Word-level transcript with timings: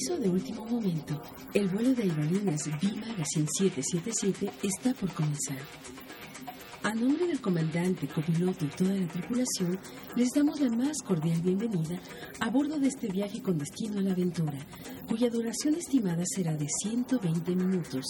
Aviso 0.00 0.18
de 0.18 0.30
último 0.30 0.64
momento. 0.64 1.20
El 1.52 1.68
vuelo 1.68 1.92
de 1.92 2.04
aerolíneas 2.04 2.64
B 2.80 2.88
Magazine 3.06 3.46
777 3.58 4.50
está 4.62 4.94
por 4.94 5.12
comenzar. 5.12 5.58
A 6.82 6.94
nombre 6.94 7.26
del 7.26 7.38
comandante, 7.42 8.08
copiloto 8.08 8.64
y 8.64 8.68
toda 8.68 8.94
la 8.94 9.06
tripulación, 9.08 9.78
les 10.16 10.30
damos 10.34 10.58
la 10.60 10.70
más 10.70 11.02
cordial 11.02 11.42
bienvenida 11.42 12.00
a 12.40 12.48
bordo 12.48 12.78
de 12.78 12.88
este 12.88 13.08
viaje 13.08 13.42
con 13.42 13.58
destino 13.58 13.98
a 13.98 14.02
la 14.02 14.12
aventura, 14.12 14.58
cuya 15.06 15.28
duración 15.28 15.74
estimada 15.74 16.22
será 16.24 16.56
de 16.56 16.68
120 16.82 17.54
minutos. 17.54 18.06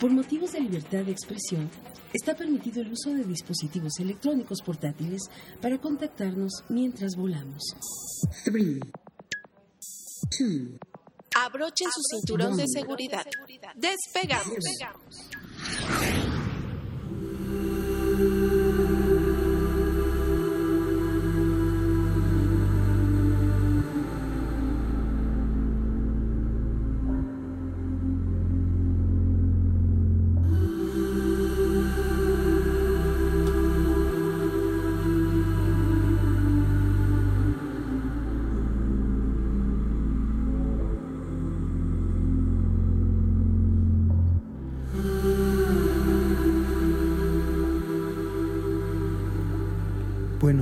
Por 0.00 0.10
motivos 0.10 0.50
de 0.52 0.60
libertad 0.60 1.04
de 1.04 1.12
expresión, 1.12 1.70
está 2.12 2.34
permitido 2.34 2.82
el 2.82 2.90
uso 2.90 3.14
de 3.14 3.22
dispositivos 3.22 3.92
electrónicos 4.00 4.58
portátiles 4.66 5.22
para 5.62 5.78
contactarnos 5.78 6.64
mientras 6.68 7.14
volamos. 7.14 7.62
3, 8.44 8.80
2, 10.40 10.87
Abrochen 11.44 11.88
su 11.92 12.02
cinturón 12.02 12.56
de 12.56 12.66
seguridad. 12.66 13.26
Despegamos. 13.74 14.64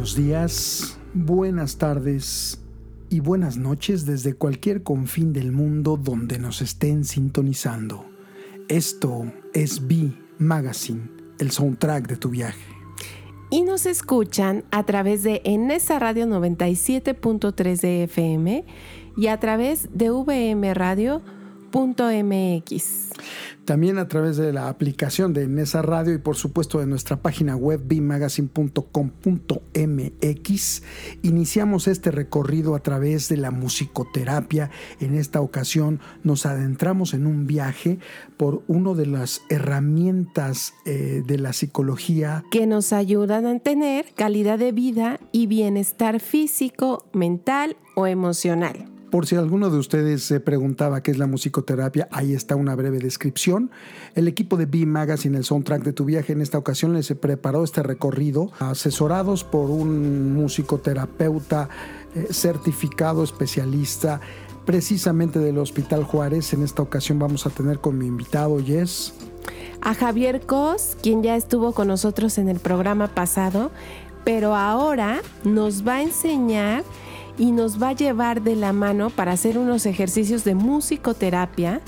Buenos 0.07 0.25
días, 0.25 0.99
buenas 1.15 1.79
tardes 1.79 2.61
y 3.11 3.19
buenas 3.19 3.57
noches 3.57 4.07
desde 4.07 4.35
cualquier 4.35 4.85
confín 4.85 5.33
del 5.33 5.51
mundo 5.51 5.97
donde 6.01 6.39
nos 6.39 6.63
estén 6.63 7.05
sintonizando. 7.05 8.05
Esto 8.69 9.33
es 9.53 9.89
B 9.89 10.13
Magazine, 10.39 11.11
el 11.41 11.51
soundtrack 11.51 12.07
de 12.07 12.15
tu 12.15 12.29
viaje. 12.29 12.63
Y 13.51 13.65
nos 13.65 13.85
escuchan 13.85 14.63
a 14.71 14.85
través 14.85 15.25
de 15.25 15.43
Enesa 15.45 15.99
Radio 15.99 16.27
97.3 16.27 17.81
de 17.81 18.05
FM 18.05 18.65
y 19.17 19.27
a 19.27 19.41
través 19.41 19.89
de 19.93 20.11
También 23.65 23.99
a 23.99 24.07
través 24.07 24.37
de 24.37 24.53
la 24.53 24.69
aplicación 24.69 25.33
de 25.33 25.49
Nesa 25.49 25.83
Radio 25.83 26.15
y 26.15 26.19
por 26.19 26.37
supuesto 26.37 26.79
de 26.79 26.87
nuestra 26.87 27.17
página 27.17 27.57
web 27.57 27.81
bimagazine.com.mx. 27.85 30.83
Iniciamos 31.23 31.89
este 31.89 32.13
recorrido 32.13 32.77
a 32.77 32.81
través 32.81 33.29
de 33.29 33.39
la 33.39 33.51
musicoterapia. 33.51 34.71
En 35.01 35.17
esta 35.17 35.41
ocasión 35.41 35.99
nos 36.23 36.47
adentramos 36.47 37.13
en 37.13 37.27
un 37.27 37.49
viaje 37.49 37.99
por 38.37 38.63
una 38.69 38.95
de 38.95 39.07
las 39.07 39.43
herramientas 39.49 40.75
eh, 40.85 41.25
de 41.27 41.39
la 41.39 41.53
psicología 41.53 42.45
que 42.51 42.67
nos 42.67 42.93
ayudan 42.93 43.47
a 43.47 43.59
tener 43.59 44.15
calidad 44.15 44.61
de 44.61 44.71
vida 44.71 45.19
y 45.33 45.49
bienestar 45.49 46.21
físico, 46.21 47.07
mental 47.13 47.77
o 47.97 48.07
emocional. 48.07 48.96
Por 49.11 49.27
si 49.27 49.37
alguno 49.37 49.71
de 49.71 49.79
ustedes 49.79 50.25
se 50.25 50.41
preguntaba 50.41 51.03
qué 51.03 51.13
es 51.13 51.19
la 51.19 51.27
musicoterapia, 51.27 52.09
ahí 52.11 52.35
está 52.35 52.57
una 52.57 52.75
breve 52.75 52.99
descripción. 52.99 53.71
El 54.15 54.27
equipo 54.27 54.57
de 54.57 54.67
B 54.67 54.85
Magazine, 54.85 55.39
el 55.39 55.45
soundtrack 55.45 55.85
de 55.85 55.93
tu 55.93 56.05
viaje, 56.05 56.33
en 56.33 56.41
esta 56.41 56.59
ocasión 56.59 56.93
les 56.93 57.13
preparó 57.15 57.63
este 57.63 57.83
recorrido, 57.83 58.51
asesorados 58.59 59.45
por 59.45 59.71
un 59.71 60.35
musicoterapeuta 60.35 61.69
eh, 62.15 62.27
certificado 62.31 63.23
especialista 63.23 64.21
precisamente 64.65 65.39
del 65.39 65.59
Hospital 65.59 66.03
Juárez. 66.03 66.53
En 66.53 66.63
esta 66.63 66.83
ocasión 66.83 67.19
vamos 67.19 67.47
a 67.47 67.51
tener 67.51 67.79
con 67.79 67.97
mi 67.97 68.07
invitado, 68.07 68.59
Yes. 68.61 69.15
A 69.81 69.95
Javier 69.95 70.41
Cos, 70.41 70.97
quien 71.01 71.23
ya 71.23 71.37
estuvo 71.37 71.73
con 71.73 71.87
nosotros 71.87 72.39
en 72.39 72.49
el 72.49 72.59
programa 72.59 73.07
pasado, 73.07 73.71
pero 74.25 74.57
ahora 74.57 75.21
nos 75.45 75.87
va 75.87 75.97
a 75.97 76.03
enseñar 76.03 76.83
y 77.39 77.53
nos 77.53 77.83
va 77.83 77.91
a 77.91 77.93
llevar 77.93 78.43
de 78.43 78.57
la 78.57 78.73
mano 78.73 79.11
para 79.11 79.33
hacer 79.33 79.59
unos 79.59 79.87
ejercicios 79.87 80.45
de 80.45 80.55
musicoterapia 80.55 81.81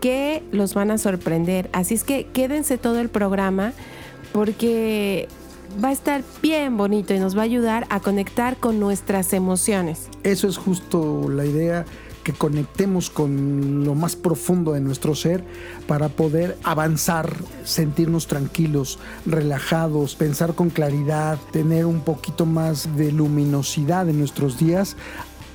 que 0.00 0.42
los 0.52 0.74
van 0.74 0.90
a 0.90 0.98
sorprender. 0.98 1.70
Así 1.72 1.94
es 1.94 2.04
que 2.04 2.26
quédense 2.26 2.78
todo 2.78 3.00
el 3.00 3.08
programa 3.08 3.72
porque 4.32 5.28
va 5.82 5.88
a 5.88 5.92
estar 5.92 6.22
bien 6.42 6.76
bonito 6.76 7.14
y 7.14 7.18
nos 7.18 7.36
va 7.36 7.42
a 7.42 7.44
ayudar 7.44 7.86
a 7.90 8.00
conectar 8.00 8.56
con 8.56 8.80
nuestras 8.80 9.32
emociones. 9.32 10.08
Eso 10.22 10.48
es 10.48 10.58
justo 10.58 11.28
la 11.28 11.44
idea 11.44 11.84
que 12.26 12.32
conectemos 12.32 13.08
con 13.08 13.84
lo 13.84 13.94
más 13.94 14.16
profundo 14.16 14.72
de 14.72 14.80
nuestro 14.80 15.14
ser 15.14 15.44
para 15.86 16.08
poder 16.08 16.58
avanzar, 16.64 17.32
sentirnos 17.62 18.26
tranquilos, 18.26 18.98
relajados, 19.26 20.16
pensar 20.16 20.56
con 20.56 20.70
claridad, 20.70 21.38
tener 21.52 21.86
un 21.86 22.00
poquito 22.00 22.44
más 22.44 22.96
de 22.96 23.12
luminosidad 23.12 24.08
en 24.08 24.18
nuestros 24.18 24.58
días, 24.58 24.96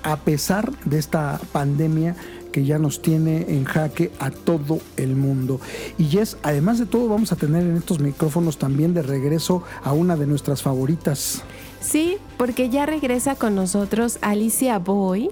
a 0.04 0.16
pesar 0.22 0.72
de 0.86 0.98
esta 0.98 1.42
pandemia 1.52 2.16
que 2.54 2.64
ya 2.64 2.80
nos 2.80 3.02
tiene 3.02 3.48
en 3.50 3.66
jaque 3.66 4.14
a 4.20 4.32
todo 4.32 4.80
el 4.96 5.18
mundo. 5.18 5.59
Y 5.98 6.20
es, 6.20 6.38
además 6.42 6.80
de 6.80 6.86
todo, 6.86 7.09
vamos 7.09 7.34
a 7.34 7.36
tener 7.36 7.64
en 7.64 7.76
estos 7.76 8.00
micrófonos 8.00 8.58
también 8.58 8.94
de 8.94 9.02
regreso 9.02 9.62
a 9.84 9.92
una 9.92 10.16
de 10.16 10.26
nuestras 10.26 10.62
favoritas. 10.62 11.44
Sí, 11.82 12.16
porque 12.38 12.70
ya 12.70 12.86
regresa 12.86 13.36
con 13.36 13.56
nosotros 13.56 14.20
Alicia 14.22 14.80
Boy 14.80 15.32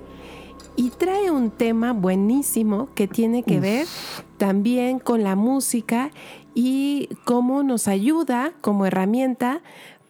y 0.79 0.91
trae 0.91 1.29
un 1.29 1.51
tema 1.51 1.91
buenísimo 1.91 2.87
que 2.95 3.09
tiene 3.09 3.43
que 3.43 3.59
ver 3.59 3.85
también 4.37 4.99
con 4.99 5.23
la 5.23 5.35
música 5.35 6.09
y 6.55 7.09
cómo 7.25 7.63
nos 7.63 7.89
ayuda 7.89 8.53
como 8.61 8.85
herramienta 8.85 9.61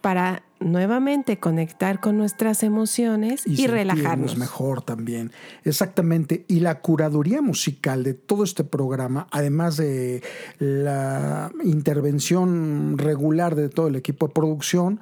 para 0.01 0.43
nuevamente 0.59 1.39
conectar 1.39 1.99
con 1.99 2.19
nuestras 2.19 2.61
emociones 2.61 3.47
y, 3.47 3.65
relajarnos 3.65 4.37
mejor 4.37 4.83
también. 4.83 5.31
Exactamente. 5.63 6.45
Y 6.47 6.59
la 6.59 6.81
curaduría 6.81 7.41
musical 7.41 8.03
de 8.03 8.13
todo 8.13 8.43
este 8.43 8.63
programa, 8.63 9.25
además 9.31 9.75
de 9.75 10.21
la 10.59 11.51
intervención 11.63 12.99
regular 12.99 13.55
de 13.55 13.69
todo 13.69 13.87
el 13.87 13.95
equipo 13.95 14.27
de 14.27 14.33
producción, 14.33 14.99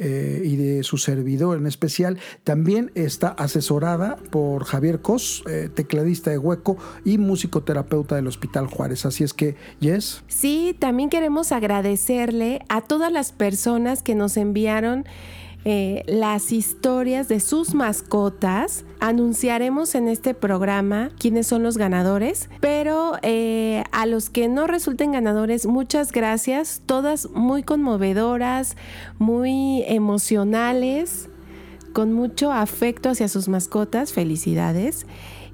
eh, 0.00 0.42
y 0.44 0.56
de 0.56 0.82
su 0.82 0.96
servidor 0.96 1.58
en 1.58 1.66
especial. 1.66 2.18
También 2.42 2.90
está 2.94 3.28
asesorada 3.28 4.16
por 4.30 4.64
Javier 4.64 5.02
Cos, 5.02 5.44
eh, 5.48 5.68
tecladista 5.72 6.30
de 6.30 6.38
Hueco 6.38 6.78
y 7.04 7.18
musicoterapeuta 7.18 8.16
del 8.16 8.26
Hospital 8.26 8.66
Juárez. 8.66 9.04
Así 9.04 9.24
es 9.24 9.34
que, 9.34 9.56
Yes. 9.80 10.22
Sí, 10.26 10.74
también 10.78 11.10
queremos 11.10 11.52
agradecerle 11.52 12.64
a 12.68 12.80
todas 12.80 13.12
las 13.12 13.32
personas 13.32 14.02
que 14.02 14.14
nos 14.14 14.36
enviaron 14.36 15.04
eh, 15.64 16.04
las 16.06 16.52
historias 16.52 17.28
de 17.28 17.38
sus 17.38 17.74
mascotas. 17.74 18.84
Anunciaremos 18.98 19.94
en 19.94 20.08
este 20.08 20.32
programa 20.32 21.10
quiénes 21.18 21.46
son 21.46 21.62
los 21.62 21.76
ganadores, 21.76 22.48
pero 22.60 23.12
eh, 23.22 23.84
a 23.92 24.06
los 24.06 24.30
que 24.30 24.48
no 24.48 24.66
resulten 24.66 25.12
ganadores, 25.12 25.66
muchas 25.66 26.12
gracias, 26.12 26.82
todas 26.86 27.30
muy 27.30 27.62
conmovedoras, 27.62 28.76
muy 29.18 29.84
emocionales, 29.86 31.28
con 31.92 32.12
mucho 32.12 32.52
afecto 32.52 33.10
hacia 33.10 33.28
sus 33.28 33.48
mascotas, 33.48 34.12
felicidades. 34.12 35.06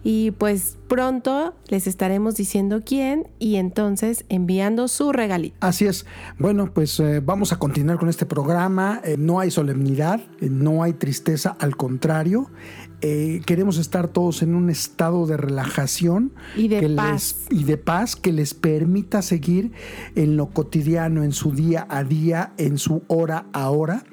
Y 0.09 0.31
pues 0.31 0.79
pronto 0.87 1.57
les 1.67 1.89
estaremos 1.89 2.37
diciendo 2.37 2.81
quién 2.87 3.27
y 3.41 3.57
entonces 3.57 4.25
enviando 4.29 4.87
su 4.87 5.11
regalito. 5.11 5.57
Así 5.59 5.85
es. 5.87 6.07
Bueno, 6.39 6.73
pues 6.73 7.01
eh, 7.01 7.19
vamos 7.19 7.53
a 7.53 7.59
continuar 7.59 7.99
con 7.99 8.09
este 8.09 8.25
programa. 8.25 9.01
Eh, 9.03 9.17
no 9.19 9.41
hay 9.41 9.51
solemnidad, 9.51 10.21
eh, 10.41 10.49
no 10.49 10.85
hay 10.85 10.93
tristeza, 10.93 11.57
al 11.59 11.77
contrario. 11.77 12.53
queremos 13.01 13.79
estar 13.79 14.07
todos 14.07 14.43
en 14.43 14.55
un 14.55 14.71
estado 14.71 15.27
de 15.27 15.37
relajación 15.37 16.33
y 16.57 16.69
de 16.69 16.89
paz. 16.91 17.47
y 17.51 17.65
de 17.65 17.77
paz 17.77 18.15
que 18.15 18.33
les 18.33 18.55
permita 18.55 19.23
seguir 19.23 19.73
en 20.15 20.37
lo 20.37 20.51
cotidiano, 20.51 21.25
en 21.25 21.33
su 21.33 21.51
día 21.51 21.85
a 21.91 22.05
día, 22.05 22.53
en 22.59 22.79
su 22.79 23.03
hora 23.09 23.47
a 23.53 23.71
hora 23.71 24.05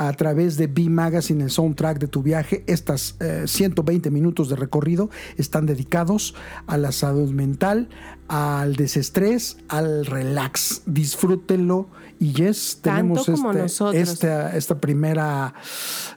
a 0.00 0.14
través 0.14 0.56
de 0.56 0.66
B 0.66 0.88
Magazine, 0.88 1.44
el 1.44 1.50
soundtrack 1.50 1.98
de 1.98 2.08
tu 2.08 2.22
viaje. 2.22 2.64
Estas 2.66 3.16
120 3.44 4.08
eh, 4.08 4.10
minutos 4.10 4.48
de 4.48 4.56
recorrido 4.56 5.10
están 5.36 5.66
dedicados 5.66 6.34
a 6.66 6.78
la 6.78 6.90
salud 6.90 7.30
mental, 7.32 7.90
al 8.26 8.76
desestrés, 8.76 9.58
al 9.68 10.06
relax. 10.06 10.84
Disfrútenlo. 10.86 11.90
Y 12.18 12.32
yes, 12.32 12.78
tenemos 12.80 13.28
este, 13.28 14.00
esta, 14.00 14.56
esta, 14.56 14.80
primera 14.80 15.52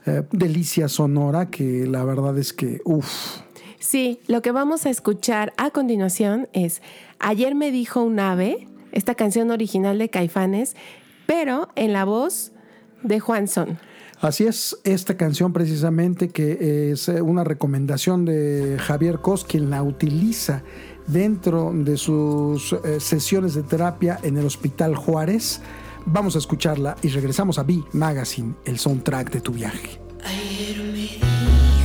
eh, 0.06 0.22
delicia 0.32 0.88
sonora 0.88 1.50
que 1.50 1.86
la 1.86 2.04
verdad 2.04 2.38
es 2.38 2.54
que, 2.54 2.80
uff. 2.86 3.40
Sí, 3.78 4.18
lo 4.28 4.40
que 4.40 4.50
vamos 4.50 4.86
a 4.86 4.90
escuchar 4.90 5.52
a 5.58 5.70
continuación 5.70 6.48
es 6.54 6.80
Ayer 7.18 7.54
me 7.54 7.70
dijo 7.70 8.02
un 8.02 8.18
ave, 8.18 8.66
esta 8.92 9.14
canción 9.14 9.50
original 9.50 9.98
de 9.98 10.08
Caifanes, 10.08 10.74
pero 11.26 11.68
en 11.76 11.92
la 11.92 12.06
voz 12.06 12.53
de 13.04 13.20
Juan 13.20 13.46
Son. 13.46 13.78
Así 14.20 14.44
es, 14.44 14.76
esta 14.84 15.16
canción 15.16 15.52
precisamente 15.52 16.30
que 16.30 16.90
es 16.92 17.08
una 17.08 17.44
recomendación 17.44 18.24
de 18.24 18.78
Javier 18.80 19.20
Cos, 19.20 19.44
quien 19.44 19.70
la 19.70 19.82
utiliza 19.82 20.62
dentro 21.06 21.72
de 21.74 21.96
sus 21.96 22.72
eh, 22.72 23.00
sesiones 23.00 23.54
de 23.54 23.62
terapia 23.62 24.18
en 24.22 24.36
el 24.36 24.46
Hospital 24.46 24.96
Juárez. 24.96 25.60
Vamos 26.06 26.36
a 26.36 26.38
escucharla 26.38 26.96
y 27.02 27.08
regresamos 27.08 27.58
a 27.58 27.62
B 27.62 27.82
Magazine, 27.92 28.54
el 28.64 28.78
soundtrack 28.78 29.30
de 29.30 29.40
tu 29.40 29.52
viaje. 29.52 30.00
Ayer 30.24 30.78
me 30.78 31.83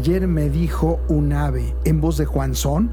dijo 0.00 1.00
un 1.08 1.32
ave 1.32 1.74
en 1.84 2.00
voz 2.00 2.16
de 2.16 2.26
Juan 2.26 2.54
Son. 2.54 2.90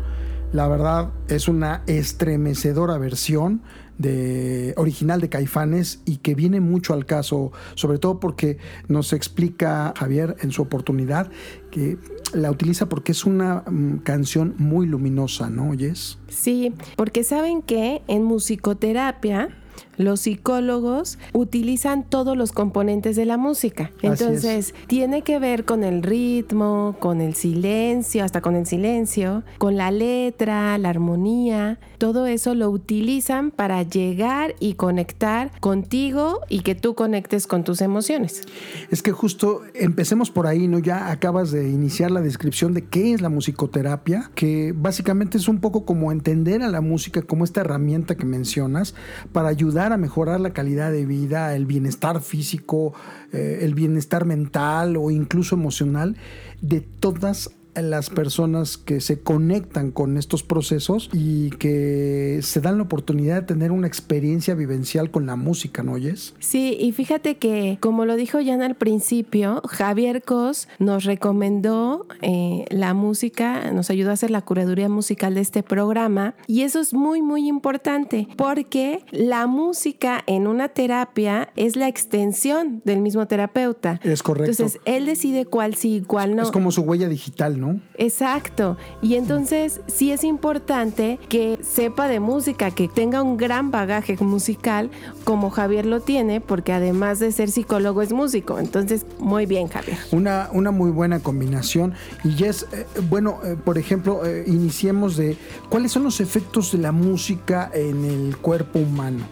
La 0.52 0.68
verdad 0.68 1.12
es 1.28 1.48
una 1.48 1.84
estremecedora 1.88 2.98
versión 2.98 3.62
de 3.98 4.74
original 4.78 5.22
de 5.22 5.30
Caifanes 5.30 6.02
y 6.06 6.18
que 6.18 6.36
viene 6.36 6.60
mucho 6.60 6.94
al 6.94 7.06
caso, 7.06 7.52
sobre 7.76 7.98
todo 7.98 8.20
porque 8.20 8.58
nos 8.88 9.14
explica 9.14 9.94
Javier 9.98 10.36
en 10.42 10.52
su 10.52 10.62
oportunidad 10.62 11.30
que 11.72 11.98
la 12.34 12.52
utiliza 12.52 12.90
porque 12.90 13.12
es 13.12 13.26
una 13.26 13.64
mm, 13.66 14.00
canción 14.00 14.56
muy 14.58 14.88
luminosa, 14.88 15.50
¿no 15.50 15.70
oyes? 15.70 16.18
Sí, 16.28 16.74
porque 16.96 17.24
saben 17.24 17.62
que 17.62 18.02
en 18.08 18.24
musicoterapia 18.24 19.50
los 19.98 20.22
psicólogos 20.22 21.18
utilizan 21.34 22.04
todos 22.04 22.38
los 22.38 22.52
componentes 22.52 23.16
de 23.16 23.26
la 23.26 23.38
música. 23.38 23.92
Entonces, 24.02 24.74
tiene 24.88 25.22
que 25.22 25.40
ver 25.40 25.66
con 25.66 25.84
el 25.84 26.04
ritmo, 26.04 26.96
con 27.00 27.22
el 27.22 27.36
silencio, 27.36 28.24
hasta 28.24 28.42
con 28.42 28.56
el 28.56 28.66
silencio, 28.66 29.44
con 29.58 29.78
la 29.78 29.92
letra, 29.92 30.78
la 30.78 30.90
armonía. 30.90 31.80
Todo 31.98 32.26
eso 32.28 32.56
lo 32.56 32.70
utilizan 32.70 33.52
para 33.52 33.84
llegar 33.84 34.56
y 34.60 34.74
conectar 34.74 35.52
contigo 35.60 36.42
y 36.50 36.60
que 36.62 36.76
tú 36.76 36.96
conectes 36.96 37.48
con 37.48 37.64
tus 37.64 37.82
emociones. 37.82 38.44
Es 38.92 39.02
que 39.02 39.12
justo 39.12 39.62
empecemos 39.74 40.32
por 40.32 40.48
ahí, 40.48 40.68
¿no? 40.68 40.80
Ya 40.80 41.12
acabas 41.12 41.52
de 41.52 41.70
iniciar 41.70 42.12
la 42.12 42.22
descripción 42.22 42.74
de 42.74 42.86
qué 42.86 43.14
es 43.14 43.22
la 43.22 43.30
musicoterapia, 43.30 44.32
que 44.36 44.74
básicamente 44.76 45.38
es 45.38 45.48
un 45.48 45.60
poco 45.60 45.86
como 45.86 46.12
entender 46.12 46.62
a 46.62 46.70
la 46.70 46.82
música 46.82 47.22
como 47.22 47.44
esta 47.44 47.62
herramienta 47.62 48.16
que 48.16 48.26
mencionas 48.26 48.96
para 49.32 49.50
ayudar 49.50 49.85
a 49.94 49.98
mejorar 49.98 50.40
la 50.40 50.52
calidad 50.54 50.92
de 50.92 51.06
vida, 51.06 51.56
el 51.56 51.66
bienestar 51.66 52.22
físico, 52.22 52.94
eh, 53.32 53.60
el 53.62 53.74
bienestar 53.74 54.26
mental 54.26 54.98
o 54.98 55.12
incluso 55.12 55.56
emocional 55.56 56.18
de 56.62 56.82
todas 56.82 57.52
las 57.82 58.10
personas 58.10 58.78
que 58.78 59.02
se 59.02 59.20
conectan 59.20 59.92
con 59.92 60.18
estos 60.18 60.44
procesos 60.44 61.10
y 61.14 61.50
que 61.52 62.40
se 62.42 62.62
dan 62.62 62.78
la 62.78 62.84
oportunidad 62.84 63.42
de 63.42 63.48
tener 63.48 63.72
una 63.72 63.88
experiencia 63.88 64.56
vivencial 64.56 65.12
con 65.12 65.26
la 65.26 65.36
música, 65.36 65.84
¿no 65.84 65.94
oyes? 65.94 66.34
Sí, 66.40 66.78
y 66.80 66.92
fíjate 66.92 67.38
que, 67.38 67.78
como 67.80 68.06
lo 68.06 68.16
dijo 68.16 68.40
Jan 68.44 68.62
al 68.62 68.76
principio, 68.76 69.62
Javier 69.68 70.24
Cos 70.24 70.68
nos 70.80 71.04
recomendó 71.04 72.08
eh, 72.22 72.66
la 72.70 72.94
música, 72.94 73.72
nos 73.72 73.90
ayudó 73.90 74.12
a 74.12 74.14
hacer 74.14 74.32
la 74.32 74.42
curaduría 74.42 74.90
musical 74.90 75.36
de 75.36 75.42
este 75.42 75.64
programa 75.64 76.36
y 76.48 76.62
eso 76.62 76.80
es 76.80 76.94
muy, 76.94 77.22
muy 77.22 77.48
importante 77.48 78.28
porque 78.38 79.04
la 79.12 79.48
música 79.48 80.24
en 80.28 80.48
una 80.48 80.70
terapia 80.70 81.50
es 81.56 81.76
la 81.76 81.88
extensión 81.88 82.82
del 82.86 83.02
mismo 83.02 83.28
terapeuta. 83.28 84.00
Es 84.04 84.24
correcto. 84.24 84.52
Entonces, 84.52 84.82
él 84.86 85.06
decide 85.06 85.46
cuál 85.46 85.76
sí 85.76 85.98
y 85.98 86.02
cuál 86.02 86.36
no. 86.36 86.44
Es 86.44 86.52
como 86.52 86.72
su 86.72 86.82
huella 86.82 87.08
digital, 87.08 87.60
¿no? 87.60 87.65
Exacto. 87.98 88.78
Y 89.02 89.16
entonces 89.16 89.82
sí 89.88 90.12
es 90.12 90.24
importante 90.24 91.20
que 91.30 91.58
sepa 91.62 92.08
de 92.08 92.20
música, 92.20 92.72
que 92.72 92.88
tenga 92.88 93.22
un 93.22 93.38
gran 93.38 93.72
bagaje 93.72 94.18
musical 94.22 94.90
como 95.24 95.50
Javier 95.50 95.86
lo 95.86 96.02
tiene, 96.02 96.42
porque 96.42 96.74
además 96.74 97.20
de 97.20 97.32
ser 97.32 97.50
psicólogo 97.50 98.02
es 98.02 98.14
músico. 98.14 98.60
Entonces, 98.60 99.06
muy 99.20 99.46
bien, 99.46 99.68
Javier. 99.68 99.98
Una, 100.12 100.50
una 100.52 100.72
muy 100.72 100.92
buena 100.92 101.20
combinación. 101.20 101.94
Y 102.24 102.44
es, 102.44 102.68
eh, 102.72 102.86
bueno, 103.10 103.40
eh, 103.44 103.56
por 103.56 103.78
ejemplo, 103.78 104.26
eh, 104.26 104.44
iniciemos 104.48 105.18
de 105.18 105.38
cuáles 105.70 105.92
son 105.92 106.04
los 106.04 106.20
efectos 106.20 106.72
de 106.72 106.80
la 106.80 106.92
música 106.92 107.72
en 107.74 108.06
el 108.06 108.38
cuerpo 108.38 108.80
humano. 108.80 109.26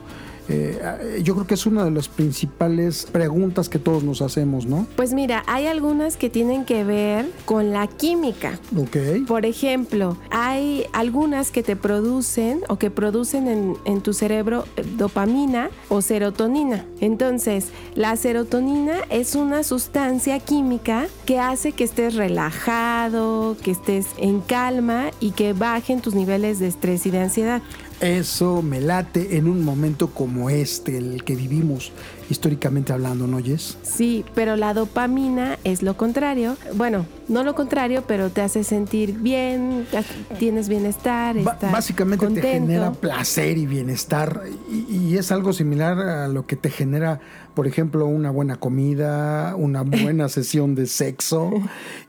Eh, 0.50 1.22
yo 1.24 1.34
creo 1.36 1.48
que 1.48 1.54
es 1.54 1.66
una 1.66 1.86
de 1.86 1.92
las 1.92 2.08
principales 2.08 3.08
preguntas 3.12 3.70
que 3.70 3.80
todos 3.80 4.04
nos 4.04 4.22
hacemos, 4.22 4.66
¿no? 4.66 4.88
Pues 4.96 5.14
mira, 5.14 5.44
hay 5.48 5.68
algunas 5.68 6.18
que 6.18 6.30
tienen 6.30 6.66
que 6.66 6.84
ver 6.84 7.30
con 7.46 7.72
la 7.72 7.88
química. 7.88 8.60
Ok. 8.78 9.26
Por 9.28 9.46
ejemplo, 9.46 10.18
hay 10.32 10.86
algunas 10.94 11.52
que 11.52 11.64
te 11.64 11.76
producen 11.76 12.62
o 12.68 12.78
que 12.78 12.90
producen 12.90 13.48
en, 13.48 13.78
en 13.86 14.02
tu 14.02 14.14
cerebro 14.14 14.66
dopamina 14.98 15.70
o 15.90 16.02
serotonina. 16.02 16.86
Entonces, 17.00 17.70
la 17.96 18.16
serotonina 18.16 18.98
es 19.10 19.36
una 19.36 19.64
sustancia 19.64 20.40
química 20.40 21.08
que 21.26 21.40
hace 21.40 21.72
que 21.72 21.84
estés 21.84 22.16
relajado, 22.16 23.56
que 23.64 23.72
estés 23.72 24.08
en 24.18 24.42
calma 24.42 25.12
y 25.20 25.32
que 25.32 25.54
bajen 25.54 26.02
tus 26.02 26.16
niveles 26.16 26.60
de 26.60 26.68
estrés 26.68 27.06
y 27.06 27.12
de 27.12 27.20
ansiedad. 27.20 27.62
Eso 28.04 28.62
me 28.62 28.82
late 28.82 29.38
en 29.38 29.48
un 29.48 29.64
momento 29.64 30.10
como 30.10 30.50
este, 30.50 30.98
el 30.98 31.24
que 31.24 31.38
vivimos 31.38 31.94
históricamente 32.30 32.92
hablando, 32.92 33.28
¿no 33.28 33.38
oyes? 33.38 33.78
Sí, 33.82 34.26
pero 34.36 34.58
la 34.58 34.74
dopamina 34.74 35.58
es 35.64 35.84
lo 35.84 35.96
contrario. 35.96 36.58
Bueno, 36.76 37.06
no 37.28 37.44
lo 37.44 37.56
contrario, 37.56 38.04
pero 38.08 38.30
te 38.30 38.42
hace 38.42 38.64
sentir 38.64 39.14
bien, 39.20 39.86
tienes 40.40 40.70
bienestar. 40.70 41.36
básicamente 41.72 42.28
te 42.30 42.42
genera 42.42 42.92
placer 42.92 43.58
y 43.58 43.66
bienestar 43.66 44.44
y, 44.70 45.14
es 45.14 45.32
algo 45.32 45.54
similar 45.54 46.00
a 46.00 46.28
lo 46.28 46.48
que 46.48 46.56
te 46.56 46.72
genera, 46.72 47.20
por 47.54 47.68
ejemplo, 47.68 48.08
una 48.08 48.32
buena 48.32 48.56
comida, 48.56 49.56
una 49.56 49.84
buena 49.84 50.28
sesión 50.30 50.74
de 50.74 50.88
sexo 50.88 51.52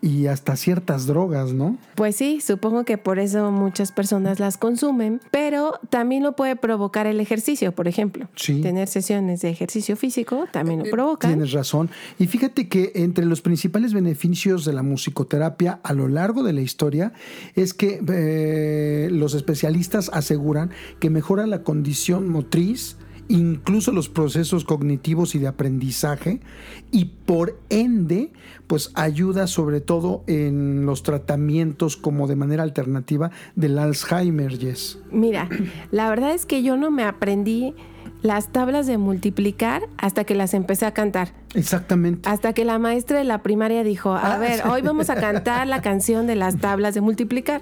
y 0.01 0.27
hasta 0.27 0.57
ciertas 0.57 1.07
drogas, 1.07 1.53
¿no? 1.53 1.77
Pues 1.97 2.17
sí, 2.17 2.41
supongo 2.41 2.85
que 2.85 2.97
por 2.97 3.19
eso 3.19 3.51
muchas 3.51 3.93
personas 3.93 4.41
las 4.41 4.57
consumen, 4.57 5.21
pero 5.31 5.79
también 5.91 6.23
lo 6.23 6.35
puede 6.35 6.57
provocar 6.57 7.07
el 7.07 7.21
ejercicio, 7.21 7.73
por 7.73 7.89
ejemplo. 7.89 8.29
Sí. 8.37 8.63
Tener 8.63 8.89
sesiones 8.89 9.43
de 9.43 9.51
ejercicio 9.51 9.97
físico 9.97 10.47
también 10.51 10.81
lo 10.81 10.87
eh, 10.87 10.91
provoca. 10.91 11.29
Tienes 11.29 11.53
razón. 11.53 11.91
Y 12.19 12.27
fíjate 12.27 12.69
que 12.69 12.93
entre 12.95 13.27
los 13.27 13.43
principales 13.43 13.93
beneficios 13.93 14.65
de 14.65 14.73
la 14.73 14.83
musicoterapia 15.05 15.81
a 15.83 15.93
lo 15.93 16.09
largo 16.09 16.43
de 16.43 16.53
la 16.55 16.63
historia 16.63 17.13
es 17.55 17.75
que 17.75 18.01
eh, 18.09 19.09
los 19.11 19.35
especialistas 19.35 20.11
aseguran 20.13 20.71
que 20.99 21.11
mejora 21.11 21.47
la 21.47 21.63
condición 21.63 22.29
motriz, 22.29 22.97
incluso 23.29 23.93
los 23.93 24.09
procesos 24.09 24.65
cognitivos 24.65 25.35
y 25.35 25.39
de 25.39 25.47
aprendizaje 25.47 26.41
y 26.91 27.07
por 27.27 27.59
ende 27.69 28.33
pues 28.67 28.93
ayuda 28.95 29.47
sobre 29.47 29.83
todo 29.83 30.25
en 30.27 30.87
los 30.87 31.03
tratamientos 31.03 31.97
como 31.99 32.27
de 32.27 32.37
manera 32.37 32.63
alternativa 32.63 33.31
del 33.57 33.79
Alzheimer, 33.79 34.59
Yes. 34.59 34.99
Mira, 35.11 35.49
la 35.91 36.09
verdad 36.09 36.35
es 36.35 36.47
que 36.47 36.63
yo 36.63 36.77
no 36.79 36.91
me 36.91 37.05
aprendí 37.05 37.75
las 38.25 38.49
tablas 38.49 38.87
de 38.87 38.97
multiplicar 38.97 39.87
hasta 39.99 40.25
que 40.25 40.35
las 40.35 40.55
empecé 40.55 40.87
a 40.87 40.95
cantar. 40.95 41.35
Exactamente. 41.53 42.27
Hasta 42.27 42.55
que 42.55 42.65
la 42.65 42.79
maestra 42.79 43.19
de 43.19 43.25
la 43.25 43.43
primaria 43.43 43.85
dijo, 43.85 44.15
a 44.15 44.37
ah, 44.37 44.39
ver, 44.39 44.67
hoy 44.67 44.81
vamos 44.81 45.11
a 45.11 45.15
cantar 45.15 45.67
la 45.67 45.83
canción 45.83 46.27
de 46.27 46.35
las 46.35 46.57
tablas 46.57 46.95
de 46.95 47.03
multiplicar. 47.03 47.61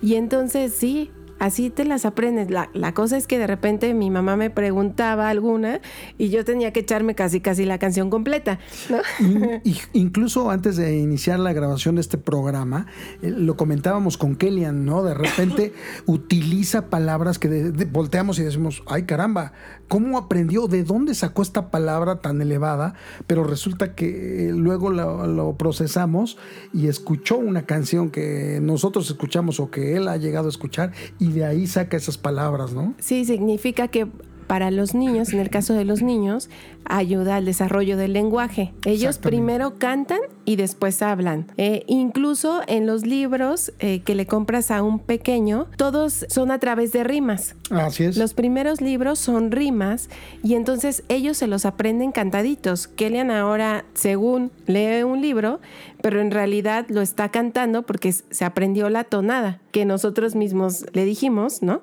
Y 0.00 0.14
entonces 0.14 0.72
sí, 0.74 1.10
así 1.40 1.70
te 1.70 1.84
las 1.84 2.04
aprendes. 2.04 2.50
La, 2.50 2.94
cosa 2.94 3.16
es 3.16 3.26
que 3.26 3.38
de 3.38 3.48
repente 3.48 3.92
mi 3.94 4.10
mamá 4.10 4.36
me 4.36 4.50
preguntaba 4.50 5.28
alguna 5.28 5.80
y 6.18 6.28
yo 6.28 6.44
tenía 6.44 6.72
que 6.72 6.80
echarme 6.80 7.16
casi 7.16 7.40
casi 7.40 7.64
la 7.64 7.78
canción 7.78 8.10
completa. 8.10 8.60
incluso 9.92 10.50
antes 10.50 10.76
de 10.76 10.98
iniciar 10.98 11.40
la 11.40 11.52
grabación 11.52 11.96
de 11.96 12.02
este 12.02 12.18
programa, 12.18 12.86
eh, 13.22 13.30
lo 13.30 13.56
comentábamos 13.56 14.16
con 14.18 14.36
Kellyan, 14.36 14.84
¿no? 14.84 15.02
De 15.02 15.14
repente 15.14 15.72
utiliza 16.06 16.90
palabras 16.90 17.40
que 17.40 17.72
volteamos 17.90 18.38
y 18.38 18.44
decimos, 18.44 18.82
ay 18.86 19.04
caramba, 19.04 19.52
¿cómo 19.90 20.18
aprendió? 20.18 20.68
¿De 20.68 20.84
dónde 20.84 21.16
sacó 21.16 21.42
esta 21.42 21.72
palabra 21.72 22.20
tan 22.20 22.40
elevada? 22.40 22.94
Pero 23.26 23.42
resulta 23.42 23.96
que 23.96 24.52
luego 24.54 24.88
lo, 24.88 25.26
lo 25.26 25.56
procesamos 25.56 26.38
y 26.72 26.86
escuchó 26.86 27.36
una 27.36 27.66
canción 27.66 28.10
que 28.10 28.60
nosotros 28.62 29.10
escuchamos 29.10 29.58
o 29.58 29.68
que 29.72 29.96
él 29.96 30.06
ha 30.06 30.16
llegado 30.16 30.46
a 30.46 30.50
escuchar 30.50 30.92
y 31.18 31.32
de 31.32 31.44
ahí 31.44 31.66
saca 31.66 31.96
esas 31.96 32.18
palabras, 32.18 32.72
¿no? 32.72 32.94
Sí, 33.00 33.24
significa 33.24 33.88
que 33.88 34.06
para 34.50 34.72
los 34.72 34.96
niños, 34.96 35.32
en 35.32 35.38
el 35.38 35.48
caso 35.48 35.74
de 35.74 35.84
los 35.84 36.02
niños, 36.02 36.50
ayuda 36.84 37.36
al 37.36 37.44
desarrollo 37.44 37.96
del 37.96 38.12
lenguaje. 38.12 38.72
Ellos 38.84 39.18
primero 39.18 39.78
cantan 39.78 40.18
y 40.44 40.56
después 40.56 41.02
hablan. 41.02 41.46
Eh, 41.56 41.84
incluso 41.86 42.62
en 42.66 42.84
los 42.84 43.06
libros 43.06 43.72
eh, 43.78 44.00
que 44.00 44.16
le 44.16 44.26
compras 44.26 44.72
a 44.72 44.82
un 44.82 44.98
pequeño, 44.98 45.68
todos 45.76 46.26
son 46.28 46.50
a 46.50 46.58
través 46.58 46.90
de 46.90 47.04
rimas. 47.04 47.54
Así 47.70 48.02
es. 48.02 48.16
Los 48.16 48.34
primeros 48.34 48.80
libros 48.80 49.20
son 49.20 49.52
rimas 49.52 50.10
y 50.42 50.54
entonces 50.54 51.04
ellos 51.08 51.36
se 51.36 51.46
los 51.46 51.64
aprenden 51.64 52.10
cantaditos. 52.10 52.88
Kellyan 52.88 53.30
ahora, 53.30 53.84
según 53.94 54.50
lee 54.66 55.04
un 55.04 55.20
libro, 55.20 55.60
pero 56.02 56.20
en 56.20 56.32
realidad 56.32 56.86
lo 56.88 57.02
está 57.02 57.28
cantando 57.28 57.82
porque 57.82 58.10
se 58.10 58.44
aprendió 58.44 58.90
la 58.90 59.04
tonada 59.04 59.60
que 59.70 59.84
nosotros 59.84 60.34
mismos 60.34 60.86
le 60.92 61.04
dijimos, 61.04 61.62
¿no? 61.62 61.82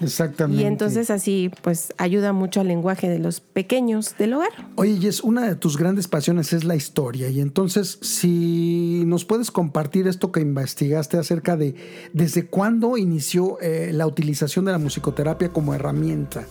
Exactamente. 0.00 0.62
Y 0.62 0.66
entonces 0.66 1.10
así 1.10 1.50
pues 1.62 1.92
ayuda 1.98 2.32
mucho 2.32 2.60
al 2.60 2.68
lenguaje 2.68 3.08
de 3.08 3.18
los 3.18 3.40
pequeños 3.40 4.14
del 4.18 4.34
hogar. 4.34 4.50
Oye, 4.76 4.96
Jess, 4.98 5.22
una 5.22 5.46
de 5.46 5.56
tus 5.56 5.76
grandes 5.76 6.08
pasiones 6.08 6.52
es 6.52 6.64
la 6.64 6.76
historia 6.76 7.28
y 7.28 7.40
entonces 7.40 7.98
si 8.02 9.02
nos 9.06 9.24
puedes 9.24 9.50
compartir 9.50 10.06
esto 10.06 10.30
que 10.30 10.40
investigaste 10.40 11.18
acerca 11.18 11.56
de 11.56 11.74
desde 12.12 12.46
cuándo 12.46 12.96
inició 12.96 13.58
eh, 13.60 13.90
la 13.92 14.06
utilización 14.06 14.64
de 14.64 14.72
la 14.72 14.78
musicoterapia 14.78 15.48
como 15.50 15.74
herramienta. 15.74 16.46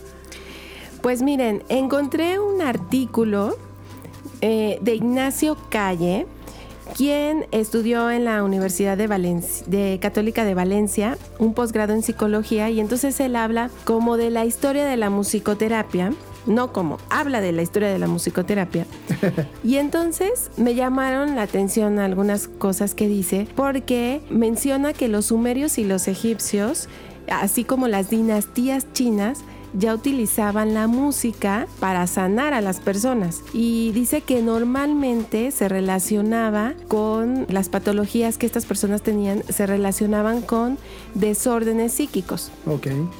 Pues 1.01 1.21
miren, 1.21 1.63
encontré 1.69 2.39
un 2.39 2.61
artículo 2.61 3.57
eh, 4.41 4.79
de 4.81 4.95
Ignacio 4.95 5.57
Calle, 5.69 6.27
quien 6.95 7.45
estudió 7.51 8.09
en 8.11 8.25
la 8.25 8.43
Universidad 8.43 8.97
de, 8.97 9.07
de 9.67 9.99
Católica 10.01 10.45
de 10.45 10.53
Valencia 10.53 11.17
un 11.39 11.53
posgrado 11.53 11.93
en 11.93 12.03
psicología 12.03 12.69
y 12.69 12.79
entonces 12.79 13.19
él 13.19 13.35
habla 13.35 13.69
como 13.85 14.17
de 14.17 14.29
la 14.29 14.45
historia 14.45 14.85
de 14.85 14.97
la 14.97 15.09
musicoterapia, 15.09 16.13
no 16.45 16.71
como, 16.73 16.97
habla 17.09 17.41
de 17.41 17.51
la 17.51 17.61
historia 17.61 17.89
de 17.89 17.99
la 17.99 18.07
musicoterapia. 18.07 18.85
y 19.63 19.77
entonces 19.77 20.49
me 20.57 20.75
llamaron 20.75 21.35
la 21.35 21.43
atención 21.43 21.99
algunas 21.99 22.47
cosas 22.47 22.95
que 22.95 23.07
dice 23.07 23.47
porque 23.55 24.21
menciona 24.29 24.93
que 24.93 25.07
los 25.07 25.27
sumerios 25.27 25.77
y 25.77 25.83
los 25.83 26.07
egipcios, 26.07 26.87
así 27.29 27.63
como 27.63 27.87
las 27.87 28.09
dinastías 28.09 28.91
chinas, 28.93 29.43
ya 29.73 29.93
utilizaban 29.93 30.73
la 30.73 30.87
música 30.87 31.67
para 31.79 32.07
sanar 32.07 32.53
a 32.53 32.61
las 32.61 32.79
personas 32.79 33.43
y 33.53 33.91
dice 33.91 34.21
que 34.21 34.41
normalmente 34.41 35.51
se 35.51 35.69
relacionaba 35.69 36.73
con 36.87 37.45
las 37.49 37.69
patologías 37.69 38.37
que 38.37 38.45
estas 38.45 38.65
personas 38.65 39.01
tenían, 39.01 39.43
se 39.49 39.65
relacionaban 39.65 40.41
con 40.41 40.77
desórdenes 41.13 41.93
psíquicos. 41.93 42.51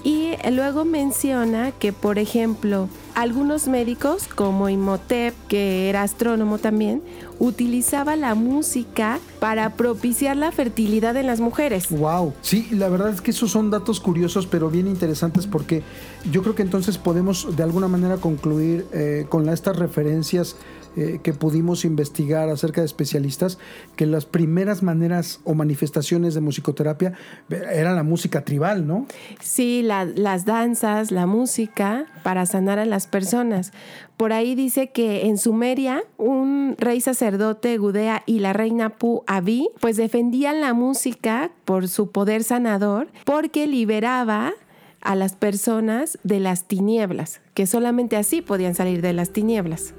Y 0.04 0.34
luego 0.52 0.86
menciona 0.86 1.72
que, 1.72 1.94
por 1.94 2.20
ejemplo, 2.20 2.90
algunos 3.16 3.68
médicos, 3.68 4.28
como 4.28 4.70
Imhotep, 4.70 5.34
que 5.48 5.90
era 5.90 6.04
astrónomo 6.04 6.60
también, 6.60 7.02
utilizaba 7.40 8.16
la 8.16 8.36
música 8.36 9.20
para 9.40 9.76
propiciar 9.76 10.38
la 10.38 10.52
fertilidad 10.52 11.16
en 11.18 11.28
las 11.28 11.40
mujeres. 11.40 11.90
Wow, 11.90 12.34
sí, 12.42 12.68
la 12.72 12.90
verdad 12.90 13.10
es 13.10 13.22
que 13.22 13.32
esos 13.32 13.52
son 13.52 13.70
datos 13.70 14.00
curiosos, 14.00 14.48
pero 14.48 14.70
bien 14.70 14.88
interesantes 14.88 15.48
porque 15.48 15.84
yo 16.32 16.42
creo 16.42 16.56
que 16.56 16.64
entonces 16.64 16.98
podemos 16.98 17.56
de 17.56 17.64
alguna 17.64 17.88
manera 17.88 18.18
concluir 18.18 18.86
eh, 18.92 19.26
con 19.30 19.48
estas 19.50 19.78
referencias 19.78 20.56
eh, 20.98 21.20
que 21.22 21.32
pudimos 21.32 21.86
investigar 21.86 22.50
acerca 22.50 22.82
de 22.82 22.86
especialistas, 22.86 23.60
que 23.96 24.08
las 24.08 24.26
primeras 24.26 24.82
maneras 24.82 25.42
o 25.44 25.54
manifestaciones 25.54 26.34
de 26.34 26.42
musicoterapia 26.42 27.14
eh, 27.52 27.62
era 27.72 27.94
la 27.94 28.02
música 28.02 28.44
tribal, 28.44 28.88
¿no? 28.88 29.06
Sí, 29.40 29.84
las 29.84 30.46
danzas, 30.46 31.12
la 31.12 31.28
música 31.28 32.08
para 32.24 32.48
sanar 32.48 32.80
a 32.80 32.86
las 32.86 33.06
personas. 33.06 33.74
Por 34.18 34.34
ahí 34.34 34.56
dice 34.56 34.90
que 34.90 35.28
en 35.28 35.38
Sumeria 35.38 36.04
un 36.18 36.76
rey 36.80 37.00
sacerdote 37.00 37.78
Gudea 37.78 38.24
y 38.26 38.40
la 38.40 38.54
reina 38.54 38.98
Pu 38.98 39.24
Abi 39.28 39.70
pues 39.80 39.98
defendían 39.98 40.62
la 40.62 40.74
música 40.74 41.52
por 41.64 41.88
su 41.90 42.10
poder 42.10 42.44
sanador 42.44 43.10
porque 43.24 43.68
liberaba 43.68 44.54
a 45.02 45.16
las 45.16 45.36
personas 45.36 46.18
de 46.24 46.40
las 46.40 46.68
tinieblas, 46.68 47.40
que 47.54 47.68
solamente 47.68 48.18
así 48.18 48.42
podían 48.42 48.74
salir 48.74 49.04
de 49.04 49.14
las 49.14 49.30
tinieblas. 49.30 49.94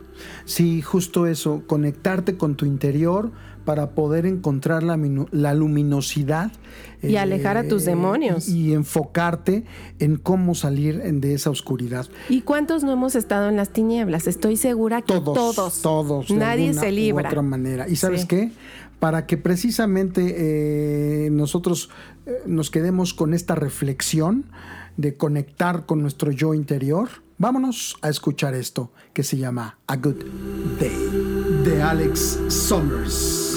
Sí, 0.45 0.83
justo 0.83 1.27
eso, 1.27 1.63
conectarte 1.67 2.37
con 2.37 2.57
tu 2.57 2.67
interior 2.67 3.31
para 3.69 3.91
poder 3.91 4.25
encontrar 4.25 4.83
la, 4.83 5.55
luminosidad. 5.55 6.51
Y 7.03 7.17
alejar 7.17 7.59
a 7.59 7.69
tus 7.69 7.83
eh, 7.83 7.91
demonios. 7.91 8.49
Y, 8.49 8.73
enfocarte 8.73 9.65
en 9.99 10.17
cómo 10.17 10.55
salir 10.55 11.03
de 11.03 11.35
esa 11.35 11.51
oscuridad. 11.51 12.07
¿Y 12.31 12.41
cuántos 12.41 12.83
no 12.83 12.93
hemos 12.93 13.15
estado 13.15 13.51
en 13.51 13.57
las 13.57 13.69
tinieblas? 13.69 14.27
Estoy 14.27 14.57
segura 14.57 15.03
que 15.03 15.13
todos. 15.13 15.55
Todos. 15.55 15.83
todos 15.83 16.31
Nadie 16.31 16.73
se 16.73 16.91
libra. 16.93 17.25
De 17.25 17.29
otra 17.29 17.43
manera. 17.43 17.87
¿Y 17.87 17.97
sabes 17.97 18.25
qué? 18.25 18.53
Para 19.01 19.27
que 19.27 19.37
precisamente 19.37 21.27
eh, 21.27 21.31
nosotros 21.31 21.91
eh, 22.25 22.39
nos 22.47 22.71
quedemos 22.71 23.13
con 23.13 23.35
esta 23.35 23.55
reflexión, 23.55 24.47
de 24.97 25.17
conectar 25.17 25.87
con 25.87 26.01
nuestro 26.01 26.33
yo 26.33 26.55
interior, 26.55 27.09
vámonos 27.39 27.97
a 28.03 28.09
escuchar 28.09 28.55
esto 28.55 28.91
que 29.15 29.23
se 29.23 29.39
llama 29.39 29.79
A 29.87 29.97
Good 29.97 30.25
Day 30.79 31.63
de 31.65 31.83
Alex 31.83 32.39
Summers. 32.49 33.48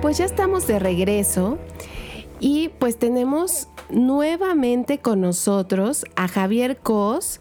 Pues 0.00 0.16
ya 0.16 0.24
estamos 0.24 0.66
de 0.66 0.78
regreso 0.78 1.58
y 2.38 2.68
pues 2.78 2.98
tenemos 2.98 3.68
nuevamente 3.90 4.98
con 4.98 5.20
nosotros 5.20 6.06
a 6.16 6.26
Javier 6.26 6.78
Cos, 6.78 7.40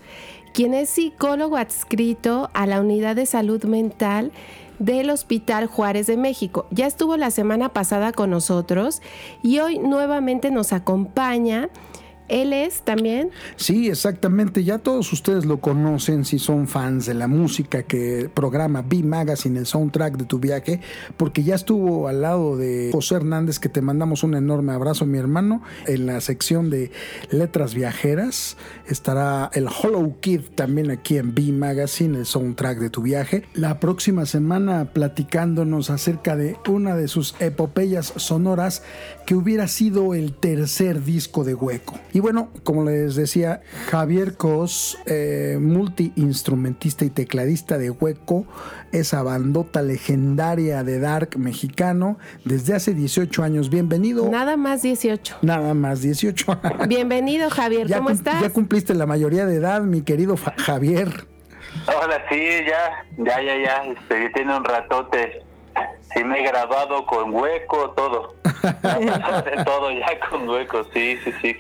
quien 0.54 0.74
es 0.74 0.90
psicólogo 0.90 1.56
adscrito 1.56 2.50
a 2.54 2.66
la 2.66 2.82
Unidad 2.82 3.16
de 3.16 3.26
Salud 3.26 3.64
Mental 3.64 4.34
del 4.78 5.10
Hospital 5.10 5.68
Juárez 5.68 6.08
de 6.08 6.18
México. 6.18 6.66
Ya 6.72 6.86
estuvo 6.86 7.16
la 7.16 7.32
semana 7.32 7.70
pasada 7.70 8.12
con 8.12 8.30
nosotros 8.30 9.02
y 9.42 9.60
hoy 9.60 9.80
nuevamente 9.80 10.52
nos 10.52 10.74
acompaña 10.74 11.70
él 12.30 12.54
es 12.54 12.82
también. 12.82 13.32
Sí, 13.56 13.90
exactamente. 13.90 14.64
Ya 14.64 14.80
todos 14.80 15.12
ustedes 15.12 15.46
lo 15.46 15.60
conocen 15.60 16.26
si 16.26 16.40
son 16.40 16.68
fans 16.68 17.06
de 17.06 17.14
la 17.14 17.28
música 17.28 17.84
que 17.84 18.30
programa 18.34 18.82
B 18.82 19.04
Magazine, 19.04 19.60
el 19.60 19.66
soundtrack 19.66 20.18
de 20.18 20.26
tu 20.26 20.40
viaje, 20.40 20.82
porque 21.18 21.44
ya 21.44 21.56
estuvo 21.56 22.08
al 22.08 22.22
lado 22.22 22.58
de 22.58 22.90
José 22.92 23.16
Hernández, 23.16 23.60
que 23.60 23.70
te 23.70 23.82
mandamos 23.82 24.24
un 24.24 24.36
enorme 24.36 24.74
abrazo, 24.74 25.06
mi 25.06 25.18
hermano, 25.18 25.62
en 25.88 26.06
la 26.06 26.22
sección 26.22 26.70
de 26.70 26.92
letras 27.32 27.74
viajeras. 27.74 28.58
Estará 28.88 29.50
el 29.54 29.68
Hollow 29.68 30.20
Kid 30.20 30.42
también 30.56 30.92
aquí 30.92 31.18
en 31.18 31.34
B 31.36 31.52
Magazine, 31.52 32.20
el 32.20 32.26
soundtrack 32.26 32.80
de 32.80 32.90
tu 32.90 33.02
viaje. 33.02 33.44
La 33.54 33.80
próxima 33.80 34.26
semana 34.26 34.92
platicándonos 34.94 35.90
acerca 35.90 36.36
de 36.36 36.58
una 36.68 36.96
de 36.96 37.08
sus 37.08 37.36
epopeyas 37.40 38.14
sonoras 38.16 38.84
que 39.26 39.36
hubiera 39.36 39.68
sido 39.68 40.14
el 40.14 40.34
tercer 40.34 41.04
disco 41.04 41.44
de 41.44 41.54
Hueco. 41.54 42.00
Bueno, 42.20 42.50
como 42.64 42.84
les 42.86 43.16
decía, 43.16 43.62
Javier 43.90 44.36
Cos, 44.36 44.98
eh, 45.06 45.58
multiinstrumentista 45.60 47.06
y 47.06 47.10
tecladista 47.10 47.78
de 47.78 47.90
Hueco, 47.90 48.46
esa 48.92 49.24
bandota 49.24 49.82
legendaria 49.82 50.84
de 50.84 51.00
Dark 51.00 51.38
mexicano 51.38 52.18
desde 52.46 52.76
hace 52.76 52.94
18 52.94 53.44
años. 53.44 53.70
Bienvenido. 53.70 54.30
Nada 54.30 54.58
más 54.58 54.82
18. 54.82 55.38
Nada 55.42 55.74
más 55.74 56.02
18. 56.02 56.60
Bienvenido, 56.88 57.50
Javier. 57.50 57.92
¿Cómo 57.92 58.10
estás? 58.10 58.42
Ya 58.42 58.50
cumpliste 58.50 58.94
la 58.94 59.06
mayoría 59.06 59.46
de 59.46 59.56
edad, 59.56 59.82
mi 59.82 60.02
querido 60.02 60.36
Javier. 60.58 61.28
Hola, 61.88 62.24
sí, 62.30 62.40
ya, 62.68 63.06
ya, 63.18 63.42
ya, 63.42 63.58
ya. 63.64 63.84
Este, 63.86 64.30
tiene 64.30 64.58
un 64.58 64.64
ratote. 64.64 65.44
Sí, 66.14 66.24
me 66.24 66.40
he 66.40 66.44
grabado 66.44 67.06
con 67.06 67.34
hueco, 67.34 67.92
todo. 67.92 68.36
todo 69.66 69.92
ya 69.92 70.20
con 70.30 70.50
hueco, 70.50 70.84
sí, 70.94 71.18
sí, 71.24 71.32
sí. 71.42 71.56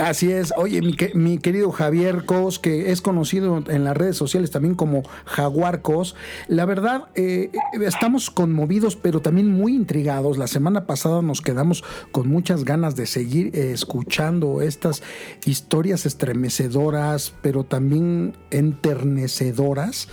Así 0.00 0.30
es. 0.30 0.52
Oye, 0.56 0.80
mi, 0.80 0.96
mi, 1.14 1.38
querido 1.38 1.72
Javier 1.72 2.24
Cos, 2.24 2.58
que 2.60 2.92
es 2.92 3.00
conocido 3.00 3.62
en 3.66 3.84
las 3.84 3.96
redes 3.96 4.16
sociales 4.16 4.50
también 4.52 4.76
como 4.76 5.02
Jaguar 5.24 5.82
Cos, 5.82 6.14
la 6.46 6.64
verdad, 6.64 7.08
eh, 7.16 7.50
estamos 7.82 8.30
conmovidos, 8.30 8.94
pero 8.94 9.20
también 9.20 9.50
muy 9.50 9.74
intrigados. 9.74 10.38
La 10.38 10.46
semana 10.46 10.86
pasada 10.86 11.20
nos 11.20 11.40
quedamos 11.40 11.82
con 12.12 12.28
muchas 12.28 12.64
ganas 12.64 12.94
de 12.94 13.06
seguir 13.06 13.56
escuchando 13.56 14.62
estas 14.62 15.02
historias 15.44 16.06
estremecedoras, 16.06 17.34
pero 17.42 17.64
también 17.64 18.36
enternecedoras 18.50 20.08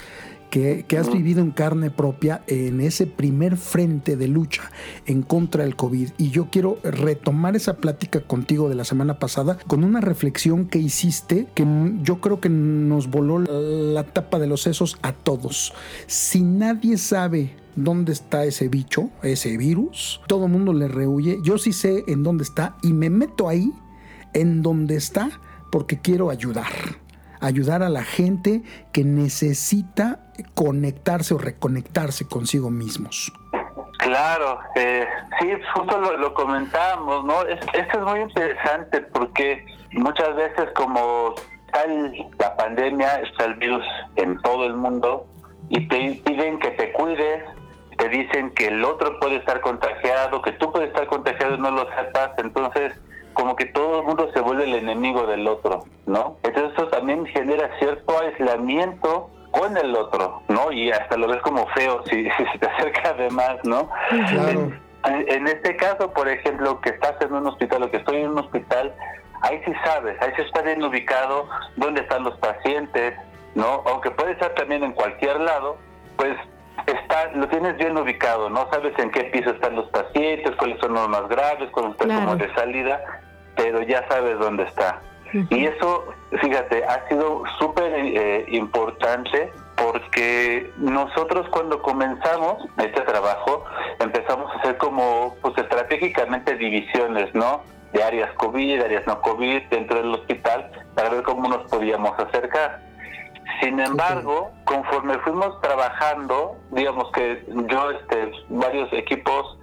que, 0.87 0.97
has 0.97 1.11
vivido 1.11 1.41
en 1.41 1.51
carne 1.51 1.91
propia 1.91 2.41
en 2.47 2.79
ese 2.79 3.07
primer 3.07 3.57
frente 3.57 4.15
de 4.15 4.29
lucha 4.29 4.71
en 5.05 5.21
contra 5.21 5.65
del 5.65 5.75
COVID. 5.75 6.11
Y 6.17 6.29
yo 6.29 6.49
quiero 6.49 6.77
retomar 6.81 7.57
esa 7.57 7.75
plática 7.75 8.21
contigo 8.21 8.69
de 8.69 8.75
la 8.75 8.85
semana 8.85 9.19
pasada 9.19 9.57
con 9.67 9.83
una 9.83 9.99
reflexión 9.99 10.67
que 10.67 10.79
hiciste 10.79 11.47
que 11.53 11.65
yo 12.03 12.21
creo 12.21 12.39
que 12.39 12.47
nos 12.47 13.09
voló 13.09 13.39
la 13.39 14.03
tapa 14.03 14.39
de 14.39 14.47
los 14.47 14.61
sesos 14.61 14.97
a 15.01 15.11
todos. 15.11 15.73
Si 16.07 16.41
nadie 16.41 16.97
sabe 16.97 17.53
dónde 17.75 18.13
está 18.13 18.45
ese 18.45 18.69
bicho, 18.69 19.09
ese 19.23 19.57
virus, 19.57 20.21
todo 20.27 20.45
el 20.45 20.53
mundo 20.53 20.71
le 20.71 20.87
rehuye. 20.87 21.37
Yo 21.43 21.57
sí 21.57 21.73
sé 21.73 22.05
en 22.07 22.23
dónde 22.23 22.45
está 22.45 22.77
y 22.81 22.93
me 22.93 23.09
meto 23.09 23.49
ahí, 23.49 23.73
en 24.33 24.61
donde 24.61 24.95
está, 24.95 25.31
porque 25.69 25.99
quiero 25.99 26.29
ayudar 26.29 27.03
ayudar 27.39 27.83
a 27.83 27.89
la 27.89 28.03
gente 28.03 28.63
que 28.91 29.03
necesita 29.03 30.19
conectarse 30.53 31.33
o 31.33 31.37
reconectarse 31.37 32.27
consigo 32.27 32.69
mismos. 32.69 33.31
Claro, 33.99 34.59
eh, 34.75 35.07
sí, 35.39 35.51
justo 35.73 35.99
lo, 35.99 36.17
lo 36.17 36.33
comentábamos, 36.33 37.25
¿no? 37.25 37.41
esto 37.43 37.71
es 37.73 38.03
muy 38.03 38.19
interesante 38.19 39.01
porque 39.01 39.65
muchas 39.93 40.35
veces 40.35 40.69
como 40.75 41.33
está 41.65 41.87
la 42.39 42.55
pandemia, 42.55 43.21
está 43.21 43.45
el 43.45 43.55
virus 43.55 43.83
en 44.15 44.39
todo 44.41 44.65
el 44.65 44.75
mundo 44.75 45.25
y 45.69 45.87
te 45.87 46.21
piden 46.23 46.59
que 46.59 46.71
te 46.71 46.91
cuides, 46.91 47.43
te 47.97 48.09
dicen 48.09 48.51
que 48.51 48.67
el 48.67 48.83
otro 48.83 49.19
puede 49.19 49.37
estar 49.37 49.61
contagiado, 49.61 50.41
que 50.41 50.51
tú 50.53 50.71
puedes 50.71 50.89
estar 50.89 51.07
contagiado 51.07 51.55
y 51.55 51.59
no 51.59 51.71
lo 51.71 51.87
sepas, 51.95 52.31
entonces 52.37 52.93
como 53.35 53.55
que 53.55 53.65
todo 53.65 53.99
el 53.99 54.05
mundo 54.05 54.29
se 54.33 54.41
vuelve 54.41 54.63
el 54.63 54.75
enemigo 54.75 55.27
del 55.27 55.47
otro, 55.47 55.83
¿no? 56.07 56.37
Entonces 56.41 56.73
eso 56.73 56.87
también 56.87 57.25
genera 57.27 57.69
cierto 57.77 58.19
aislamiento 58.19 59.29
con 59.51 59.77
el 59.77 59.95
otro, 59.95 60.41
¿no? 60.47 60.71
Y 60.71 60.89
hasta 60.89 61.17
lo 61.17 61.27
ves 61.27 61.41
como 61.41 61.67
feo 61.67 62.03
si, 62.09 62.23
si 62.23 62.59
te 62.59 62.67
acercas 62.67 63.17
de 63.17 63.29
más, 63.29 63.57
¿no? 63.63 63.89
En, 64.11 64.81
en, 65.03 65.47
este 65.47 65.75
caso, 65.75 66.11
por 66.11 66.27
ejemplo, 66.27 66.81
que 66.81 66.89
estás 66.89 67.21
en 67.21 67.33
un 67.33 67.45
hospital 67.45 67.83
o 67.83 67.91
que 67.91 67.97
estoy 67.97 68.21
en 68.21 68.31
un 68.31 68.39
hospital, 68.39 68.95
ahí 69.41 69.61
sí 69.65 69.71
sabes, 69.83 70.19
ahí 70.21 70.31
sí 70.35 70.41
está 70.41 70.61
bien 70.63 70.81
ubicado 70.83 71.47
dónde 71.75 72.01
están 72.01 72.23
los 72.23 72.35
pacientes, 72.39 73.13
¿no? 73.53 73.83
Aunque 73.85 74.11
puede 74.11 74.31
estar 74.31 74.55
también 74.55 74.83
en 74.83 74.93
cualquier 74.93 75.39
lado, 75.41 75.77
pues 76.17 76.35
está, 76.87 77.31
lo 77.33 77.47
tienes 77.49 77.77
bien 77.77 77.97
ubicado, 77.97 78.49
¿no? 78.49 78.67
Sabes 78.71 78.97
en 78.97 79.11
qué 79.11 79.25
piso 79.25 79.51
están 79.51 79.75
los 79.75 79.89
pacientes, 79.89 80.55
cuáles 80.57 80.79
son 80.79 80.93
los 80.93 81.09
más 81.09 81.27
graves, 81.27 81.69
cuáles 81.71 81.91
están 81.91 82.09
como 82.09 82.35
de 82.35 82.53
salida, 82.53 83.01
pero 83.55 83.81
ya 83.83 84.07
sabes 84.09 84.37
dónde 84.39 84.63
está. 84.63 85.01
Y 85.49 85.65
eso, 85.65 86.05
fíjate, 86.39 86.85
ha 86.85 87.07
sido 87.09 87.43
súper 87.59 87.91
eh, 87.93 88.45
importante 88.49 89.51
porque 89.75 90.71
nosotros 90.77 91.47
cuando 91.49 91.81
comenzamos 91.81 92.63
este 92.77 93.01
trabajo 93.01 93.65
empezamos 93.99 94.49
a 94.51 94.59
hacer 94.59 94.77
como 94.77 95.35
pues 95.41 95.57
estratégicamente 95.57 96.55
divisiones, 96.55 97.33
¿no? 97.33 97.63
De 97.91 98.03
áreas 98.03 98.31
COVID, 98.37 98.81
áreas 98.81 99.05
no 99.07 99.21
COVID 99.21 99.63
dentro 99.69 99.97
del 99.97 100.13
hospital 100.13 100.71
para 100.95 101.09
ver 101.09 101.23
cómo 101.23 101.49
nos 101.49 101.69
podíamos 101.69 102.17
acercar. 102.17 102.81
Sin 103.61 103.79
embargo, 103.79 104.51
conforme 104.65 105.17
fuimos 105.19 105.61
trabajando, 105.61 106.57
digamos 106.71 107.11
que 107.11 107.45
yo, 107.69 107.91
este, 107.91 108.31
varios 108.49 108.91
equipos, 108.91 109.57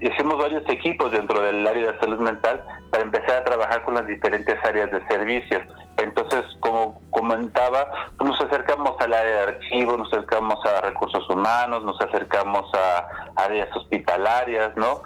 hicimos 0.00 0.38
varios 0.38 0.68
equipos 0.68 1.10
dentro 1.12 1.40
del 1.40 1.66
área 1.66 1.92
de 1.92 1.98
salud 1.98 2.20
mental 2.20 2.62
para 2.90 3.02
empezar 3.02 3.38
a 3.38 3.44
trabajar 3.44 3.82
con 3.84 3.94
las 3.94 4.06
diferentes 4.06 4.56
áreas 4.64 4.90
de 4.90 5.06
servicios. 5.06 5.62
Entonces, 5.96 6.44
como 6.60 7.00
comentaba, 7.10 7.90
nos 8.22 8.38
acercamos 8.40 9.00
al 9.00 9.14
área 9.14 9.36
de 9.36 9.42
archivo, 9.54 9.96
nos 9.96 10.12
acercamos 10.12 10.58
a 10.66 10.82
recursos 10.82 11.28
humanos, 11.30 11.84
nos 11.84 12.00
acercamos 12.00 12.70
a 12.74 13.08
áreas 13.36 13.74
hospitalarias, 13.74 14.76
¿no? 14.76 15.02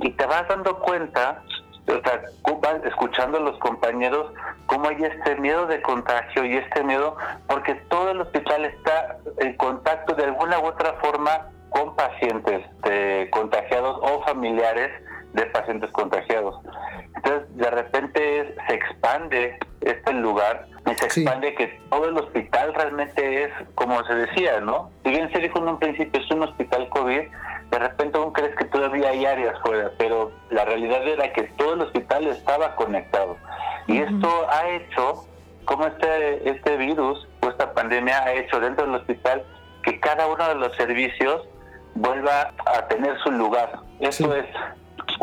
Y 0.00 0.10
te 0.10 0.26
vas 0.26 0.46
dando 0.48 0.78
cuenta 0.80 1.42
o 1.88 2.02
sea, 2.02 2.22
escuchando 2.84 3.38
a 3.38 3.40
los 3.40 3.58
compañeros 3.58 4.32
cómo 4.68 4.88
hay 4.88 5.02
este 5.02 5.34
miedo 5.36 5.66
de 5.66 5.82
contagio 5.82 6.44
y 6.44 6.56
este 6.56 6.84
miedo 6.84 7.16
porque 7.48 7.74
todo 7.88 8.10
el 8.10 8.20
hospital 8.20 8.66
está 8.66 9.18
en 9.38 9.56
contacto 9.56 10.14
de 10.14 10.24
alguna 10.24 10.60
u 10.60 10.66
otra 10.66 10.92
forma 11.02 11.48
con 11.70 11.96
pacientes 11.96 12.64
contagiados 13.30 13.98
o 14.02 14.22
familiares 14.22 14.90
de 15.32 15.46
pacientes 15.46 15.90
contagiados. 15.90 16.54
Entonces, 17.16 17.56
de 17.56 17.70
repente 17.70 18.54
se 18.66 18.74
expande 18.74 19.58
este 19.80 20.12
lugar 20.12 20.66
y 20.86 20.94
se 20.94 21.06
expande 21.06 21.54
que 21.54 21.66
todo 21.90 22.08
el 22.08 22.16
hospital 22.16 22.74
realmente 22.74 23.44
es, 23.44 23.50
como 23.74 24.02
se 24.04 24.14
decía, 24.14 24.60
¿no? 24.60 24.90
Si 25.04 25.10
bien 25.10 25.30
se 25.32 25.38
dijo 25.40 25.58
en 25.58 25.68
un 25.68 25.78
principio 25.78 26.20
es 26.20 26.30
un 26.30 26.42
hospital 26.42 26.88
COVID, 26.90 27.22
de 27.70 27.78
repente 27.78 28.18
aún 28.18 28.32
crees 28.32 28.54
que 28.56 28.64
todavía 28.66 29.10
hay 29.10 29.26
áreas 29.26 29.58
fuera, 29.62 29.92
pero 29.98 30.32
la 30.50 30.64
realidad 30.64 31.06
era 31.06 31.32
que 31.32 31.44
todo 31.56 31.74
el 31.74 31.82
hospital 31.82 32.26
estaba 32.26 32.74
conectado. 32.76 33.36
Y 33.86 33.98
esto 33.98 34.46
ha 34.50 34.68
hecho, 34.68 35.26
como 35.64 35.86
este, 35.86 36.48
este 36.48 36.76
virus 36.76 37.26
o 37.42 37.48
esta 37.48 37.72
pandemia 37.74 38.22
ha 38.22 38.32
hecho 38.32 38.60
dentro 38.60 38.86
del 38.86 38.94
hospital, 38.94 39.44
que 39.82 40.00
cada 40.00 40.26
uno 40.26 40.48
de 40.48 40.54
los 40.54 40.74
servicios 40.76 41.46
vuelva 41.94 42.52
a 42.66 42.86
tener 42.88 43.18
su 43.20 43.30
lugar. 43.30 43.80
Eso 44.00 44.34
es, 44.34 44.46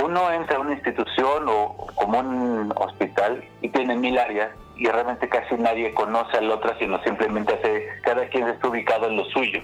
uno 0.04 0.32
entra 0.32 0.58
a 0.58 0.60
una 0.60 0.74
institución 0.74 1.46
o 1.48 1.88
como 1.96 2.20
un 2.20 2.74
hospital 2.76 3.44
y 3.62 3.70
tiene 3.70 3.96
mil 3.96 4.18
áreas 4.18 4.50
y 4.78 4.88
realmente 4.88 5.30
casi 5.30 5.56
nadie 5.56 5.94
conoce 5.94 6.38
al 6.38 6.52
otro, 6.52 6.78
sino 6.78 7.02
simplemente 7.04 7.54
hace, 7.54 7.88
cada 8.04 8.28
quien 8.28 8.48
está 8.48 8.68
ubicado 8.68 9.08
en 9.08 9.18
lo 9.18 9.26
suyo. 9.26 9.62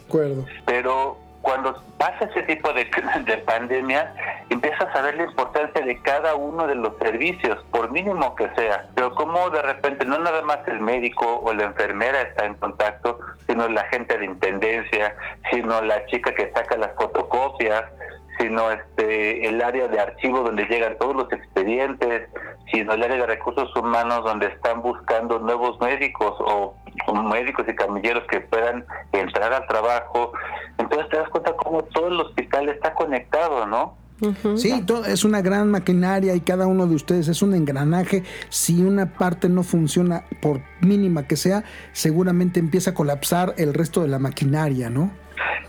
Pero 0.66 1.18
cuando 1.42 1.82
pasa 1.98 2.26
ese 2.26 2.44
tipo 2.44 2.72
de, 2.74 2.86
de, 3.26 3.38
pandemia, 3.40 4.14
empiezas 4.50 4.96
a 4.96 5.02
ver 5.02 5.16
la 5.16 5.24
importancia 5.24 5.84
de 5.84 6.02
cada 6.02 6.36
uno 6.36 6.68
de 6.68 6.76
los 6.76 6.98
servicios, 6.98 7.64
por 7.72 7.92
mínimo 7.92 8.36
que 8.36 8.50
sea. 8.56 8.88
Pero 8.96 9.14
como 9.16 9.50
de 9.50 9.62
repente 9.62 10.06
no 10.06 10.20
nada 10.20 10.42
más 10.44 10.60
el 10.68 10.80
médico 10.80 11.42
o 11.44 11.54
la 11.54 11.64
enfermera 11.64 12.22
está 12.22 12.46
en 12.46 12.56
contacto, 12.56 13.20
sino 13.48 13.68
la 13.68 13.84
gente 13.86 14.18
de 14.18 14.26
intendencia, 14.26 15.16
sino 15.52 15.82
la 15.82 16.06
chica 16.08 16.34
que 16.34 16.52
saca 16.52 16.78
las 16.78 16.94
fotocopias, 16.96 17.84
sino 18.38 18.72
este 18.72 19.48
el 19.48 19.62
área 19.62 19.88
de 19.88 20.00
archivo 20.00 20.42
donde 20.42 20.66
llegan 20.66 20.98
todos 20.98 21.16
los 21.16 21.32
expedientes, 21.32 22.30
sino 22.72 22.94
el 22.94 23.04
área 23.04 23.18
de 23.18 23.28
recursos 23.28 23.76
humanos 23.76 24.24
donde 24.24 24.48
están 24.48 24.82
buscando 24.82 25.40
nuevos 25.40 25.80
médicos 25.80 26.34
o, 26.40 26.76
médicos 27.24 27.66
y 27.68 27.76
camilleros 27.76 28.24
que 28.30 28.42
puedan 28.42 28.86
entrar 29.12 29.54
al 29.54 29.68
trabajo. 29.68 30.34
Entonces 30.78 31.10
te 31.10 31.18
das 31.18 31.30
cuenta 31.30 31.54
cómo 31.54 31.84
todo 31.84 32.08
el 32.08 32.20
hospital 32.20 32.70
está 32.70 32.94
conectado, 32.94 33.66
¿no? 33.66 33.98
Sí, 34.56 34.72
es 35.08 35.24
una 35.26 35.42
gran 35.42 35.72
maquinaria 35.72 36.36
y 36.36 36.42
cada 36.42 36.68
uno 36.68 36.86
de 36.86 36.94
ustedes 36.94 37.28
es 37.28 37.42
un 37.42 37.56
engranaje. 37.56 38.24
Si 38.50 38.84
una 38.84 39.14
parte 39.14 39.50
no 39.50 39.64
funciona, 39.64 40.26
por 40.42 40.62
mínima 40.80 41.26
que 41.26 41.36
sea, 41.36 41.64
seguramente 41.92 42.60
empieza 42.60 42.92
a 42.92 42.94
colapsar 42.94 43.56
el 43.58 43.74
resto 43.74 44.02
de 44.02 44.10
la 44.10 44.20
maquinaria, 44.20 44.92
¿no? 44.92 45.12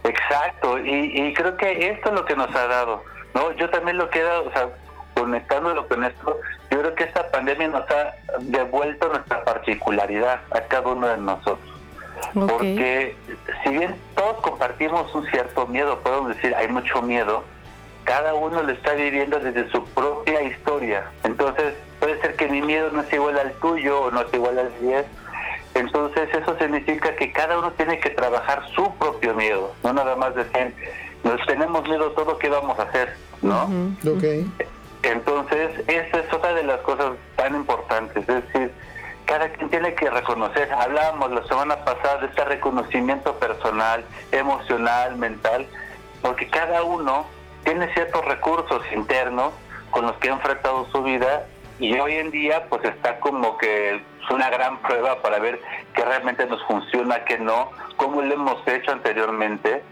Exacto, 0.05 0.79
y, 0.79 1.33
creo 1.35 1.57
que 1.57 1.91
esto 1.91 2.09
es 2.09 2.15
lo 2.15 2.25
que 2.25 2.37
nos 2.37 2.55
ha 2.55 2.67
dado, 2.67 3.03
¿no? 3.35 3.53
Yo 3.53 3.71
también 3.71 3.99
lo 3.99 4.09
que 4.11 4.25
o 4.25 4.51
sea, 4.53 4.69
conectándolo 5.15 5.87
con 5.89 6.05
esto, 6.05 6.41
yo 6.71 6.79
creo 6.81 6.95
que 6.95 7.05
esta 7.05 7.31
pandemia 7.31 7.69
nos 7.69 7.91
ha 7.91 8.15
devuelto 8.41 9.09
nuestra 9.09 9.45
particularidad 9.45 10.41
a 10.51 10.61
cada 10.63 10.89
uno 10.89 11.07
de 11.07 11.19
nosotros. 11.19 11.73
Porque 12.35 13.17
si 13.63 13.71
bien 13.71 13.97
todos 14.15 14.41
compartimos 14.41 15.13
un 15.15 15.27
cierto 15.27 15.67
miedo, 15.67 15.99
podemos 16.01 16.35
decir, 16.35 16.55
hay 16.55 16.69
mucho 16.69 17.03
miedo, 17.03 17.45
cada 18.05 18.35
uno 18.35 18.63
lo 18.63 18.73
está 18.73 18.95
viviendo 18.95 19.39
desde 19.39 19.71
su 19.71 19.85
propia 19.91 20.43
historia. 20.43 21.05
Entonces, 21.25 21.75
puede 22.01 22.21
ser 22.21 22.37
que 22.37 22.49
mi 22.49 22.63
miedo 22.63 22.91
no 22.93 23.03
es 23.03 23.13
igual 23.13 23.39
al 23.39 23.53
tuyo 23.55 24.03
o 24.03 24.11
no 24.11 24.23
es 24.23 24.35
igual 24.35 24.59
al 24.59 24.73
10. 24.81 25.07
Entonces, 25.75 26.29
eso 26.35 26.57
significa 26.59 27.15
que 27.17 27.33
cada 27.33 27.59
uno 27.59 27.73
tiene 27.73 27.99
que 27.99 28.11
trabajar 28.11 28.63
su 28.75 28.95
propio 28.97 29.35
miedo, 29.35 29.75
no 29.83 29.93
nada 29.93 30.17
más 30.17 30.35
decir, 30.35 30.75
nos 31.25 31.45
tenemos 31.47 31.83
miedo 31.89 32.11
todo, 32.13 32.39
¿qué 32.39 32.49
vamos 32.49 32.79
a 32.79 32.83
hacer? 32.83 33.17
¿No? 33.41 33.69
Entonces, 35.03 35.71
esa 35.89 36.19
es 36.19 36.33
otra 36.33 36.55
de 36.55 36.65
las 36.65 36.81
cosas 36.83 37.13
tan 37.37 37.55
importantes, 37.55 38.29
es 38.29 38.45
decir, 38.45 38.71
cada 39.25 39.49
quien 39.49 39.71
tiene 39.71 39.95
que 39.95 40.11
reconocer, 40.11 40.71
hablábamos 40.73 41.33
la 41.33 41.47
semana 41.47 41.77
pasada 41.85 42.19
de 42.19 42.27
este 42.27 42.45
reconocimiento 42.45 43.35
personal, 43.37 44.05
emocional, 44.31 45.17
mental, 45.17 45.67
porque 46.21 46.49
cada 46.49 46.83
uno 46.83 47.27
tiene 47.65 47.93
ciertos 47.95 48.25
recursos 48.25 48.83
internos 48.95 49.53
con 49.91 50.07
los 50.07 50.17
que 50.17 50.29
ha 50.29 50.35
enfrentado 50.35 50.87
su 50.93 51.03
vida 51.03 51.47
y 51.79 51.99
hoy 51.99 52.15
en 52.15 52.31
día 52.31 52.67
pues 52.69 52.85
está 52.85 53.19
como 53.21 53.57
que 53.59 54.03
es 54.23 54.31
una 54.31 54.51
gran 54.51 54.81
prueba 54.83 55.21
para 55.23 55.39
ver 55.39 55.61
qué 55.95 56.05
realmente 56.05 56.47
nos 56.47 56.63
funciona, 56.65 57.25
qué 57.25 57.39
no, 57.39 57.71
cómo 57.97 58.23
lo 58.23 58.35
hemos 58.35 58.67
hecho 58.67 58.93
anteriormente 58.93 59.83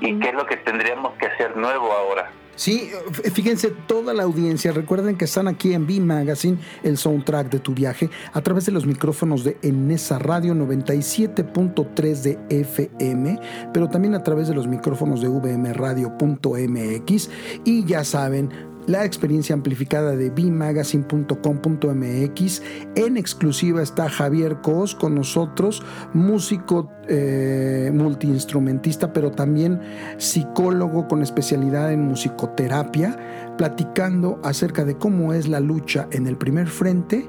y 0.00 0.18
qué 0.18 0.28
es 0.28 0.34
lo 0.34 0.46
que 0.46 0.56
tendríamos 0.56 1.14
que 1.14 1.26
hacer 1.26 1.56
nuevo 1.56 1.92
ahora. 1.92 2.30
Sí, 2.56 2.90
fíjense, 3.34 3.70
toda 3.86 4.14
la 4.14 4.22
audiencia, 4.22 4.72
recuerden 4.72 5.18
que 5.18 5.26
están 5.26 5.46
aquí 5.46 5.74
en 5.74 5.86
B 5.86 6.00
Magazine, 6.00 6.56
el 6.82 6.96
soundtrack 6.96 7.50
de 7.50 7.58
tu 7.58 7.74
viaje, 7.74 8.08
a 8.32 8.40
través 8.40 8.64
de 8.64 8.72
los 8.72 8.86
micrófonos 8.86 9.44
de 9.44 9.58
Enesa 9.60 10.18
Radio 10.18 10.54
97.3 10.54 12.22
de 12.22 12.38
FM, 12.48 13.38
pero 13.74 13.90
también 13.90 14.14
a 14.14 14.22
través 14.22 14.48
de 14.48 14.54
los 14.54 14.66
micrófonos 14.66 15.20
de 15.20 15.28
vmradio.mx. 15.28 17.30
Y 17.64 17.84
ya 17.84 18.04
saben, 18.04 18.50
la 18.86 19.04
experiencia 19.04 19.54
amplificada 19.54 20.16
de 20.16 20.30
bmagazine.com.mx. 20.30 22.62
En 22.94 23.16
exclusiva 23.16 23.82
está 23.82 24.08
Javier 24.08 24.60
Cos 24.62 24.94
con 24.94 25.14
nosotros, 25.14 25.82
músico 26.14 26.90
eh, 27.08 27.90
multiinstrumentista, 27.92 29.12
pero 29.12 29.32
también 29.32 29.80
psicólogo 30.18 31.08
con 31.08 31.22
especialidad 31.22 31.92
en 31.92 32.02
musicoterapia, 32.02 33.54
platicando 33.58 34.40
acerca 34.42 34.84
de 34.84 34.96
cómo 34.96 35.32
es 35.32 35.48
la 35.48 35.60
lucha 35.60 36.08
en 36.10 36.26
el 36.26 36.36
primer 36.36 36.68
frente 36.68 37.28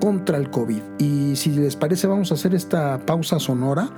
contra 0.00 0.36
el 0.36 0.50
COVID. 0.50 0.82
Y 0.98 1.36
si 1.36 1.50
les 1.50 1.76
parece, 1.76 2.06
vamos 2.06 2.30
a 2.30 2.34
hacer 2.34 2.54
esta 2.54 2.98
pausa 2.98 3.38
sonora 3.38 3.88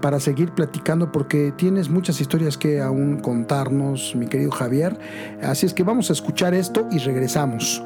para 0.00 0.20
seguir 0.20 0.52
platicando 0.52 1.12
porque 1.12 1.52
tienes 1.56 1.88
muchas 1.88 2.20
historias 2.20 2.56
que 2.56 2.80
aún 2.80 3.20
contarnos, 3.20 4.14
mi 4.16 4.26
querido 4.26 4.50
Javier. 4.50 4.98
Así 5.42 5.66
es 5.66 5.74
que 5.74 5.82
vamos 5.82 6.10
a 6.10 6.12
escuchar 6.12 6.54
esto 6.54 6.86
y 6.90 6.98
regresamos. 6.98 7.82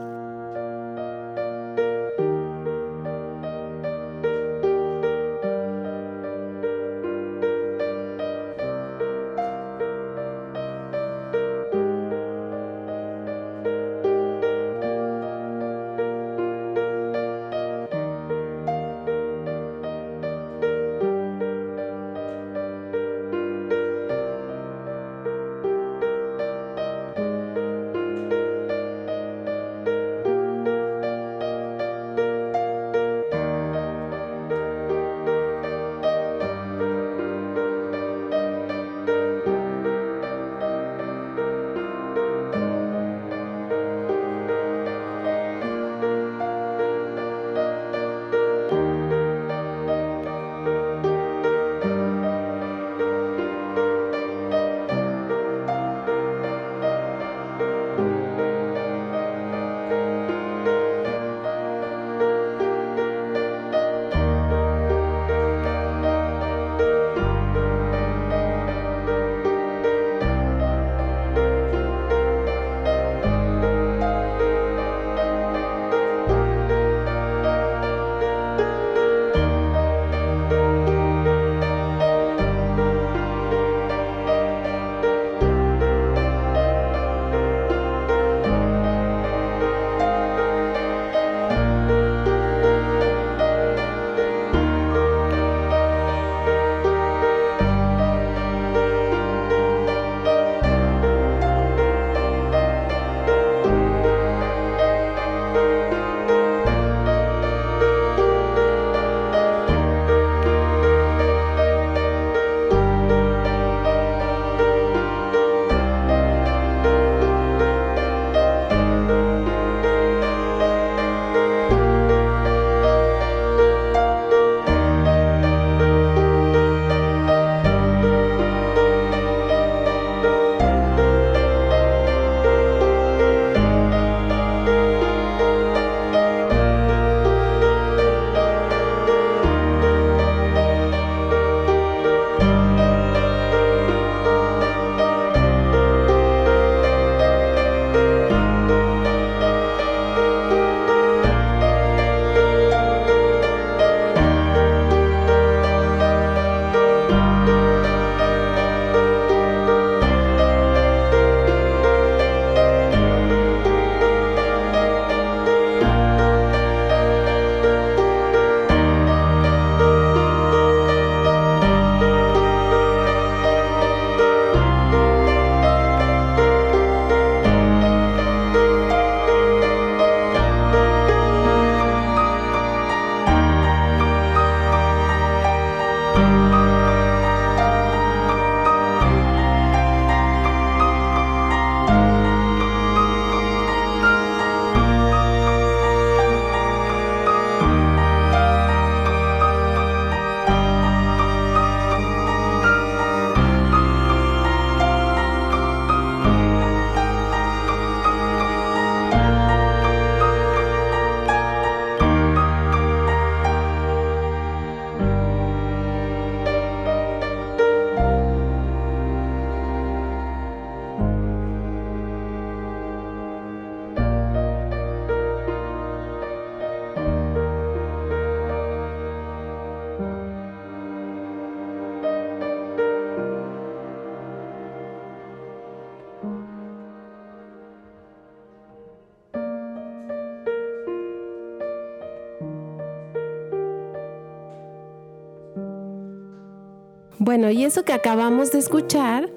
Bueno, 247.25 247.51
y 247.51 247.65
eso 247.65 247.87
que 247.87 247.95
acabamos 247.95 248.53
de 248.53 248.59
escuchar 248.59 249.31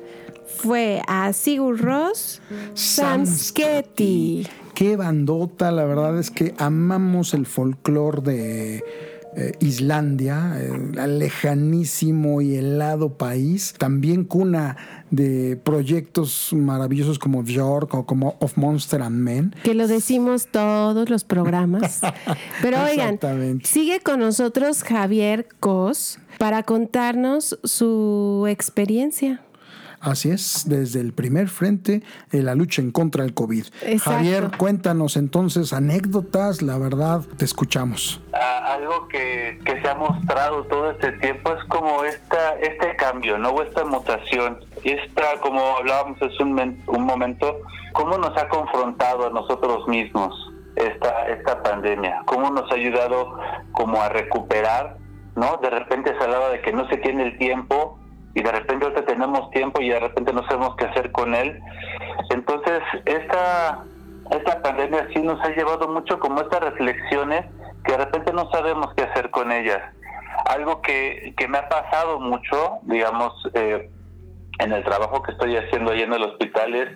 fue 0.57 1.01
a 1.07 1.31
Sigur 1.31 1.79
Ross 1.79 2.41
Samsketi. 2.73 4.45
Qué 4.73 4.97
bandota, 4.97 5.71
la 5.71 5.85
verdad 5.85 6.19
es 6.19 6.29
que 6.29 6.53
amamos 6.57 7.33
el 7.33 7.45
folclore 7.45 8.21
de 8.23 8.83
eh, 9.37 9.51
Islandia, 9.59 10.59
el 10.59 11.19
lejanísimo 11.19 12.41
y 12.41 12.55
helado 12.55 13.17
país, 13.17 13.75
también 13.77 14.23
cuna 14.23 14.77
de 15.11 15.59
proyectos 15.63 16.49
maravillosos 16.53 17.19
como 17.19 17.43
Björk 17.43 17.93
o 17.93 18.05
como 18.07 18.35
Of 18.39 18.57
Monster 18.57 19.03
and 19.03 19.19
Men. 19.19 19.55
Que 19.63 19.75
lo 19.75 19.87
decimos 19.87 20.47
todos 20.47 21.11
los 21.11 21.23
programas. 21.23 22.01
Pero 22.63 22.83
oigan, 22.83 23.19
sigue 23.63 23.99
con 23.99 24.21
nosotros 24.21 24.81
Javier 24.81 25.47
Cos 25.59 26.17
para 26.39 26.63
contarnos 26.63 27.59
su 27.63 28.45
experiencia. 28.49 29.41
Así 30.07 30.31
es, 30.31 30.63
desde 30.69 31.01
el 31.01 31.11
primer 31.11 31.49
frente 31.49 32.01
en 32.31 32.45
la 32.45 32.55
lucha 32.55 32.81
en 32.81 32.91
contra 32.91 33.23
del 33.23 33.33
COVID. 33.33 33.65
Javier, 34.01 34.51
cuéntanos 34.57 35.17
entonces 35.17 35.73
anécdotas, 35.73 36.61
la 36.61 36.77
verdad, 36.77 37.23
te 37.35 37.43
escuchamos. 37.43 38.21
Ah, 38.31 38.75
algo 38.75 39.09
que, 39.09 39.59
se 39.65 39.89
ha 39.89 39.95
mostrado 39.95 40.63
todo 40.67 40.91
este 40.91 41.11
tiempo 41.13 41.51
es 41.51 41.61
como 41.65 42.05
esta, 42.05 42.53
este 42.61 42.95
cambio, 42.95 43.37
¿no? 43.37 43.61
esta 43.61 43.83
mutación, 43.83 44.59
esta, 44.85 45.41
como 45.41 45.75
hablábamos 45.75 46.21
hace 46.21 46.41
un, 46.41 46.81
un 46.87 47.03
momento, 47.03 47.59
cómo 47.91 48.17
nos 48.17 48.35
ha 48.37 48.47
confrontado 48.47 49.27
a 49.27 49.29
nosotros 49.31 49.89
mismos 49.89 50.33
esta, 50.77 51.27
esta 51.27 51.61
pandemia, 51.63 52.21
cómo 52.25 52.49
nos 52.49 52.71
ha 52.71 52.75
ayudado 52.75 53.37
como 53.73 54.01
a 54.01 54.07
recuperar, 54.07 54.95
¿no? 55.35 55.57
De 55.57 55.69
repente 55.69 56.15
se 56.17 56.23
hablaba 56.23 56.47
de 56.49 56.61
que 56.61 56.71
no 56.71 56.87
se 56.87 56.95
tiene 56.95 57.23
el 57.23 57.37
tiempo 57.37 57.99
y 58.37 58.43
de 58.43 58.51
repente 58.51 58.85
ahorita 58.85 59.03
tenemos 59.05 59.49
tiempo 59.49 59.81
y 59.81 59.89
de 59.89 59.99
repente 59.99 60.31
no 60.31 60.45
sabemos 60.47 60.75
qué 60.75 60.85
hacer 60.85 61.11
con 61.11 61.33
él. 61.33 61.59
Entonces, 62.29 62.81
esta, 63.05 63.83
esta 64.29 64.61
pandemia 64.61 65.07
sí 65.11 65.23
nos 65.23 65.43
ha 65.43 65.49
llevado 65.49 65.87
mucho 65.87 66.19
como 66.19 66.41
estas 66.41 66.59
reflexiones 66.59 67.45
que 67.83 67.93
de 67.93 67.97
repente 67.97 68.31
no 68.33 68.47
sabemos 68.51 68.93
qué 68.95 69.05
hacer 69.05 69.31
con 69.31 69.51
ellas. 69.51 69.81
Algo 70.45 70.83
que, 70.83 71.33
que 71.35 71.47
me 71.47 71.57
ha 71.57 71.67
pasado 71.67 72.19
mucho, 72.19 72.77
digamos, 72.83 73.33
eh, 73.55 73.89
en 74.59 74.71
el 74.71 74.83
trabajo 74.83 75.23
que 75.23 75.31
estoy 75.31 75.57
haciendo 75.57 75.91
ahí 75.91 76.03
en 76.03 76.13
el 76.13 76.21
hospital 76.21 76.75
es 76.75 76.89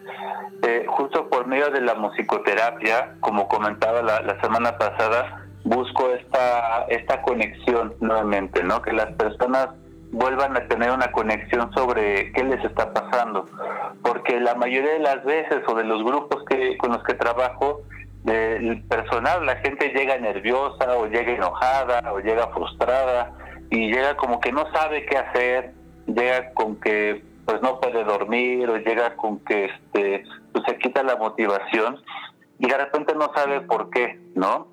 eh, 0.61 0.85
justo 0.89 1.27
por 1.27 1.47
medio 1.47 1.71
de 1.71 1.81
la 1.81 1.95
musicoterapia, 1.95 3.15
como 3.19 3.47
comentaba 3.47 4.03
la, 4.03 4.21
la 4.21 4.39
semana 4.41 4.77
pasada, 4.77 5.47
busco 5.63 6.07
esta, 6.11 6.85
esta 6.89 7.23
conexión 7.23 7.95
nuevamente, 7.99 8.63
¿no? 8.63 8.79
Que 8.83 8.93
las 8.93 9.11
personas 9.13 9.69
vuelvan 10.11 10.55
a 10.57 10.67
tener 10.67 10.91
una 10.91 11.11
conexión 11.11 11.71
sobre 11.73 12.31
qué 12.33 12.43
les 12.43 12.63
está 12.63 12.93
pasando. 12.93 13.45
Porque 14.03 14.39
la 14.39 14.55
mayoría 14.55 14.93
de 14.93 14.99
las 14.99 15.23
veces 15.23 15.61
o 15.67 15.75
de 15.75 15.83
los 15.83 16.03
grupos 16.03 16.43
que 16.45 16.77
con 16.77 16.91
los 16.91 17.03
que 17.03 17.13
trabajo, 17.13 17.81
el 18.25 18.83
personal, 18.83 19.45
la 19.45 19.55
gente 19.57 19.89
llega 19.89 20.17
nerviosa 20.17 20.97
o 20.97 21.07
llega 21.07 21.31
enojada 21.31 22.13
o 22.13 22.19
llega 22.19 22.47
frustrada 22.49 23.33
y 23.69 23.91
llega 23.91 24.15
como 24.17 24.39
que 24.39 24.51
no 24.51 24.71
sabe 24.73 25.05
qué 25.05 25.17
hacer, 25.17 25.73
llega 26.05 26.53
con 26.53 26.75
que 26.75 27.23
pues 27.45 27.61
no 27.61 27.79
puede 27.79 28.03
dormir 28.03 28.69
o 28.69 28.77
llega 28.77 29.15
con 29.15 29.39
que 29.39 29.65
este 29.65 30.23
pues 30.51 30.65
se 30.67 30.77
quita 30.77 31.01
la 31.03 31.15
motivación 31.15 31.99
y 32.59 32.67
de 32.67 32.77
repente 32.77 33.15
no 33.15 33.31
sabe 33.33 33.61
por 33.61 33.89
qué, 33.89 34.19
¿no? 34.35 34.67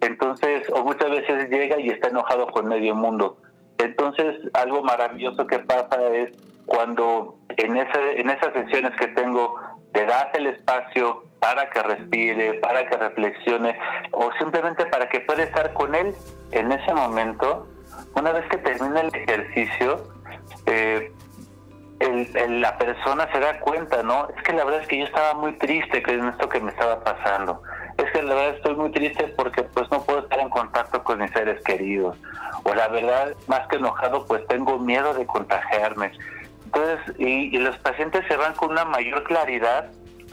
Entonces, 0.00 0.68
o 0.72 0.84
muchas 0.84 1.10
veces 1.10 1.50
llega 1.50 1.80
y 1.80 1.88
está 1.88 2.08
enojado 2.08 2.46
con 2.48 2.68
medio 2.68 2.94
mundo. 2.94 3.38
Entonces, 3.78 4.36
algo 4.54 4.82
maravilloso 4.82 5.46
que 5.46 5.58
pasa 5.60 6.00
es 6.12 6.30
cuando 6.66 7.38
en, 7.56 7.76
ese, 7.76 8.20
en 8.20 8.30
esas 8.30 8.52
sesiones 8.52 8.92
que 8.98 9.08
tengo, 9.08 9.56
te 9.92 10.06
das 10.06 10.26
el 10.34 10.46
espacio 10.46 11.24
para 11.40 11.68
que 11.70 11.82
respire, 11.82 12.54
para 12.54 12.86
que 12.88 12.96
reflexione, 12.96 13.78
o 14.12 14.30
simplemente 14.38 14.86
para 14.86 15.08
que 15.08 15.20
pueda 15.20 15.42
estar 15.42 15.72
con 15.74 15.94
él 15.94 16.14
en 16.52 16.72
ese 16.72 16.94
momento, 16.94 17.66
una 18.14 18.32
vez 18.32 18.48
que 18.48 18.58
termina 18.58 19.00
el 19.00 19.14
ejercicio, 19.14 20.08
eh, 20.66 21.12
la 22.48 22.76
persona 22.78 23.28
se 23.32 23.38
da 23.38 23.60
cuenta, 23.60 24.02
¿no? 24.02 24.28
Es 24.36 24.42
que 24.42 24.52
la 24.52 24.64
verdad 24.64 24.82
es 24.82 24.88
que 24.88 24.98
yo 24.98 25.04
estaba 25.04 25.34
muy 25.34 25.52
triste 25.58 26.02
con 26.02 26.28
esto 26.28 26.48
que 26.48 26.60
me 26.60 26.70
estaba 26.70 27.02
pasando. 27.02 27.62
Es 27.98 28.10
que 28.10 28.22
la 28.22 28.34
verdad 28.34 28.56
estoy 28.56 28.74
muy 28.76 28.90
triste 28.90 29.24
porque 29.36 29.62
pues 29.62 29.90
no 29.90 30.02
puedo 30.02 30.20
estar 30.20 30.40
en 30.40 30.48
contacto 30.48 31.02
con 31.04 31.20
mis 31.20 31.30
seres 31.30 31.62
queridos. 31.64 32.16
O 32.64 32.74
la 32.74 32.88
verdad, 32.88 33.34
más 33.46 33.66
que 33.68 33.76
enojado, 33.76 34.26
pues 34.26 34.46
tengo 34.46 34.78
miedo 34.78 35.14
de 35.14 35.26
contagiarme. 35.26 36.12
Entonces, 36.66 37.14
y, 37.18 37.58
los 37.58 37.76
pacientes 37.78 38.24
se 38.28 38.36
van 38.36 38.54
con 38.54 38.70
una 38.70 38.84
mayor 38.84 39.24
claridad, 39.24 39.90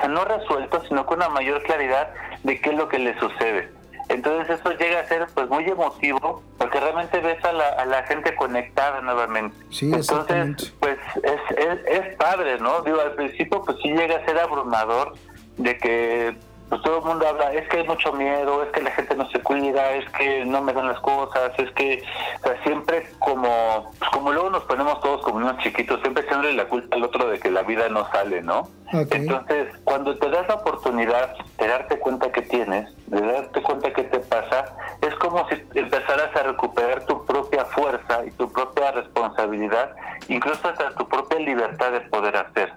no 0.07 0.23
resuelto, 0.23 0.81
sino 0.87 1.05
con 1.05 1.17
una 1.17 1.29
mayor 1.29 1.61
claridad 1.63 2.13
de 2.43 2.61
qué 2.61 2.69
es 2.69 2.75
lo 2.77 2.87
que 2.87 2.99
les 2.99 3.19
sucede. 3.19 3.69
Entonces 4.07 4.59
eso 4.59 4.71
llega 4.71 5.01
a 5.01 5.05
ser 5.05 5.27
pues 5.35 5.47
muy 5.49 5.65
emotivo 5.65 6.41
porque 6.57 6.79
realmente 6.79 7.19
ves 7.19 7.43
a 7.45 7.53
la, 7.53 7.67
a 7.67 7.85
la 7.85 8.03
gente 8.03 8.35
conectada 8.35 9.01
nuevamente. 9.01 9.55
Sí, 9.69 9.91
Entonces 9.93 10.73
pues 10.79 10.97
es, 11.21 11.57
es, 11.57 11.79
es, 11.85 12.15
padre, 12.15 12.57
¿no? 12.59 12.81
Digo, 12.81 12.99
al 13.01 13.13
principio 13.13 13.61
pues 13.61 13.77
sí 13.83 13.89
llega 13.91 14.17
a 14.17 14.25
ser 14.25 14.39
abrumador 14.39 15.13
de 15.57 15.77
que 15.77 16.35
pues 16.69 16.81
todo 16.83 16.99
el 16.99 17.03
mundo 17.03 17.27
habla, 17.27 17.51
es 17.53 17.67
que 17.67 17.77
hay 17.77 17.87
mucho 17.87 18.13
miedo, 18.13 18.63
es 18.63 18.71
que 18.71 18.81
la 18.81 18.91
gente 18.91 19.15
no 19.15 19.29
se 19.31 19.39
cuida, 19.41 19.91
es 19.95 20.09
que 20.11 20.45
no 20.45 20.61
me 20.61 20.71
dan 20.71 20.87
las 20.87 20.99
cosas, 20.99 21.51
es 21.57 21.71
que 21.71 22.03
o 22.41 22.47
sea, 22.47 22.63
siempre 22.63 23.09
como, 23.17 23.91
pues 23.97 24.11
como 24.11 24.31
luego 24.31 24.51
nos 24.51 24.63
ponemos 24.65 24.99
todos 25.01 25.21
como 25.21 25.37
unos 25.37 25.57
chiquitos, 25.63 25.99
siempre 26.01 26.23
echándole 26.23 26.53
la 26.53 26.65
culpa 26.65 26.95
al 26.95 27.03
otro 27.03 27.27
de 27.27 27.39
que 27.39 27.49
la 27.49 27.63
vida 27.63 27.89
no 27.89 28.07
sale, 28.11 28.43
¿no? 28.43 28.69
Entonces, 28.91 29.67
cuando 29.83 30.17
te 30.17 30.29
das 30.29 30.47
la 30.47 30.55
oportunidad 30.55 31.35
de 31.57 31.67
darte 31.67 31.99
cuenta 31.99 32.31
que 32.31 32.41
tienes, 32.41 32.89
de 33.07 33.21
darte 33.21 33.61
cuenta 33.61 33.91
que 33.93 34.03
te 34.03 34.19
pasa, 34.19 34.75
es 35.01 35.13
como 35.15 35.47
si 35.49 35.55
empezaras 35.75 36.35
a 36.35 36.43
recuperar 36.43 37.05
tu 37.05 37.25
propia 37.25 37.65
fuerza 37.65 38.25
y 38.25 38.31
tu 38.31 38.51
propia 38.51 38.91
responsabilidad, 38.91 39.95
incluso 40.27 40.67
hasta 40.67 40.93
tu 40.95 41.07
propia 41.07 41.39
libertad 41.39 41.91
de 41.91 42.01
poder 42.01 42.35
hacer. 42.37 42.73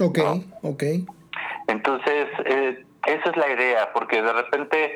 Ok, 0.00 0.18
ok. 0.62 0.82
Entonces, 1.68 2.28
eh, 2.44 2.84
esa 3.06 3.30
es 3.30 3.36
la 3.36 3.50
idea, 3.50 3.92
porque 3.92 4.20
de 4.22 4.32
repente 4.32 4.94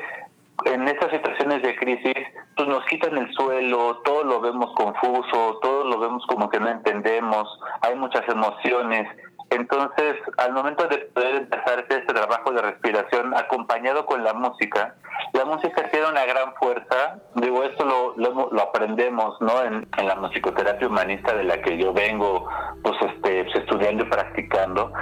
en 0.65 0.87
estas 0.87 1.11
situaciones 1.11 1.61
de 1.63 1.75
crisis, 1.75 2.13
pues 2.55 2.67
nos 2.67 2.85
quitan 2.85 3.17
el 3.17 3.31
suelo, 3.33 4.01
todo 4.03 4.23
lo 4.23 4.41
vemos 4.41 4.73
confuso, 4.75 5.59
todo 5.61 5.85
lo 5.85 5.99
vemos 5.99 6.25
como 6.27 6.49
que 6.49 6.59
no 6.59 6.69
entendemos, 6.69 7.47
hay 7.81 7.95
muchas 7.95 8.27
emociones. 8.27 9.07
Entonces, 9.51 10.15
al 10.37 10.53
momento 10.53 10.87
de 10.87 10.97
poder 11.13 11.35
empezar 11.35 11.79
este 11.79 12.13
trabajo 12.13 12.53
de 12.53 12.61
respiración 12.61 13.33
acompañado 13.35 14.05
con 14.05 14.23
la 14.23 14.33
música, 14.33 14.95
la 15.33 15.43
música 15.43 15.89
tiene 15.91 16.07
una 16.07 16.25
gran 16.25 16.53
fuerza. 16.55 17.19
Digo, 17.35 17.61
esto 17.63 17.83
lo, 17.85 18.15
lo, 18.49 18.61
aprendemos, 18.61 19.35
¿no? 19.41 19.61
En, 19.63 19.85
la 20.07 20.15
musicoterapia 20.15 20.87
humanista 20.87 21.35
de 21.35 21.43
la 21.43 21.61
que 21.61 21.77
yo 21.77 21.91
vengo, 21.91 22.47
pues, 22.81 22.95
este, 23.01 23.43
pues, 23.43 23.55
estudiando 23.57 24.05
y 24.05 24.07
practicando, 24.07 24.93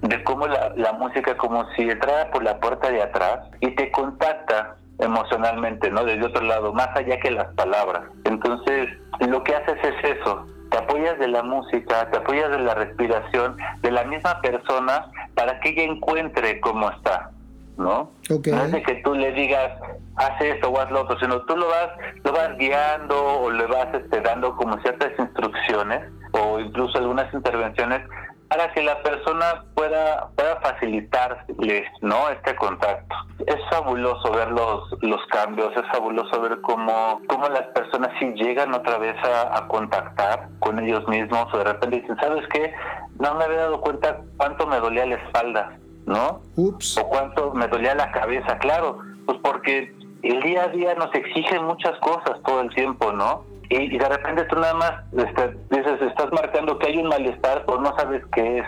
de 0.00 0.24
cómo 0.24 0.46
la, 0.46 0.72
la 0.76 0.92
música 0.94 1.36
como 1.36 1.70
si 1.74 1.82
entrara 1.82 2.30
por 2.30 2.42
la 2.42 2.58
puerta 2.58 2.90
de 2.90 3.02
atrás 3.02 3.40
y 3.60 3.74
te 3.74 3.90
contacta 3.90 4.76
emocionalmente, 5.00 5.90
¿no? 5.90 6.04
Desde 6.04 6.24
otro 6.24 6.42
lado, 6.42 6.72
más 6.72 6.88
allá 6.96 7.20
que 7.20 7.30
las 7.30 7.52
palabras. 7.54 8.04
Entonces, 8.24 8.88
lo 9.20 9.44
que 9.44 9.54
haces 9.54 9.76
es 9.82 10.18
eso, 10.18 10.46
te 10.70 10.78
apoyas 10.78 11.18
de 11.18 11.28
la 11.28 11.42
música, 11.42 12.10
te 12.10 12.18
apoyas 12.18 12.50
de 12.50 12.58
la 12.58 12.74
respiración 12.74 13.56
de 13.80 13.90
la 13.90 14.04
misma 14.04 14.40
persona 14.40 15.06
para 15.34 15.60
que 15.60 15.70
ella 15.70 15.84
encuentre 15.84 16.60
cómo 16.60 16.90
está, 16.90 17.30
¿no? 17.76 18.10
No 18.28 18.64
es 18.64 18.72
de 18.72 18.82
que 18.82 18.96
tú 18.96 19.14
le 19.14 19.32
digas, 19.32 19.72
haz 20.16 20.40
esto 20.40 20.68
o 20.68 20.80
haz 20.80 20.90
lo 20.90 21.02
otro, 21.02 21.18
sino 21.18 21.40
tú 21.42 21.56
lo 21.56 21.68
vas, 21.68 21.90
lo 22.24 22.32
vas 22.32 22.56
guiando 22.58 23.40
o 23.40 23.50
le 23.50 23.66
vas 23.66 23.88
este, 23.94 24.20
dando 24.20 24.56
como 24.56 24.78
ciertas 24.82 25.12
instrucciones 25.18 26.02
o 26.32 26.60
incluso 26.60 26.98
algunas 26.98 27.32
intervenciones 27.32 28.02
para 28.48 28.72
que 28.72 28.82
la 28.82 29.02
persona 29.02 29.64
pueda, 29.74 30.28
pueda 30.34 30.56
facilitarle 30.60 31.84
¿no? 32.00 32.28
este 32.30 32.56
contacto. 32.56 33.14
Es 33.46 33.56
fabuloso 33.70 34.32
ver 34.32 34.50
los, 34.50 34.90
los 35.02 35.24
cambios, 35.26 35.70
es 35.76 35.84
fabuloso 35.92 36.40
ver 36.40 36.60
cómo, 36.62 37.20
cómo 37.28 37.48
las 37.48 37.66
personas 37.68 38.10
sí 38.18 38.32
llegan 38.34 38.74
otra 38.74 38.98
vez 38.98 39.16
a, 39.22 39.66
contactar 39.68 40.48
con 40.60 40.78
ellos 40.78 41.06
mismos 41.08 41.46
o 41.52 41.58
de 41.58 41.64
repente 41.64 42.00
dicen, 42.00 42.16
¿sabes 42.20 42.46
qué? 42.48 42.72
No 43.18 43.34
me 43.34 43.44
había 43.44 43.58
dado 43.58 43.80
cuenta 43.80 44.20
cuánto 44.38 44.66
me 44.66 44.80
dolía 44.80 45.04
la 45.04 45.16
espalda, 45.16 45.76
¿no? 46.06 46.40
Ups. 46.56 46.96
O 46.96 47.08
cuánto 47.08 47.52
me 47.52 47.66
dolía 47.68 47.94
la 47.94 48.10
cabeza, 48.12 48.56
claro, 48.58 48.98
pues 49.26 49.38
porque 49.42 49.94
el 50.22 50.42
día 50.42 50.64
a 50.64 50.68
día 50.68 50.94
nos 50.94 51.14
exigen 51.14 51.64
muchas 51.64 51.98
cosas 52.00 52.40
todo 52.44 52.62
el 52.62 52.74
tiempo, 52.74 53.12
¿no? 53.12 53.44
Y, 53.70 53.98
de 53.98 54.08
repente 54.08 54.44
tú 54.44 54.56
nada 54.56 54.74
más 54.74 54.92
este, 55.16 55.56
dices, 55.70 56.00
estás 56.02 56.32
marcando 56.32 56.78
que 56.78 56.88
hay 56.88 56.98
un 56.98 57.08
malestar, 57.08 57.64
pero 57.66 57.80
no 57.80 57.94
sabes 57.96 58.22
qué 58.32 58.58
es. 58.58 58.66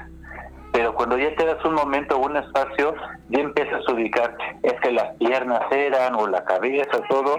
pero 0.72 0.94
cuando 0.94 1.16
ya 1.16 1.34
te 1.36 1.46
das 1.46 1.64
un 1.64 1.74
momento 1.74 2.16
o 2.16 2.26
un 2.26 2.36
espacio, 2.36 2.94
ya 3.28 3.40
empiezas 3.40 3.82
a 3.86 3.92
ubicar, 3.92 4.36
es 4.62 4.74
que 4.80 4.92
las 4.92 5.16
piernas 5.16 5.62
eran, 5.70 6.14
o 6.14 6.26
la 6.26 6.44
cabeza, 6.44 7.01
todo, 7.09 7.38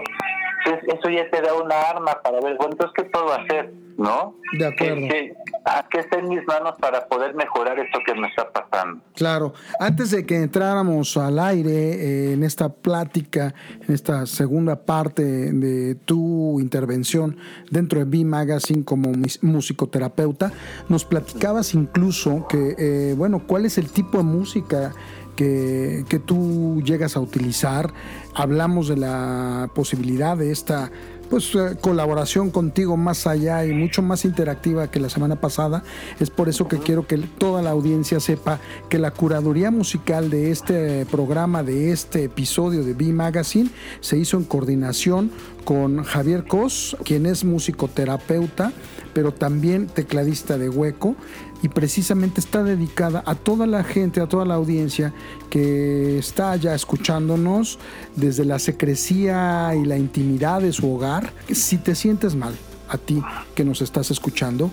eso 0.66 1.08
ya 1.10 1.28
te 1.30 1.40
da 1.40 1.54
una 1.54 1.80
arma 1.80 2.20
para 2.22 2.40
ver, 2.40 2.56
bueno, 2.56 2.72
entonces, 2.72 2.94
¿qué 2.96 3.04
puedo 3.04 3.32
hacer? 3.32 3.72
¿No? 3.96 4.36
De 4.58 4.66
acuerdo. 4.66 5.08
¿Qué, 5.08 5.98
está 5.98 6.18
en 6.18 6.28
mis 6.28 6.44
manos 6.46 6.74
para 6.80 7.06
poder 7.06 7.34
mejorar 7.34 7.78
esto 7.78 8.00
que 8.04 8.14
me 8.14 8.26
está 8.28 8.50
pasando? 8.50 9.02
Claro. 9.14 9.52
Antes 9.78 10.10
de 10.10 10.24
que 10.24 10.36
entráramos 10.36 11.16
al 11.16 11.38
aire 11.38 11.70
eh, 11.70 12.32
en 12.32 12.42
esta 12.42 12.70
plática, 12.70 13.54
en 13.86 13.94
esta 13.94 14.26
segunda 14.26 14.76
parte 14.84 15.22
de 15.22 15.94
tu 15.94 16.58
intervención 16.58 17.36
dentro 17.70 17.98
de 17.98 18.06
B 18.06 18.24
Magazine 18.24 18.84
como 18.84 19.12
musicoterapeuta, 19.42 20.52
nos 20.88 21.04
platicabas 21.04 21.74
incluso 21.74 22.46
que, 22.48 22.74
eh, 22.78 23.14
bueno, 23.16 23.42
¿cuál 23.46 23.66
es 23.66 23.78
el 23.78 23.90
tipo 23.90 24.18
de 24.18 24.24
música? 24.24 24.92
Que, 25.36 26.20
tú 26.24 26.82
llegas 26.84 27.16
a 27.16 27.20
utilizar. 27.20 27.92
Hablamos 28.34 28.88
de 28.88 28.96
la 28.96 29.70
posibilidad 29.74 30.36
de 30.36 30.50
esta 30.50 30.90
pues 31.30 31.54
eh, 31.54 31.78
colaboración 31.80 32.50
contigo 32.50 32.98
más 32.98 33.26
allá 33.26 33.64
y 33.64 33.72
mucho 33.72 34.02
más 34.02 34.26
interactiva 34.26 34.90
que 34.90 35.00
la 35.00 35.08
semana 35.08 35.36
pasada. 35.36 35.82
Es 36.20 36.28
por 36.28 36.50
eso 36.50 36.68
que 36.68 36.78
quiero 36.78 37.06
que 37.06 37.16
toda 37.16 37.62
la 37.62 37.70
audiencia 37.70 38.20
sepa 38.20 38.60
que 38.90 38.98
la 38.98 39.12
curaduría 39.12 39.70
musical 39.70 40.28
de 40.28 40.50
este 40.50 41.06
programa, 41.06 41.62
de 41.62 41.90
este 41.90 42.24
episodio 42.24 42.84
de 42.84 42.92
B 42.92 43.14
Magazine, 43.14 43.70
se 44.00 44.18
hizo 44.18 44.36
en 44.36 44.44
coordinación 44.44 45.30
con 45.64 46.02
Javier 46.02 46.44
Cos, 46.44 46.98
quien 47.02 47.24
es 47.24 47.44
musicoterapeuta, 47.44 48.72
pero 49.14 49.32
también 49.32 49.86
tecladista 49.86 50.58
de 50.58 50.68
hueco 50.68 51.16
y 51.62 51.68
precisamente 51.68 52.40
está 52.40 52.62
dedicada 52.62 53.22
a 53.24 53.34
toda 53.34 53.66
la 53.66 53.84
gente, 53.84 54.20
a 54.20 54.26
toda 54.26 54.44
la 54.44 54.54
audiencia 54.54 55.14
que 55.48 56.18
está 56.18 56.56
ya 56.56 56.74
escuchándonos 56.74 57.78
desde 58.16 58.44
la 58.44 58.58
secrecía 58.58 59.74
y 59.74 59.84
la 59.84 59.96
intimidad 59.96 60.60
de 60.60 60.72
su 60.72 60.92
hogar. 60.92 61.32
Si 61.50 61.78
te 61.78 61.94
sientes 61.94 62.34
mal, 62.34 62.54
a 62.88 62.98
ti 62.98 63.22
que 63.54 63.64
nos 63.64 63.80
estás 63.80 64.10
escuchando, 64.10 64.70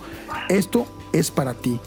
esto 0.50 0.88
es 1.14 1.32
para 1.32 1.54
ti 1.54 1.80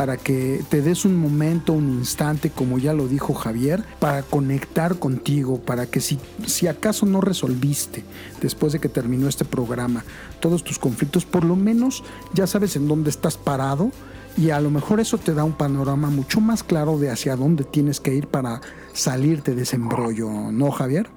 para 0.00 0.16
que 0.16 0.64
te 0.70 0.80
des 0.80 1.04
un 1.04 1.14
momento, 1.14 1.74
un 1.74 1.90
instante, 1.90 2.48
como 2.48 2.78
ya 2.78 2.94
lo 2.94 3.06
dijo 3.06 3.34
Javier, 3.34 3.84
para 3.98 4.22
conectar 4.22 4.98
contigo, 4.98 5.60
para 5.60 5.84
que 5.84 6.00
si, 6.00 6.18
si 6.46 6.68
acaso 6.68 7.04
no 7.04 7.20
resolviste 7.20 8.02
después 8.40 8.72
de 8.72 8.78
que 8.78 8.88
terminó 8.88 9.28
este 9.28 9.44
programa 9.44 10.02
todos 10.40 10.64
tus 10.64 10.78
conflictos, 10.78 11.26
por 11.26 11.44
lo 11.44 11.54
menos 11.54 12.02
ya 12.32 12.46
sabes 12.46 12.76
en 12.76 12.88
dónde 12.88 13.10
estás 13.10 13.36
parado 13.36 13.92
y 14.36 14.50
a 14.50 14.60
lo 14.60 14.70
mejor 14.70 15.00
eso 15.00 15.18
te 15.18 15.34
da 15.34 15.44
un 15.44 15.52
panorama 15.52 16.08
mucho 16.08 16.40
más 16.40 16.62
claro 16.62 16.98
de 16.98 17.10
hacia 17.10 17.36
dónde 17.36 17.64
tienes 17.64 18.00
que 18.00 18.14
ir 18.14 18.26
para 18.26 18.60
salirte 18.92 19.54
de 19.54 19.62
ese 19.62 19.76
embrollo, 19.76 20.28
¿no, 20.28 20.70
Javier? 20.70 21.08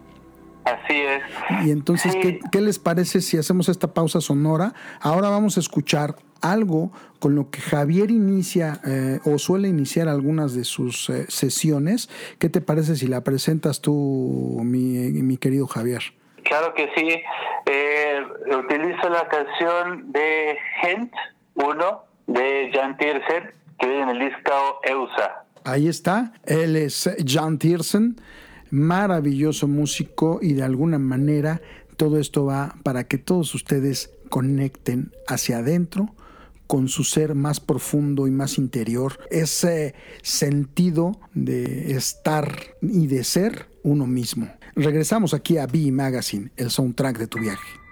Así 0.65 1.01
es. 1.01 1.21
Y 1.65 1.71
entonces, 1.71 2.15
¿qué, 2.51 2.61
les 2.61 2.79
parece 2.79 3.21
si 3.21 3.37
hacemos 3.37 3.67
esta 3.67 3.93
pausa 3.93 4.21
sonora? 4.21 4.73
Ahora 5.01 5.29
vamos 5.29 5.57
a 5.57 5.59
escuchar 5.59 6.15
algo 6.41 6.91
con 7.19 7.35
lo 7.35 7.49
que 7.49 7.59
Javier 7.59 8.11
inicia 8.11 8.79
eh, 8.85 9.19
o 9.25 9.37
suele 9.37 9.67
iniciar 9.67 10.07
algunas 10.07 10.55
de 10.55 10.63
sus 10.63 11.09
eh, 11.09 11.25
sesiones. 11.27 12.09
¿Qué 12.39 12.49
te 12.49 12.61
parece 12.61 12.95
si 12.95 13.07
la 13.07 13.23
presentas 13.23 13.81
tú, 13.81 14.61
mi, 14.63 15.11
mi 15.11 15.37
querido 15.37 15.67
Javier? 15.67 16.01
Claro 16.43 16.73
que 16.73 16.89
sí. 16.95 17.21
Eh, 17.65 18.21
utilizo 18.57 19.09
la 19.09 19.27
canción 19.27 20.11
de 20.11 20.57
Gent 20.81 21.11
1 21.55 22.12
de 22.27 22.71
Jan 22.73 22.97
Tiersen, 22.97 23.51
que 23.79 23.87
viene 23.87 24.03
en 24.03 24.09
el 24.09 24.19
disco 24.19 24.51
EUSA. 24.83 25.45
Ahí 25.65 25.87
está, 25.87 26.33
él 26.45 26.75
es 26.75 27.09
Jan 27.25 27.57
Tiersen, 27.57 28.17
maravilloso 28.69 29.67
músico 29.67 30.39
y 30.41 30.53
de 30.53 30.63
alguna 30.63 30.99
manera 30.99 31.61
todo 31.95 32.19
esto 32.19 32.45
va 32.45 32.75
para 32.83 33.05
que 33.05 33.17
todos 33.17 33.53
ustedes 33.55 34.11
conecten 34.29 35.11
hacia 35.27 35.59
adentro 35.59 36.13
con 36.67 36.87
su 36.87 37.03
ser 37.03 37.35
más 37.35 37.59
profundo 37.59 38.27
y 38.27 38.31
más 38.31 38.57
interior, 38.57 39.19
ese 39.29 39.93
sentido 40.21 41.19
de 41.33 41.91
estar 41.91 42.51
y 42.81 43.07
de 43.07 43.23
ser 43.23 43.67
uno 43.83 44.07
mismo. 44.07 44.49
Regresamos 44.75 45.33
aquí 45.33 45.57
a 45.57 45.67
B 45.67 45.91
Magazine, 45.91 46.49
el 46.57 46.71
soundtrack 46.71 47.19
de 47.19 47.27
tu 47.27 47.39
viaje. 47.39 47.82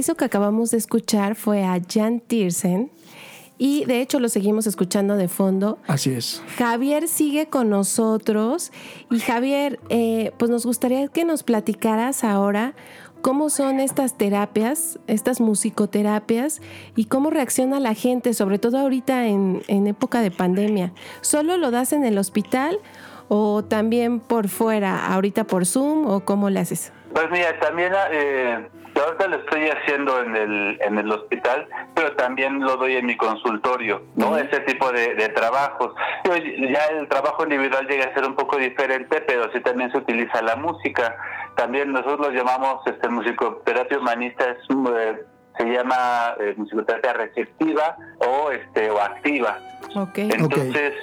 Eso 0.00 0.14
que 0.14 0.24
acabamos 0.24 0.70
de 0.70 0.78
escuchar 0.78 1.34
fue 1.34 1.62
a 1.62 1.78
Jan 1.86 2.20
Tiersen 2.20 2.90
y 3.58 3.84
de 3.84 4.00
hecho 4.00 4.18
lo 4.18 4.30
seguimos 4.30 4.66
escuchando 4.66 5.18
de 5.18 5.28
fondo. 5.28 5.78
Así 5.88 6.10
es. 6.10 6.42
Javier 6.56 7.06
sigue 7.06 7.50
con 7.50 7.68
nosotros 7.68 8.72
y 9.10 9.18
Javier, 9.18 9.78
eh, 9.90 10.32
pues 10.38 10.50
nos 10.50 10.64
gustaría 10.64 11.06
que 11.08 11.26
nos 11.26 11.42
platicaras 11.42 12.24
ahora 12.24 12.72
cómo 13.20 13.50
son 13.50 13.78
estas 13.78 14.16
terapias, 14.16 14.98
estas 15.06 15.38
musicoterapias 15.38 16.62
y 16.96 17.04
cómo 17.04 17.28
reacciona 17.28 17.78
la 17.78 17.92
gente, 17.92 18.32
sobre 18.32 18.58
todo 18.58 18.78
ahorita 18.78 19.26
en, 19.26 19.60
en 19.68 19.86
época 19.86 20.22
de 20.22 20.30
pandemia. 20.30 20.94
¿Solo 21.20 21.58
lo 21.58 21.70
das 21.70 21.92
en 21.92 22.06
el 22.06 22.16
hospital 22.16 22.78
o 23.28 23.64
también 23.64 24.18
por 24.20 24.48
fuera, 24.48 25.12
ahorita 25.12 25.44
por 25.44 25.66
Zoom 25.66 26.06
o 26.06 26.20
cómo 26.20 26.48
le 26.48 26.60
haces? 26.60 26.90
Pues 27.12 27.30
mira, 27.30 27.58
también 27.58 27.92
eh, 28.12 28.68
ahorita 29.04 29.28
lo 29.28 29.36
estoy 29.36 29.68
haciendo 29.68 30.22
en 30.22 30.36
el, 30.36 30.78
en 30.82 30.98
el 30.98 31.10
hospital, 31.10 31.68
pero 31.94 32.14
también 32.16 32.60
lo 32.60 32.76
doy 32.76 32.96
en 32.96 33.06
mi 33.06 33.16
consultorio, 33.16 34.02
¿no? 34.16 34.36
Ese 34.36 34.60
tipo 34.60 34.90
de, 34.92 35.14
de 35.14 35.28
trabajos. 35.30 35.94
Ya 36.24 36.84
el 36.98 37.08
trabajo 37.08 37.42
individual 37.44 37.86
llega 37.86 38.06
a 38.06 38.14
ser 38.14 38.24
un 38.24 38.34
poco 38.34 38.56
diferente, 38.56 39.20
pero 39.22 39.50
sí 39.52 39.60
también 39.60 39.90
se 39.92 39.98
utiliza 39.98 40.42
la 40.42 40.56
música. 40.56 41.16
También 41.56 41.92
nosotros 41.92 42.28
lo 42.28 42.30
llamamos 42.30 42.86
este, 42.86 43.08
musicoterapia 43.08 43.98
humanista, 43.98 44.44
es, 44.50 44.58
eh, 44.70 45.24
se 45.58 45.64
llama 45.64 46.34
eh, 46.40 46.54
musicoterapia 46.56 47.12
receptiva 47.12 47.96
o, 48.18 48.50
este, 48.50 48.90
o 48.90 49.00
activa. 49.00 49.58
Okay. 49.94 50.30
Entonces... 50.30 50.94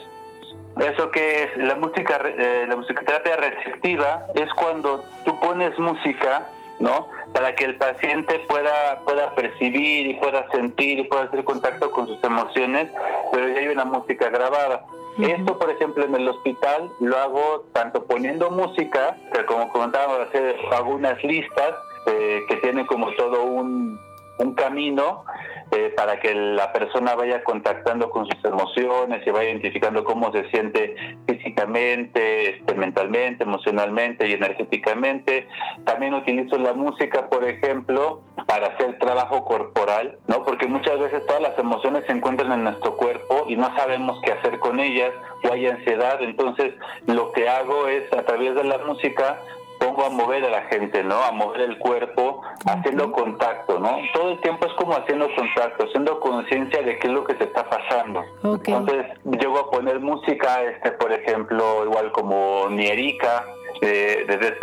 Eso 0.79 1.09
que 1.09 1.45
es 1.45 1.57
la 1.57 1.73
música, 1.73 2.21
eh, 2.23 2.67
la 2.69 2.75
musicoterapia 2.75 3.35
receptiva 3.35 4.27
es 4.35 4.47
cuando 4.53 5.03
tú 5.25 5.39
pones 5.39 5.75
música, 5.79 6.45
¿no? 6.79 7.07
Para 7.33 7.55
que 7.55 7.65
el 7.65 7.75
paciente 7.75 8.39
pueda 8.47 8.99
pueda 9.05 9.33
percibir 9.35 10.07
y 10.07 10.13
pueda 10.15 10.49
sentir 10.51 10.99
y 10.99 11.03
pueda 11.03 11.23
hacer 11.23 11.43
contacto 11.43 11.91
con 11.91 12.07
sus 12.07 12.23
emociones, 12.23 12.89
pero 13.31 13.49
ya 13.49 13.59
hay 13.59 13.67
una 13.67 13.85
música 13.85 14.29
grabada. 14.29 14.85
Esto, 15.19 15.57
por 15.57 15.71
ejemplo, 15.71 16.05
en 16.05 16.13
el 16.13 16.27
hospital 16.27 16.91
lo 16.99 17.17
hago 17.17 17.65
tanto 17.73 18.05
poniendo 18.05 18.51
música, 18.51 19.17
que 19.33 19.45
como 19.45 19.67
comentábamos, 19.69 20.27
hago 20.71 20.91
unas 20.91 21.23
listas 21.23 21.73
eh, 22.05 22.43
que 22.47 22.57
tienen 22.57 22.85
como 22.85 23.11
todo 23.15 23.43
un, 23.43 23.99
un 24.39 24.53
camino 24.53 25.25
eh, 25.71 25.93
para 25.97 26.19
que 26.19 26.33
la 26.33 26.71
persona 26.71 27.13
vaya 27.15 27.43
contactando 27.43 28.09
con 28.09 28.25
sus 28.25 28.45
emociones 28.45 29.25
y 29.25 29.31
vaya 29.31 29.49
identificando 29.49 30.05
cómo 30.05 30.31
se 30.31 30.49
siente 30.49 30.95
físicamente, 31.27 32.51
este, 32.51 32.73
mentalmente, 32.73 33.43
emocionalmente 33.43 34.27
y 34.27 34.33
energéticamente. 34.33 35.47
También 35.83 36.13
utilizo 36.13 36.57
la 36.57 36.73
música, 36.73 37.27
por 37.29 37.43
ejemplo, 37.43 38.21
para 38.45 38.67
hacer 38.67 38.97
trabajo 38.99 39.43
corporal, 39.43 40.17
¿no? 40.27 40.45
Porque 40.45 40.67
muchas 40.67 40.99
veces 40.99 41.25
todas 41.25 41.41
las 41.41 41.59
emociones 41.59 42.05
se 42.05 42.13
encuentran 42.13 42.53
en 42.53 42.63
nuestro 42.63 42.95
cuerpo 42.95 43.45
y 43.49 43.57
no 43.57 43.75
sabemos 43.75 44.21
qué 44.23 44.31
hacer 44.31 44.59
con 44.59 44.79
ellas 44.79 45.11
o 45.43 45.51
hay 45.51 45.67
ansiedad. 45.67 46.21
Entonces, 46.21 46.73
lo 47.07 47.33
que 47.33 47.49
hago 47.49 47.87
es 47.87 48.11
a 48.13 48.23
través 48.23 48.55
de 48.55 48.63
la 48.63 48.77
música 48.79 49.37
pongo 49.79 50.05
a 50.05 50.09
mover 50.09 50.45
a 50.45 50.49
la 50.49 50.61
gente, 50.63 51.03
¿no? 51.03 51.23
A 51.23 51.31
mover 51.31 51.61
el 51.61 51.77
cuerpo, 51.77 52.41
haciendo 52.65 53.11
contacto, 53.11 53.79
¿no? 53.79 53.97
Todo 54.13 54.31
el 54.31 54.41
tiempo 54.41 54.67
es 54.67 54.73
como 54.73 54.93
haciendo 54.93 55.27
contacto, 55.35 55.85
haciendo 55.85 56.19
conciencia 56.19 56.81
de 56.81 56.97
qué 56.99 57.07
es 57.07 57.13
lo 57.13 57.23
que 57.23 57.35
se 57.35 57.45
está 57.45 57.67
pasando. 57.69 58.23
Entonces, 58.43 59.05
llego 59.25 59.59
a 59.59 59.71
poner 59.71 59.99
música, 59.99 60.63
este, 60.63 60.91
por 60.91 61.11
ejemplo, 61.11 61.85
igual 61.85 62.11
como 62.11 62.67
Nierica, 62.69 63.45
de, 63.81 64.25
de 64.25 64.57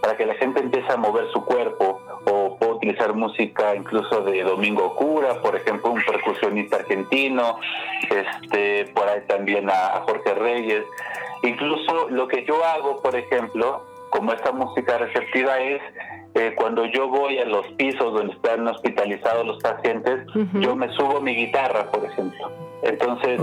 para 0.00 0.16
que 0.16 0.26
la 0.26 0.34
gente 0.34 0.60
empiece 0.60 0.90
a 0.90 0.96
mover 0.96 1.30
su 1.32 1.44
cuerpo 1.44 2.00
o 2.24 2.56
puedo 2.56 2.76
utilizar 2.76 3.14
música 3.14 3.74
incluso 3.74 4.22
de 4.22 4.42
Domingo 4.42 4.94
Cura, 4.94 5.40
por 5.42 5.56
ejemplo, 5.56 5.90
un 5.90 6.02
percusionista 6.02 6.76
argentino, 6.76 7.58
este, 8.08 8.86
por 8.94 9.08
ahí 9.08 9.20
también 9.26 9.68
a 9.68 10.02
Jorge 10.06 10.34
Reyes. 10.34 10.84
Incluso 11.42 12.08
lo 12.10 12.28
que 12.28 12.44
yo 12.44 12.64
hago, 12.64 13.00
por 13.00 13.16
ejemplo, 13.16 13.82
como 14.10 14.32
esta 14.32 14.52
música 14.52 14.98
receptiva 14.98 15.58
es 15.58 15.80
eh, 16.34 16.54
cuando 16.56 16.84
yo 16.86 17.08
voy 17.08 17.38
a 17.38 17.44
los 17.44 17.66
pisos 17.72 18.12
donde 18.12 18.34
están 18.34 18.66
hospitalizados 18.66 19.46
los 19.46 19.62
pacientes, 19.62 20.26
yo 20.54 20.76
me 20.76 20.88
subo 20.94 21.20
mi 21.20 21.34
guitarra, 21.34 21.90
por 21.90 22.04
ejemplo. 22.04 22.50
Entonces, 22.82 23.40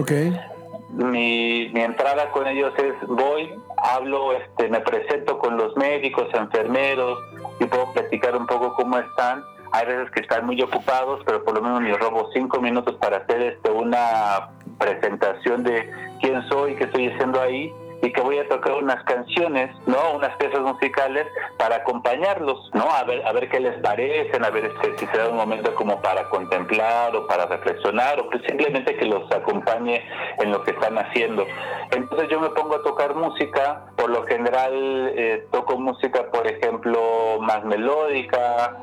mi, 0.90 1.70
mi 1.74 1.82
entrada 1.82 2.32
con 2.32 2.48
ellos 2.48 2.74
es 2.78 2.94
voy, 3.08 3.50
hablo, 3.78 4.34
este, 4.34 4.70
me 4.70 4.80
presento 4.80 5.38
con 5.38 5.58
los 5.58 5.76
médicos, 5.76 6.28
enfermeros 6.34 7.20
y 7.60 7.66
puedo 7.66 7.92
platicar 7.92 8.38
un 8.38 8.48
poco 8.48 8.74
cómo 8.76 8.98
están. 8.98 9.44
Hay 9.74 9.86
veces 9.86 10.10
que 10.12 10.22
están 10.22 10.46
muy 10.46 10.62
ocupados, 10.62 11.22
pero 11.26 11.44
por 11.44 11.56
lo 11.56 11.62
menos 11.62 11.82
me 11.82 11.94
robo 11.98 12.30
cinco 12.34 12.62
minutos 12.62 12.96
para 12.96 13.18
hacer 13.18 13.42
este, 13.42 13.70
una 13.70 14.50
presentación 14.78 15.64
de 15.64 15.92
quién 16.22 16.42
soy, 16.48 16.76
qué 16.76 16.86
estoy 16.86 17.10
haciendo 17.10 17.42
ahí 17.42 17.74
y 18.02 18.12
que 18.12 18.22
voy 18.22 18.38
a 18.38 18.48
tocar 18.48 18.74
unas 18.74 19.04
canciones, 19.04 19.76
¿no? 19.86 19.98
Unas 20.16 20.36
piezas 20.38 20.62
musicales 20.62 21.26
para 21.58 21.78
acompañarlos, 21.78 22.70
¿no? 22.74 22.90
A 22.92 23.04
ver, 23.04 23.26
a 23.26 23.32
ver 23.32 23.50
qué 23.50 23.60
les 23.60 23.80
parecen, 23.82 24.44
a 24.44 24.50
ver 24.50 24.66
este, 24.66 24.98
si 24.98 25.06
se 25.08 25.18
da 25.18 25.30
un 25.30 25.38
momento 25.38 25.74
como 25.76 26.02
para 26.02 26.30
contemplar 26.30 27.16
o 27.16 27.28
para 27.28 27.46
reflexionar 27.46 28.20
o 28.20 28.30
simplemente 28.48 28.96
que 28.96 29.06
los 29.06 29.32
acompañe 29.32 30.04
en 30.40 30.52
lo 30.52 30.64
que 30.64 30.72
están 30.72 30.98
haciendo. 30.98 31.46
Entonces 31.92 32.30
yo 32.30 32.40
me 32.40 32.50
pongo 32.50 32.76
a 32.76 32.84
tocar 32.84 33.16
música, 33.16 33.86
por 34.08 34.22
lo 34.22 34.26
general 34.26 34.72
eh, 35.16 35.48
toco 35.52 35.78
música, 35.78 36.32
por 36.32 36.48
ejemplo, 36.48 37.40
más 37.42 37.64
melódica, 37.66 38.78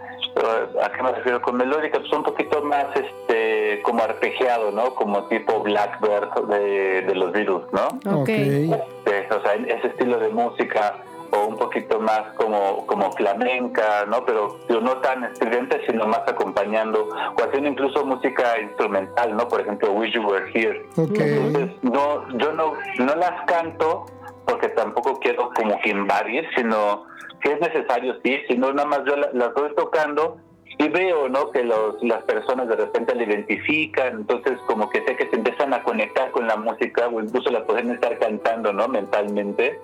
¿A 0.82 0.90
qué 0.90 1.02
me 1.02 1.12
refiero 1.12 1.40
con 1.40 1.56
melódica? 1.56 2.00
Pues 2.00 2.12
un 2.12 2.24
poquito 2.24 2.60
más 2.62 2.86
este 2.96 3.80
como 3.82 4.02
arpegiado, 4.02 4.72
¿no? 4.72 4.92
Como 4.94 5.28
tipo 5.28 5.60
Blackbird 5.60 6.48
de, 6.48 7.02
de 7.02 7.14
los 7.14 7.30
Beatles, 7.30 7.62
¿no? 7.72 8.20
Ok. 8.20 8.28
Este, 8.28 9.28
o 9.32 9.42
sea, 9.42 9.54
ese 9.54 9.86
estilo 9.86 10.18
de 10.18 10.30
música 10.30 10.96
o 11.30 11.46
un 11.46 11.56
poquito 11.56 12.00
más 12.00 12.22
como, 12.36 12.84
como 12.86 13.12
flamenca, 13.12 14.04
¿no? 14.08 14.24
Pero 14.26 14.58
no 14.68 14.96
tan 14.98 15.24
estridente, 15.24 15.80
sino 15.86 16.04
más 16.06 16.22
acompañando, 16.26 17.08
o 17.08 17.42
haciendo 17.42 17.70
incluso 17.70 18.04
música 18.04 18.60
instrumental, 18.60 19.36
¿no? 19.36 19.48
Por 19.48 19.60
ejemplo, 19.60 19.92
Wish 19.92 20.14
You 20.14 20.26
Were 20.26 20.50
Here. 20.52 20.84
Entonces, 20.96 21.70
no, 21.82 22.28
yo 22.38 22.52
no, 22.52 22.72
no 22.98 23.14
las 23.14 23.44
canto 23.46 24.06
porque 24.46 24.68
tampoco 24.68 25.18
quiero 25.20 25.50
como 25.54 25.78
que 25.80 25.90
invadir, 25.90 26.46
sino 26.56 27.04
que 27.40 27.52
es 27.52 27.60
necesario, 27.60 28.16
sí, 28.24 28.40
si 28.48 28.56
no 28.56 28.72
nada 28.72 28.88
más 28.88 29.00
yo 29.06 29.16
las 29.16 29.34
la 29.34 29.46
estoy 29.46 29.74
tocando 29.74 30.38
y 30.78 30.88
veo, 30.88 31.28
¿no? 31.28 31.50
Que 31.50 31.62
los, 31.62 32.02
las 32.02 32.22
personas 32.24 32.68
de 32.68 32.76
repente 32.76 33.14
la 33.14 33.22
identifican, 33.22 34.20
entonces 34.20 34.58
como 34.66 34.88
que 34.90 35.04
sé 35.04 35.16
que 35.16 35.28
se 35.28 35.36
empiezan 35.36 35.72
a 35.72 35.82
conectar 35.82 36.30
con 36.32 36.46
la 36.46 36.56
música 36.56 37.08
o 37.08 37.20
incluso 37.20 37.50
la 37.50 37.64
pueden 37.64 37.90
estar 37.90 38.18
cantando, 38.18 38.72
¿no? 38.72 38.88
Mentalmente. 38.88 39.78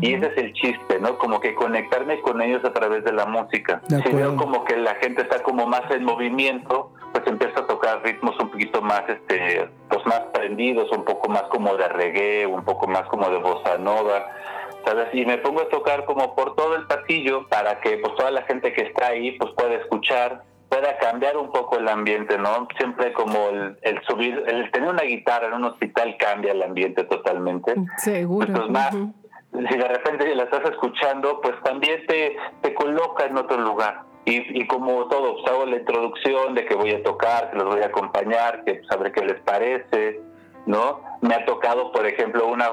Y 0.00 0.14
ese 0.14 0.26
es 0.26 0.36
el 0.38 0.52
chiste, 0.52 0.98
¿no? 1.00 1.16
Como 1.16 1.38
que 1.38 1.54
conectarme 1.54 2.20
con 2.20 2.42
ellos 2.42 2.64
a 2.64 2.72
través 2.72 3.04
de 3.04 3.12
la 3.12 3.24
música. 3.24 3.80
si 3.88 4.12
veo 4.12 4.34
como 4.34 4.64
que 4.64 4.76
la 4.76 4.96
gente 4.96 5.22
está 5.22 5.42
como 5.44 5.66
más 5.66 5.88
en 5.92 6.04
movimiento, 6.04 6.90
pues 7.12 7.26
empiezo 7.26 7.60
a 7.60 7.66
tocar 7.66 8.02
ritmos 8.02 8.38
un 8.40 8.50
poquito 8.50 8.82
más, 8.82 9.02
este, 9.08 9.68
pues 9.88 10.04
más 10.06 10.20
prendidos, 10.32 10.90
un 10.92 11.04
poco 11.04 11.28
más 11.28 11.44
como 11.44 11.76
de 11.76 11.88
reggae, 11.88 12.46
un 12.46 12.64
poco 12.64 12.86
más 12.86 13.02
como 13.04 13.28
de 13.30 13.38
bossa 13.38 13.78
nova 13.78 14.26
y 15.12 15.24
me 15.24 15.38
pongo 15.38 15.62
a 15.62 15.68
tocar 15.68 16.04
como 16.04 16.34
por 16.34 16.54
todo 16.54 16.76
el 16.76 16.86
pasillo 16.86 17.48
para 17.48 17.80
que 17.80 17.98
pues 17.98 18.14
toda 18.14 18.30
la 18.30 18.42
gente 18.42 18.72
que 18.72 18.82
está 18.82 19.08
ahí 19.08 19.32
pues 19.32 19.52
pueda 19.54 19.74
escuchar, 19.74 20.42
pueda 20.68 20.96
cambiar 20.98 21.36
un 21.36 21.50
poco 21.50 21.78
el 21.78 21.88
ambiente, 21.88 22.38
¿no? 22.38 22.68
Siempre 22.78 23.12
como 23.12 23.48
el, 23.48 24.02
subir, 24.06 24.44
el 24.46 24.70
tener 24.70 24.88
una 24.88 25.02
guitarra 25.02 25.48
en 25.48 25.54
un 25.54 25.64
hospital 25.64 26.16
cambia 26.18 26.52
el 26.52 26.62
ambiente 26.62 27.04
totalmente. 27.04 27.74
Seguro. 27.96 28.46
Pues, 28.52 28.68
más, 28.68 28.92
si 28.92 29.76
de 29.76 29.88
repente 29.88 30.34
la 30.34 30.44
estás 30.44 30.70
escuchando, 30.70 31.40
pues 31.40 31.54
también 31.64 32.06
te, 32.06 32.36
te 32.62 32.74
coloca 32.74 33.24
en 33.24 33.38
otro 33.38 33.58
lugar. 33.58 34.02
Y, 34.26 34.60
y 34.60 34.66
como 34.66 35.06
todo, 35.06 35.36
pues 35.36 35.46
hago 35.46 35.66
la 35.66 35.76
introducción 35.76 36.54
de 36.54 36.66
que 36.66 36.74
voy 36.74 36.90
a 36.90 37.02
tocar, 37.02 37.50
que 37.50 37.56
los 37.56 37.66
voy 37.66 37.82
a 37.82 37.86
acompañar, 37.86 38.64
que 38.64 38.82
saber 38.90 39.12
qué 39.12 39.24
les 39.24 39.40
parece, 39.42 40.20
¿no? 40.66 41.00
Me 41.20 41.34
ha 41.34 41.44
tocado, 41.46 41.92
por 41.92 42.04
ejemplo, 42.06 42.46
una 42.48 42.66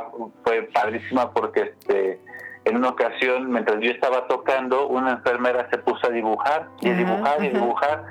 fue 0.44 0.64
padrísima 0.64 1.32
porque 1.32 1.62
este 1.62 2.20
en 2.66 2.78
una 2.78 2.90
ocasión, 2.90 3.52
mientras 3.52 3.80
yo 3.82 3.92
estaba 3.92 4.28
tocando, 4.28 4.88
una 4.88 5.12
enfermera 5.12 5.68
se 5.70 5.78
puso 5.80 6.08
a 6.08 6.10
dibujar 6.10 6.70
y 6.82 6.90
a 6.90 6.94
dibujar 6.94 7.44
y 7.44 7.50
dibujar. 7.50 8.06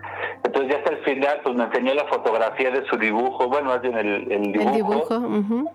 Entonces 0.45 0.73
ya 0.73 0.79
hasta 0.79 0.91
el 0.91 1.05
final, 1.05 1.41
pues 1.43 1.55
me 1.55 1.65
enseñó 1.65 1.95
la 1.95 2.05
fotografía 2.07 2.71
de 2.71 2.85
su 2.87 2.97
dibujo, 2.97 3.49
bueno, 3.49 3.71
más 3.71 3.81
bien 3.81 3.97
el, 3.97 4.31
el 4.31 4.53
dibujo. 4.53 5.19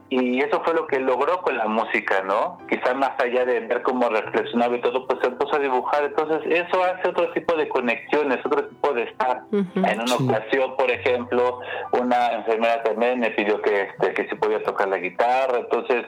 Y 0.09 0.39
eso 0.39 0.61
fue 0.63 0.73
lo 0.73 0.85
que 0.87 0.99
logró 0.99 1.41
con 1.41 1.57
la 1.57 1.67
música, 1.67 2.21
¿no? 2.23 2.59
Quizá 2.69 2.93
más 2.93 3.11
allá 3.19 3.45
de 3.45 3.61
ver 3.61 3.81
cómo 3.81 4.09
reflexionaba 4.09 4.75
y 4.75 4.81
todo, 4.81 5.07
pues 5.07 5.19
se 5.23 5.31
puso 5.31 5.55
a 5.55 5.59
dibujar. 5.59 6.03
Entonces 6.03 6.41
eso 6.45 6.83
hace 6.83 7.09
otro 7.09 7.31
tipo 7.33 7.55
de 7.55 7.67
conexiones, 7.69 8.45
otro 8.45 8.67
tipo 8.67 8.93
de 8.93 9.03
estar. 9.03 9.43
En 9.51 10.01
una 10.01 10.15
ocasión, 10.15 10.75
por 10.77 10.91
ejemplo, 10.91 11.59
una 11.93 12.33
enfermera 12.33 12.83
también 12.83 13.19
me 13.19 13.31
pidió 13.31 13.61
que, 13.61 13.83
este, 13.83 14.13
que 14.13 14.27
se 14.27 14.35
podía 14.35 14.61
tocar 14.63 14.87
la 14.89 14.97
guitarra. 14.97 15.59
Entonces, 15.59 16.05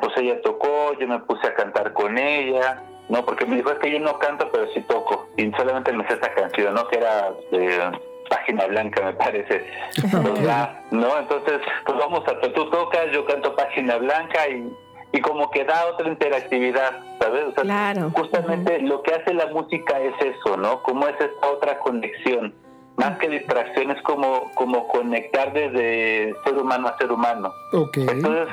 pues 0.00 0.12
ella 0.18 0.40
tocó, 0.42 0.92
yo 0.98 1.08
me 1.08 1.18
puse 1.20 1.46
a 1.46 1.54
cantar 1.54 1.92
con 1.92 2.05
ella, 2.16 2.82
¿no? 3.08 3.24
Porque 3.24 3.46
me 3.46 3.56
dijo, 3.56 3.70
es 3.70 3.78
que 3.78 3.90
yo 3.90 4.00
no 4.00 4.18
canto, 4.18 4.48
pero 4.52 4.66
sí 4.72 4.80
toco. 4.82 5.28
Y 5.36 5.50
solamente 5.52 5.92
me 5.92 6.06
sé 6.06 6.14
esta 6.14 6.32
canción, 6.34 6.74
¿no? 6.74 6.86
Que 6.88 6.98
era 6.98 7.32
de 7.50 7.92
página 8.28 8.66
blanca, 8.66 9.04
me 9.04 9.12
parece. 9.14 9.64
¿no? 10.90 11.18
Entonces, 11.18 11.60
pues 11.84 11.98
vamos 11.98 12.22
a, 12.28 12.40
tú 12.52 12.70
tocas, 12.70 13.06
yo 13.12 13.24
canto 13.26 13.54
página 13.54 13.96
blanca 13.96 14.48
y, 14.48 14.72
y 15.12 15.20
como 15.20 15.50
que 15.50 15.64
da 15.64 15.86
otra 15.86 16.08
interactividad, 16.08 16.92
¿sabes? 17.20 17.54
claro. 17.54 18.10
Justamente 18.14 18.80
lo 18.80 19.02
que 19.02 19.14
hace 19.14 19.34
la 19.34 19.46
música 19.46 19.98
es 20.00 20.14
eso, 20.20 20.56
¿no? 20.56 20.82
Como 20.82 21.06
es 21.06 21.20
esta 21.20 21.48
otra 21.48 21.78
conexión. 21.78 22.54
Más 22.96 23.18
que 23.18 23.28
distracción, 23.28 23.90
es 23.90 24.00
como, 24.02 24.50
como 24.54 24.88
conectar 24.88 25.52
desde 25.52 26.34
ser 26.44 26.56
humano 26.56 26.88
a 26.88 26.96
ser 26.96 27.12
humano. 27.12 27.52
Okay. 27.70 28.06
Entonces, 28.08 28.48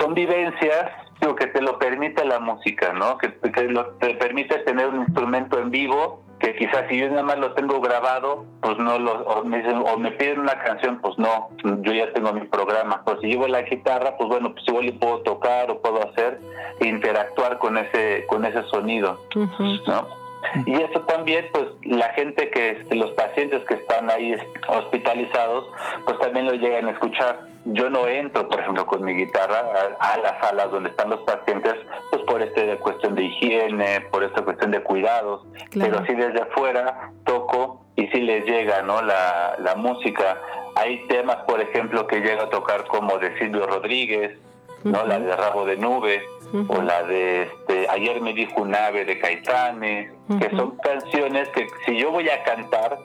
son 0.00 0.12
vivencias 0.12 0.90
que 1.34 1.46
te 1.46 1.60
lo 1.60 1.78
permite 1.78 2.24
la 2.24 2.38
música, 2.38 2.92
¿no? 2.92 3.18
Que, 3.18 3.32
que 3.32 3.74
te 3.98 4.14
permite 4.14 4.58
tener 4.60 4.88
un 4.88 5.02
instrumento 5.02 5.58
en 5.58 5.70
vivo 5.70 6.22
que 6.38 6.54
quizás 6.54 6.84
si 6.88 6.98
yo 6.98 7.08
nada 7.08 7.22
más 7.22 7.38
lo 7.38 7.54
tengo 7.54 7.80
grabado, 7.80 8.44
pues 8.60 8.76
no 8.78 8.98
lo, 8.98 9.22
o 9.22 9.44
me, 9.44 9.66
o 9.72 9.98
me 9.98 10.10
piden 10.12 10.40
una 10.40 10.58
canción, 10.58 11.00
pues 11.00 11.16
no, 11.18 11.48
yo 11.64 11.92
ya 11.92 12.12
tengo 12.12 12.32
mi 12.32 12.42
programa. 12.42 13.02
Pues 13.04 13.20
si 13.20 13.28
llevo 13.28 13.48
la 13.48 13.62
guitarra, 13.62 14.16
pues 14.18 14.28
bueno, 14.28 14.52
pues 14.52 14.64
igual 14.68 14.92
puedo 15.00 15.20
tocar 15.20 15.70
o 15.70 15.80
puedo 15.80 16.06
hacer 16.10 16.40
interactuar 16.80 17.58
con 17.58 17.78
ese, 17.78 18.26
con 18.28 18.44
ese 18.44 18.62
sonido, 18.64 19.18
¿no? 19.34 20.25
Y 20.66 20.74
eso 20.74 21.00
también, 21.02 21.46
pues 21.52 21.66
la 21.82 22.08
gente 22.10 22.50
que, 22.50 22.84
los 22.90 23.10
pacientes 23.12 23.64
que 23.64 23.74
están 23.74 24.10
ahí 24.10 24.34
hospitalizados, 24.68 25.66
pues 26.04 26.18
también 26.18 26.46
lo 26.46 26.52
llegan 26.52 26.86
a 26.88 26.92
escuchar. 26.92 27.40
Yo 27.66 27.90
no 27.90 28.06
entro, 28.06 28.48
por 28.48 28.60
ejemplo, 28.60 28.86
con 28.86 29.04
mi 29.04 29.12
guitarra 29.14 29.64
a, 29.98 30.18
las 30.18 30.40
salas 30.40 30.70
donde 30.70 30.90
están 30.90 31.10
los 31.10 31.20
pacientes, 31.20 31.74
pues 32.10 32.22
por 32.22 32.40
esta 32.40 32.62
cuestión 32.78 33.14
de 33.14 33.24
higiene, 33.24 34.02
por 34.12 34.22
esta 34.22 34.42
cuestión 34.42 34.70
de 34.70 34.82
cuidados, 34.82 35.44
pero 35.72 36.04
sí 36.06 36.14
desde 36.14 36.42
afuera 36.42 37.10
toco 37.24 37.84
y 37.96 38.06
sí 38.08 38.20
les 38.20 38.44
llega, 38.44 38.82
¿no? 38.82 39.02
La, 39.02 39.56
la 39.58 39.74
música. 39.74 40.40
Hay 40.76 41.06
temas, 41.08 41.38
por 41.48 41.60
ejemplo, 41.60 42.06
que 42.06 42.20
llega 42.20 42.44
a 42.44 42.50
tocar 42.50 42.84
como 42.86 43.18
de 43.18 43.36
Silvio 43.38 43.66
Rodríguez, 43.66 44.38
¿no? 44.84 45.04
La 45.04 45.18
de 45.18 45.34
Rabo 45.34 45.64
de 45.64 45.76
Nube, 45.76 46.22
o 46.68 46.82
la 46.82 47.02
de 47.04 47.42
este, 47.42 47.88
Ayer 47.88 48.20
me 48.20 48.32
dijo 48.32 48.62
un 48.62 48.74
ave 48.74 49.04
de 49.04 49.18
Caetane, 49.18 50.12
que 50.40 50.50
son 50.50 50.76
canciones 50.76 51.48
que 51.50 51.66
si 51.84 51.98
yo 51.98 52.10
voy 52.10 52.28
a 52.28 52.42
cantar, 52.42 52.98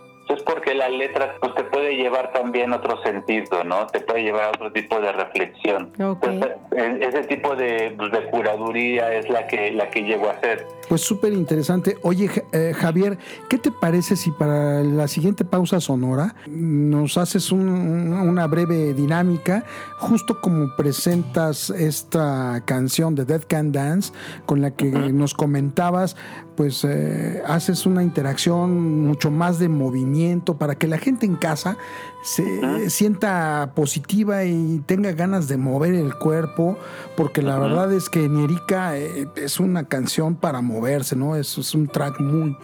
porque 0.46 0.74
la 0.74 0.90
letra 0.90 1.36
pues, 1.40 1.56
te 1.56 1.64
puede 1.64 1.96
llevar 1.96 2.32
también 2.34 2.74
otro 2.74 3.02
sentido, 3.04 3.64
¿no? 3.64 3.88
Te 3.88 4.00
puede 4.02 4.24
llevar 4.24 4.44
a 4.46 4.50
otro 4.50 4.72
tipo 4.72 5.00
de 5.00 5.12
reflexión. 5.12 5.92
E, 5.98 7.00
ese 7.02 7.24
tipo 7.24 7.56
de, 7.56 7.94
pues, 7.98 8.12
de, 8.12 8.30
curaduría 8.30 9.14
es 9.14 9.30
la 9.30 9.48
que, 9.48 9.72
la 9.72 9.90
que 9.90 10.04
llego 10.04 10.28
a 10.28 10.32
hacer. 10.32 10.68
Pues 10.88 11.02
súper 11.02 11.34
interesante. 11.34 11.98
Oye, 12.04 12.30
eh, 12.52 12.74
Javier, 12.76 13.18
¿qué 13.50 13.58
te 13.58 13.72
parece 13.72 14.16
si 14.16 14.32
para 14.32 14.82
la 14.82 15.08
siguiente 15.08 15.46
pausa 15.46 15.80
sonora 15.80 16.36
nos 16.48 17.18
haces 17.18 17.52
una 17.52 18.48
breve 18.48 18.94
dinámica, 18.94 19.64
justo 19.98 20.42
como 20.42 20.76
presentas 20.76 21.70
esta 21.70 22.62
canción 22.66 23.16
de 23.16 23.26
Dead 23.26 23.44
Can 23.48 23.72
Dance, 23.72 24.12
con 24.46 24.62
la 24.62 24.72
que 24.72 24.86
nos 24.92 25.34
comentabas, 25.34 26.16
pues 26.62 26.84
eh, 26.84 27.42
haces 27.48 27.88
una 27.88 28.04
interacción 28.04 29.08
mucho 29.08 29.32
más 29.32 29.58
de 29.58 29.68
movimiento 29.68 30.60
para 30.60 30.76
que 30.76 30.86
la 30.86 31.00
gente 31.00 31.26
en 31.26 31.36
casa 31.36 31.76
se 32.22 32.88
sienta 32.92 33.72
positiva 33.74 34.44
y 34.44 34.78
tenga 34.86 35.12
ganas 35.14 35.48
de 35.48 35.58
mover 35.58 35.96
el 35.96 36.14
cuerpo, 36.14 36.78
porque 37.18 37.42
la 37.42 37.58
verdad 37.58 37.92
es 37.92 38.10
que 38.10 38.30
Nierica 38.30 38.96
eh, 38.96 39.28
es 39.38 39.60
una 39.60 39.86
canción 39.86 40.36
para 40.36 40.62
moverse, 40.62 41.16
¿no? 41.16 41.36
Es, 41.36 41.58
es 41.58 41.74
un 41.74 41.88
track 41.88 42.20
muy, 42.20 42.56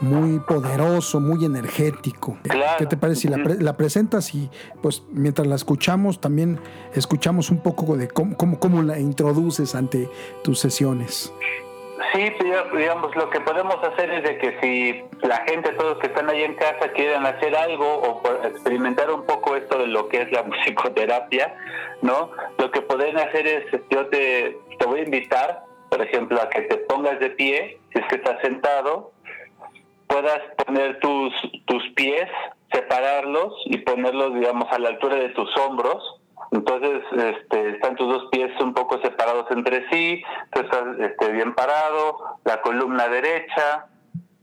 muy 0.00 0.38
poderoso, 0.38 1.20
muy 1.20 1.44
energético. 1.44 2.38
¿Qué 2.78 2.86
te 2.86 2.96
parece 2.96 3.20
si 3.20 3.28
la, 3.28 3.36
la, 3.36 3.76
presentas 3.76 4.34
y 4.34 4.48
pues 4.80 5.02
mientras 5.12 5.46
la 5.46 5.56
escuchamos 5.56 6.22
también 6.22 6.58
escuchamos 6.94 7.50
un 7.50 7.58
poco 7.58 7.98
de 7.98 8.08
cómo, 8.08 8.34
cómo, 8.34 8.58
cómo 8.58 8.80
la 8.80 8.98
introduces 8.98 9.74
ante 9.74 10.08
tus 10.42 10.58
sesiones? 10.58 11.30
Sí, 12.12 12.32
digamos, 12.76 13.14
lo 13.16 13.30
que 13.30 13.40
podemos 13.40 13.76
hacer 13.82 14.10
es 14.10 14.22
de 14.22 14.38
que 14.38 14.58
si 14.60 15.26
la 15.26 15.36
gente, 15.46 15.72
todos 15.72 15.98
que 15.98 16.08
están 16.08 16.28
ahí 16.28 16.42
en 16.42 16.54
casa, 16.54 16.90
quieren 16.94 17.24
hacer 17.24 17.56
algo 17.56 17.86
o 17.86 18.22
experimentar 18.44 19.10
un 19.10 19.24
poco 19.24 19.56
esto 19.56 19.78
de 19.78 19.86
lo 19.86 20.08
que 20.08 20.22
es 20.22 20.32
la 20.32 20.42
musicoterapia, 20.44 21.54
¿no? 22.02 22.30
Lo 22.58 22.70
que 22.70 22.82
pueden 22.82 23.18
hacer 23.18 23.46
es, 23.46 23.64
yo 23.90 24.06
te, 24.08 24.58
te 24.78 24.86
voy 24.86 25.00
a 25.00 25.04
invitar, 25.04 25.64
por 25.90 26.02
ejemplo, 26.02 26.40
a 26.40 26.48
que 26.48 26.62
te 26.62 26.76
pongas 26.78 27.20
de 27.20 27.30
pie, 27.30 27.78
si 27.92 28.00
es 28.00 28.06
que 28.08 28.16
estás 28.16 28.40
sentado, 28.42 29.12
puedas 30.08 30.40
poner 30.64 30.98
tus, 31.00 31.32
tus 31.66 31.88
pies, 31.94 32.28
separarlos 32.72 33.54
y 33.66 33.78
ponerlos, 33.78 34.34
digamos, 34.34 34.70
a 34.70 34.78
la 34.78 34.90
altura 34.90 35.16
de 35.16 35.30
tus 35.30 35.54
hombros, 35.58 36.21
entonces, 36.52 37.02
este, 37.12 37.70
están 37.70 37.96
tus 37.96 38.08
dos 38.08 38.28
pies 38.30 38.50
un 38.60 38.74
poco 38.74 39.00
separados 39.00 39.46
entre 39.50 39.88
sí, 39.88 40.22
tú 40.52 40.60
estás 40.60 40.82
este, 40.98 41.32
bien 41.32 41.54
parado, 41.54 42.38
la 42.44 42.60
columna 42.60 43.08
derecha, 43.08 43.86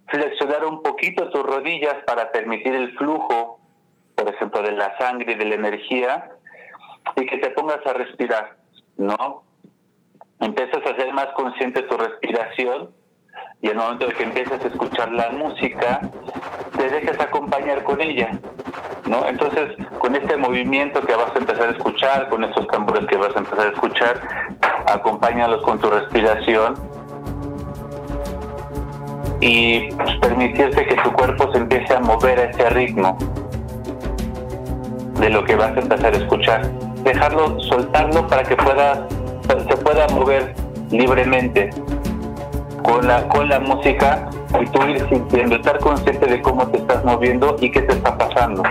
flexionar 0.07 0.65
un 0.65 0.81
poquito 0.81 1.29
tus 1.29 1.43
rodillas 1.43 1.97
para 2.07 2.31
permitir 2.31 2.73
el 2.73 2.97
flujo, 2.97 3.59
por 4.15 4.27
ejemplo, 4.27 4.63
de 4.63 4.71
la 4.71 4.97
sangre 4.97 5.33
y 5.33 5.35
de 5.35 5.45
la 5.45 5.55
energía, 5.55 6.31
y 7.15 7.27
que 7.27 7.37
te 7.37 7.51
pongas 7.51 7.85
a 7.85 7.93
respirar, 7.93 8.57
¿no? 8.97 9.43
Empiezas 10.39 10.83
a 10.85 10.95
ser 10.95 11.13
más 11.13 11.27
consciente 11.35 11.83
de 11.83 11.87
tu 11.89 11.95
respiración 11.95 12.89
y 13.61 13.67
el 13.67 13.75
momento 13.75 14.07
de 14.07 14.13
que 14.13 14.23
empiezas 14.23 14.63
a 14.63 14.67
escuchar 14.67 15.11
la 15.11 15.29
música, 15.31 16.01
te 16.77 16.89
dejas 16.89 17.19
acompañar 17.19 17.83
con 17.83 17.99
ella, 17.99 18.31
¿no? 19.05 19.27
Entonces, 19.27 19.75
con 19.97 20.15
este 20.15 20.37
movimiento 20.37 21.01
que 21.01 21.13
vas 21.13 21.35
a 21.35 21.39
empezar 21.39 21.67
a 21.67 21.71
escuchar, 21.71 22.29
con 22.29 22.43
estos 22.43 22.67
tambores 22.67 23.05
que 23.07 23.17
vas 23.17 23.35
a 23.35 23.39
empezar 23.39 23.67
a 23.67 23.69
escuchar, 23.71 24.21
acompáñalos 24.87 25.61
con 25.63 25.79
tu 25.79 25.89
respiración 25.89 26.75
y 29.41 29.91
pues, 29.91 30.15
permitirte 30.17 30.85
que 30.85 30.95
tu 30.95 31.11
cuerpo 31.11 31.51
se 31.51 31.59
empiece 31.59 31.93
a 31.93 31.99
mover 31.99 32.39
a 32.39 32.43
ese 32.45 32.69
ritmo 32.69 33.17
de 35.19 35.29
lo 35.29 35.43
que 35.43 35.55
vas 35.55 35.75
a 35.75 35.79
empezar 35.79 36.13
a 36.13 36.17
escuchar. 36.17 36.69
Dejarlo, 37.03 37.59
soltarlo 37.61 38.27
para 38.27 38.43
que 38.43 38.55
pueda, 38.55 39.07
se 39.47 39.77
pueda 39.77 40.07
mover 40.09 40.53
libremente 40.91 41.69
con 42.83 43.07
la, 43.07 43.27
con 43.27 43.49
la 43.49 43.59
música 43.59 44.29
y 44.59 44.65
tú 44.67 44.83
ir 44.83 45.07
sintiendo, 45.09 45.55
estar 45.55 45.79
consciente 45.79 46.25
de 46.25 46.41
cómo 46.41 46.67
te 46.67 46.77
estás 46.77 47.03
moviendo 47.03 47.55
y 47.59 47.71
qué 47.71 47.81
te 47.81 47.93
está 47.93 48.17
pasando. 48.17 48.63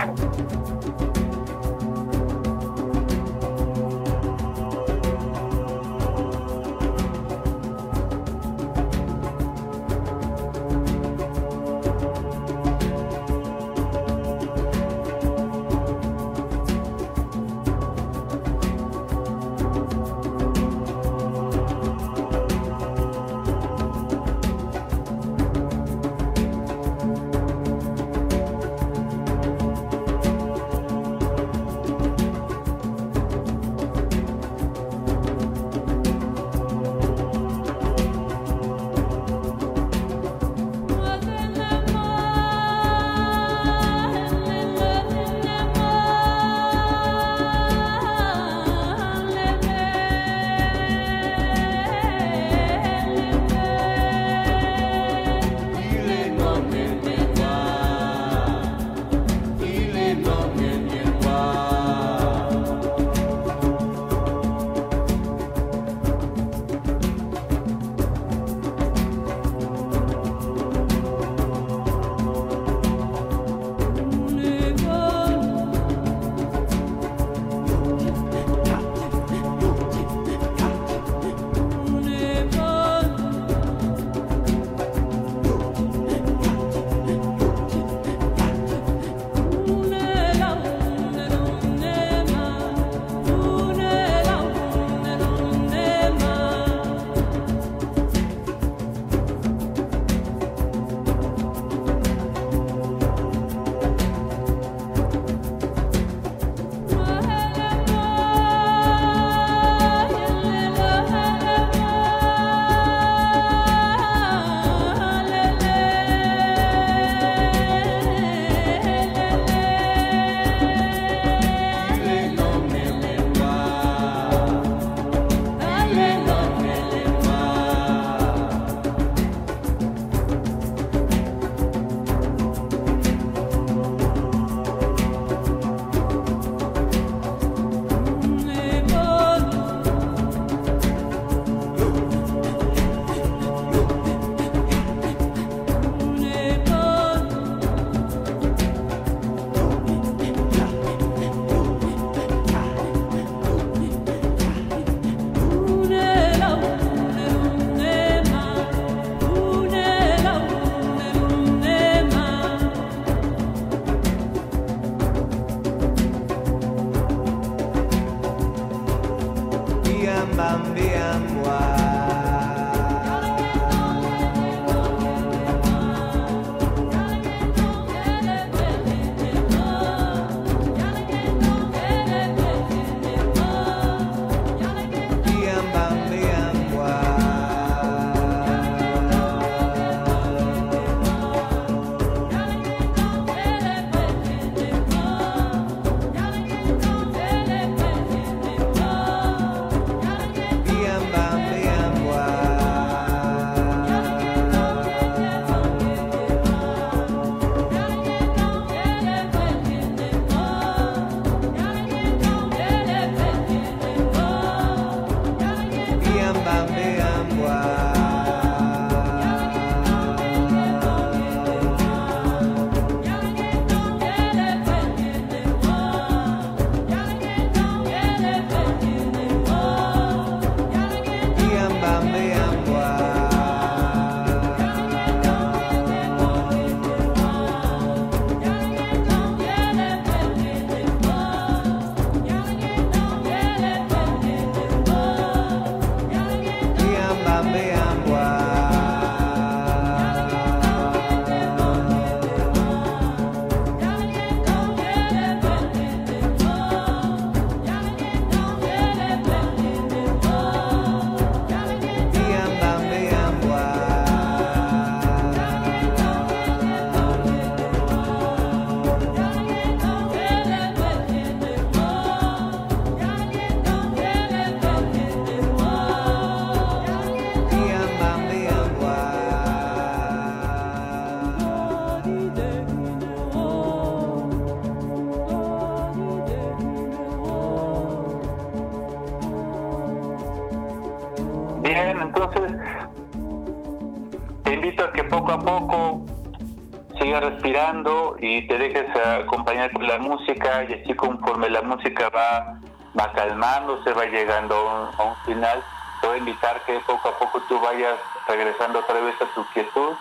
Y 298.21 298.45
te 298.47 298.57
dejes 298.57 298.87
acompañar 298.95 299.71
por 299.71 299.83
la 299.83 299.97
música 299.97 300.65
y 300.67 300.73
así 300.73 300.93
conforme 300.93 301.49
la 301.49 301.61
música 301.61 302.09
va, 302.09 302.59
va 302.97 303.11
calmándose, 303.13 303.93
va 303.93 304.05
llegando 304.05 304.55
a 304.97 305.03
un, 305.03 305.15
final, 305.25 305.63
te 306.01 306.07
voy 306.07 306.15
a 306.15 306.19
invitar 306.19 306.61
que 306.65 306.79
poco 306.81 307.09
a 307.09 307.17
poco 307.17 307.41
tú 307.47 307.59
vayas 307.59 307.97
regresando 308.27 308.79
otra 308.79 308.99
vez 308.99 309.15
a 309.21 309.25
tu 309.33 309.45
quietud, 309.53 309.93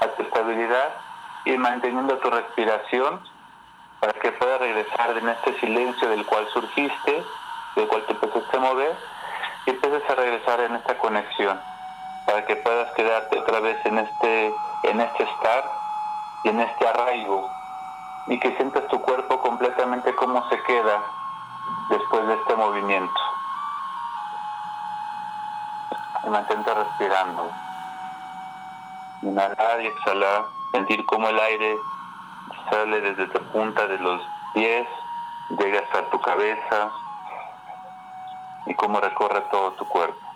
a 0.00 0.06
tu 0.08 0.22
estabilidad 0.22 0.90
y 1.44 1.56
manteniendo 1.56 2.18
tu 2.18 2.30
respiración 2.30 3.20
para 4.00 4.12
que 4.14 4.32
puedas 4.32 4.60
regresar 4.60 5.16
en 5.16 5.28
este 5.28 5.58
silencio 5.60 6.08
del 6.08 6.26
cual 6.26 6.46
surgiste, 6.52 7.24
del 7.76 7.88
cual 7.88 8.04
te 8.06 8.12
empezaste 8.12 8.56
a 8.56 8.60
mover 8.60 8.96
y 9.66 9.70
empieces 9.70 10.02
a 10.10 10.14
regresar 10.14 10.60
en 10.60 10.74
esta 10.74 10.98
conexión 10.98 11.58
para 12.26 12.44
que 12.44 12.56
puedas 12.56 12.92
quedarte 12.92 13.38
otra 13.38 13.60
vez 13.60 13.78
en 13.86 13.98
este 13.98 14.52
en 14.84 15.00
este 15.00 15.22
estar 15.22 15.64
y 16.44 16.48
en 16.48 16.60
este 16.60 16.86
arraigo 16.86 17.61
y 18.26 18.38
que 18.38 18.54
sientas 18.56 18.86
tu 18.88 19.00
cuerpo 19.00 19.40
completamente 19.40 20.14
cómo 20.14 20.48
se 20.48 20.62
queda 20.62 21.02
después 21.88 22.26
de 22.26 22.34
este 22.34 22.56
movimiento. 22.56 23.20
Y 26.24 26.28
mantente 26.28 26.72
respirando. 26.74 27.50
Inhalar 29.22 29.80
y 29.82 29.86
exhalar, 29.86 30.44
sentir 30.72 31.04
cómo 31.06 31.28
el 31.28 31.38
aire 31.38 31.76
sale 32.70 33.00
desde 33.00 33.26
tu 33.28 33.40
punta 33.52 33.86
de 33.86 33.98
los 33.98 34.20
pies, 34.54 34.86
llega 35.58 35.80
hasta 35.80 36.10
tu 36.10 36.20
cabeza 36.20 36.90
y 38.66 38.74
cómo 38.74 39.00
recorre 39.00 39.40
todo 39.50 39.72
tu 39.72 39.86
cuerpo. 39.88 40.32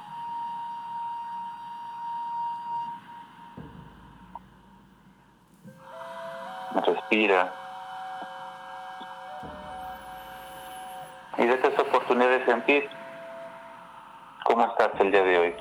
respira. 6.86 7.65
Y 11.38 11.46
date 11.46 11.68
esa 11.68 11.82
oportunidad 11.82 12.30
de 12.30 12.44
sentir 12.44 12.88
cómo 14.44 14.64
estás 14.64 14.90
el 15.00 15.10
día 15.10 15.22
de 15.22 15.38
hoy. 15.38 15.54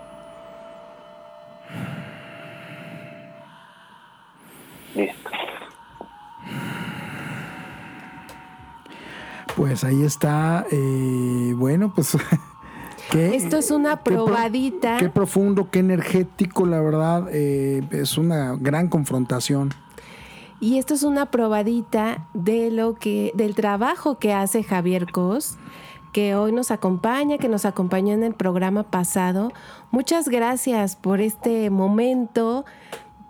Listo. 4.95 5.29
Pues 9.55 9.83
ahí 9.83 10.03
está, 10.03 10.65
eh, 10.71 11.53
bueno, 11.55 11.91
pues 11.93 12.17
Esto 13.13 13.57
es 13.57 13.71
una 13.71 14.03
probadita. 14.03 14.97
Qué, 14.97 15.09
profundo, 15.09 15.69
qué 15.71 15.79
energético, 15.79 16.65
la 16.65 16.81
verdad, 16.81 17.27
eh, 17.31 17.87
es 17.91 18.17
una 18.17 18.55
gran 18.59 18.89
confrontación. 18.89 19.73
Y 20.59 20.77
esto 20.77 20.93
es 20.93 21.03
una 21.03 21.27
probadita 21.27 22.27
de 22.33 22.71
lo 22.71 22.95
que, 22.95 23.31
del 23.35 23.55
trabajo 23.55 24.17
que 24.17 24.33
hace 24.33 24.63
Javier 24.63 25.11
Cos, 25.11 25.57
que 26.15 26.33
hoy 26.33 26.53
nos 26.53 26.71
acompaña, 26.71 27.37
que 27.37 27.49
nos 27.49 27.65
acompañó 27.65 28.13
en 28.13 28.23
el 28.23 28.33
programa 28.33 28.83
pasado. 28.83 29.51
Muchas 29.91 30.29
gracias 30.29 30.95
por 30.95 31.19
este 31.19 31.69
momento 31.69 32.63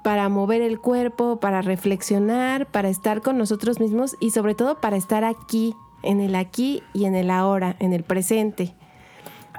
para 0.04 0.30
mover 0.30 0.62
el 0.62 0.80
cuerpo, 0.80 1.40
para 1.40 1.64
reflexionar, 1.64 2.68
para 2.68 2.90
estar 2.90 3.24
con 3.24 3.40
nosotros 3.40 3.80
mismos 3.80 4.16
y 4.20 4.30
sobre 4.30 4.54
todo 4.54 4.82
para 4.82 4.98
estar 4.98 5.24
aquí, 5.24 5.74
en 6.04 6.22
el 6.22 6.36
aquí 6.36 6.84
y 6.94 7.06
en 7.06 7.16
el 7.16 7.32
ahora, 7.32 7.76
en 7.80 7.92
el 7.92 8.04
presente. 8.04 8.76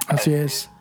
Así 0.07 0.33
es. 0.33 0.71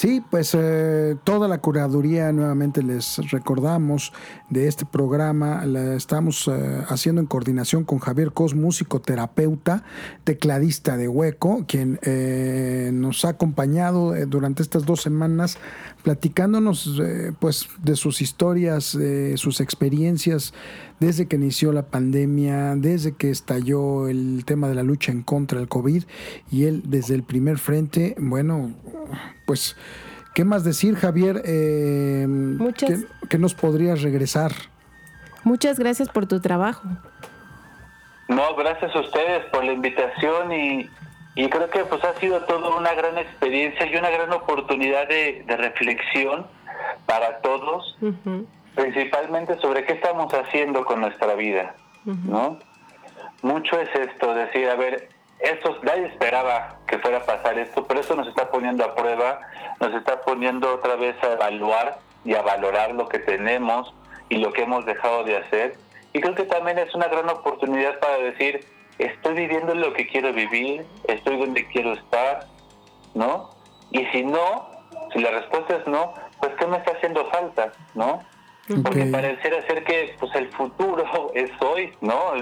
Sí, 0.00 0.22
pues 0.30 0.56
eh, 0.58 1.14
toda 1.24 1.46
la 1.46 1.58
curaduría, 1.58 2.32
nuevamente 2.32 2.82
les 2.82 3.18
recordamos, 3.30 4.14
de 4.48 4.66
este 4.66 4.86
programa 4.86 5.66
la 5.66 5.94
estamos 5.94 6.48
eh, 6.48 6.82
haciendo 6.88 7.20
en 7.20 7.26
coordinación 7.26 7.84
con 7.84 7.98
Javier 7.98 8.32
Cos, 8.32 8.54
músico 8.54 9.02
terapeuta, 9.02 9.84
tecladista 10.24 10.96
de 10.96 11.06
Hueco, 11.06 11.66
quien 11.68 11.98
eh, 12.00 12.92
nos 12.94 13.26
ha 13.26 13.28
acompañado 13.28 14.14
durante 14.24 14.62
estas 14.62 14.86
dos 14.86 15.02
semanas 15.02 15.58
platicándonos 16.02 17.00
pues 17.38 17.68
de 17.82 17.96
sus 17.96 18.22
historias, 18.22 18.96
de 18.96 19.36
sus 19.36 19.60
experiencias 19.60 20.54
desde 21.00 21.26
que 21.26 21.36
inició 21.36 21.72
la 21.72 21.82
pandemia, 21.82 22.76
desde 22.76 23.16
que 23.16 23.30
estalló 23.30 24.06
el 24.06 24.44
tema 24.44 24.68
de 24.68 24.74
la 24.74 24.82
lucha 24.82 25.10
en 25.10 25.22
contra 25.22 25.58
del 25.58 25.68
COVID 25.68 26.04
y 26.52 26.66
él 26.66 26.82
desde 26.84 27.14
el 27.14 27.22
primer 27.22 27.58
frente, 27.58 28.14
bueno, 28.18 28.72
pues, 29.46 29.76
¿qué 30.34 30.44
más 30.44 30.62
decir, 30.62 30.94
Javier? 30.94 31.42
Eh, 31.44 32.26
Muchas... 32.28 33.06
¿qué, 33.28 33.38
nos 33.38 33.54
podrías 33.54 34.02
regresar? 34.02 34.52
Muchas 35.42 35.78
gracias 35.78 36.10
por 36.10 36.26
tu 36.26 36.40
trabajo. 36.40 36.86
No, 38.28 38.54
gracias 38.54 38.94
a 38.94 39.00
ustedes 39.00 39.46
por 39.46 39.64
la 39.64 39.72
invitación 39.72 40.52
y, 40.52 40.90
creo 41.48 41.70
que 41.70 41.84
pues 41.84 42.02
ha 42.04 42.14
sido 42.14 42.42
toda 42.42 42.76
una 42.76 42.92
gran 42.94 43.18
experiencia 43.18 43.86
y 43.86 43.96
una 43.96 44.10
gran 44.10 44.32
oportunidad 44.32 45.08
de, 45.08 45.44
reflexión 45.46 46.46
para 47.06 47.40
todos, 47.40 47.96
principalmente 48.74 49.58
sobre 49.60 49.84
qué 49.84 49.94
estamos 49.94 50.32
haciendo 50.32 50.84
con 50.84 51.00
nuestra 51.00 51.34
vida, 51.34 51.74
¿no? 52.04 52.58
Mucho 53.42 53.80
es 53.80 53.88
esto, 53.94 54.34
decir, 54.34 54.68
a 54.68 54.74
ver, 54.74 55.08
esto, 55.40 55.78
nadie 55.82 56.06
esperaba 56.06 56.76
que 56.86 56.98
fuera 56.98 57.18
a 57.18 57.24
pasar 57.24 57.58
esto, 57.58 57.86
pero 57.86 58.00
eso 58.00 58.14
nos 58.14 58.28
está 58.28 58.50
poniendo 58.50 58.84
a 58.84 58.94
prueba, 58.94 59.40
nos 59.80 59.94
está 59.94 60.20
poniendo 60.20 60.74
otra 60.74 60.96
vez 60.96 61.16
a 61.22 61.32
evaluar 61.32 61.98
y 62.24 62.34
a 62.34 62.42
valorar 62.42 62.92
lo 62.92 63.08
que 63.08 63.18
tenemos 63.18 63.94
y 64.28 64.36
lo 64.36 64.52
que 64.52 64.62
hemos 64.62 64.84
dejado 64.84 65.24
de 65.24 65.38
hacer. 65.38 65.78
Y 66.12 66.20
creo 66.20 66.34
que 66.34 66.44
también 66.44 66.78
es 66.78 66.94
una 66.94 67.08
gran 67.08 67.28
oportunidad 67.30 67.98
para 68.00 68.18
decir, 68.18 68.66
estoy 69.04 69.34
viviendo 69.34 69.74
lo 69.74 69.92
que 69.92 70.06
quiero 70.06 70.32
vivir, 70.32 70.84
estoy 71.08 71.38
donde 71.38 71.66
quiero 71.68 71.94
estar, 71.94 72.46
¿no? 73.14 73.50
Y 73.90 74.04
si 74.06 74.22
no, 74.22 74.68
si 75.12 75.20
la 75.20 75.30
respuesta 75.30 75.76
es 75.76 75.86
no, 75.86 76.14
pues 76.40 76.52
¿qué 76.58 76.66
me 76.66 76.76
está 76.76 76.92
haciendo 76.92 77.24
falta, 77.30 77.72
no? 77.94 78.22
Porque 78.84 79.04
pareciera 79.06 79.66
ser 79.66 79.82
que 79.84 80.14
pues 80.20 80.32
el 80.36 80.48
futuro 80.52 81.04
es 81.34 81.50
hoy, 81.60 81.92
¿no? 82.00 82.34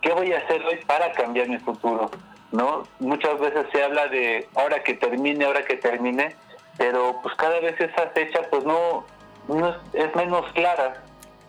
¿Qué 0.00 0.12
voy 0.12 0.32
a 0.32 0.38
hacer 0.38 0.64
hoy 0.64 0.80
para 0.86 1.12
cambiar 1.12 1.48
mi 1.48 1.58
futuro? 1.58 2.10
¿No? 2.50 2.82
Muchas 2.98 3.38
veces 3.40 3.66
se 3.72 3.82
habla 3.82 4.08
de 4.08 4.46
ahora 4.56 4.82
que 4.82 4.94
termine, 4.94 5.44
ahora 5.44 5.64
que 5.64 5.76
termine, 5.76 6.34
pero 6.76 7.18
pues 7.22 7.34
cada 7.36 7.60
vez 7.60 7.80
esa 7.80 8.08
fecha 8.08 8.40
pues 8.50 8.64
no, 8.64 9.04
es, 9.94 10.14
menos 10.16 10.44
clara. 10.52 11.02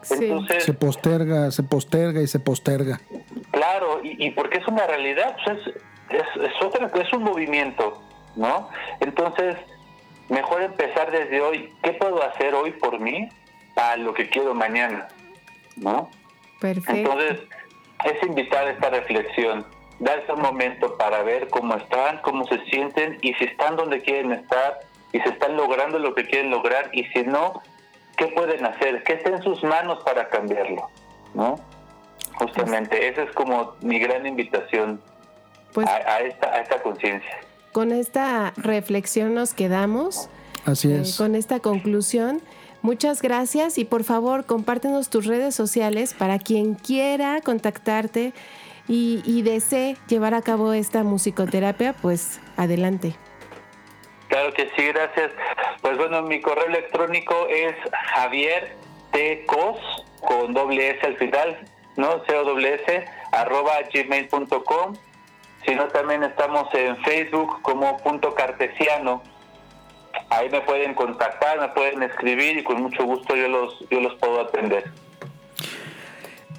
Entonces, 0.09 0.63
se 0.63 0.73
posterga, 0.73 1.51
se 1.51 1.63
posterga 1.63 2.21
y 2.21 2.27
se 2.27 2.39
posterga. 2.39 3.01
Claro, 3.53 3.99
y, 4.01 4.31
porque 4.31 4.57
es 4.57 4.67
una 4.67 4.87
realidad, 4.87 5.37
pues 5.45 5.59
es, 6.09 6.21
es, 6.41 6.95
es 6.95 7.13
un 7.13 7.23
movimiento, 7.23 8.01
¿no? 8.35 8.67
Entonces, 8.99 9.55
mejor 10.27 10.63
empezar 10.63 11.11
desde 11.11 11.39
hoy, 11.39 11.71
¿qué 11.83 11.91
puedo 11.93 12.23
hacer 12.23 12.55
hoy 12.55 12.71
por 12.71 12.99
mí 12.99 13.29
a 13.75 13.95
lo 13.97 14.15
que 14.15 14.27
quiero 14.27 14.55
mañana? 14.55 15.07
¿No? 15.75 16.09
Perfecto. 16.59 16.93
Entonces, 16.93 17.41
es 18.05 18.23
invitar 18.23 18.65
a 18.65 18.71
esta 18.71 18.89
reflexión, 18.89 19.63
darse 19.99 20.31
un 20.31 20.41
momento 20.41 20.97
para 20.97 21.21
ver 21.21 21.47
cómo 21.49 21.75
están, 21.75 22.21
cómo 22.23 22.47
se 22.47 22.57
sienten 22.65 23.19
y 23.21 23.35
si 23.35 23.43
están 23.45 23.75
donde 23.75 24.01
quieren 24.01 24.31
estar 24.31 24.79
y 25.11 25.19
si 25.19 25.29
están 25.29 25.55
logrando 25.55 25.99
lo 25.99 26.15
que 26.15 26.25
quieren 26.25 26.49
lograr 26.49 26.89
y 26.91 27.03
si 27.05 27.21
no, 27.21 27.61
¿qué 28.17 28.29
pueden 28.29 28.65
hacer? 28.65 29.03
¿Qué 29.03 29.13
está 29.13 29.29
en 29.29 29.43
sus 29.43 29.63
manos 29.63 30.03
para 30.03 30.27
cambiarlo? 30.29 30.89
¿No? 31.35 31.59
Justamente, 32.35 33.07
esa 33.07 33.23
es 33.23 33.31
como 33.31 33.75
mi 33.81 33.99
gran 33.99 34.25
invitación 34.25 35.01
pues, 35.73 35.87
a, 35.87 36.19
esta, 36.21 36.47
a 36.47 36.61
esta 36.61 36.81
conciencia. 36.81 37.39
Con 37.71 37.91
esta 37.91 38.53
reflexión 38.57 39.33
nos 39.33 39.53
quedamos. 39.53 40.29
Así 40.65 40.91
eh, 40.91 41.01
es. 41.01 41.17
con 41.17 41.35
esta 41.35 41.59
conclusión. 41.59 42.41
Muchas 42.81 43.21
gracias 43.21 43.77
y 43.77 43.85
por 43.85 44.03
favor 44.03 44.45
compártenos 44.45 45.09
tus 45.09 45.25
redes 45.25 45.55
sociales 45.55 46.13
para 46.13 46.37
quien 46.37 46.75
quiera 46.75 47.39
contactarte 47.41 48.33
y, 48.87 49.41
desee 49.43 49.95
llevar 50.07 50.33
a 50.33 50.41
cabo 50.41 50.73
esta 50.73 51.03
musicoterapia, 51.03 51.93
pues 51.93 52.41
adelante. 52.57 53.15
Claro 54.27 54.53
que 54.53 54.69
sí, 54.75 54.85
gracias. 54.87 55.31
Pues 55.81 55.97
bueno, 55.97 56.23
mi 56.23 56.41
correo 56.41 56.65
electrónico 56.65 57.47
es 57.47 57.73
Javier 58.13 58.75
T. 59.11 59.45
Cos, 59.45 59.77
con 60.21 60.53
doble 60.53 60.89
S 60.89 61.05
al 61.05 61.17
final, 61.17 61.57
¿no? 61.95 62.23
C 62.25 62.35
O 62.35 62.59
S, 62.59 63.05
arroba 63.31 63.73
gmail.com. 63.93 64.95
Si 65.65 65.75
no, 65.75 65.87
también 65.87 66.23
estamos 66.23 66.67
en 66.73 66.97
Facebook 67.03 67.61
como 67.61 67.97
punto 67.97 68.33
cartesiano 68.33 69.21
ahí 70.29 70.49
me 70.49 70.61
pueden 70.61 70.93
contactar, 70.93 71.59
me 71.59 71.69
pueden 71.69 72.03
escribir 72.03 72.57
y 72.57 72.63
con 72.63 72.81
mucho 72.81 73.05
gusto 73.05 73.35
yo 73.35 73.47
los, 73.47 73.73
yo 73.89 73.99
los 73.99 74.15
puedo 74.15 74.41
atender. 74.41 74.91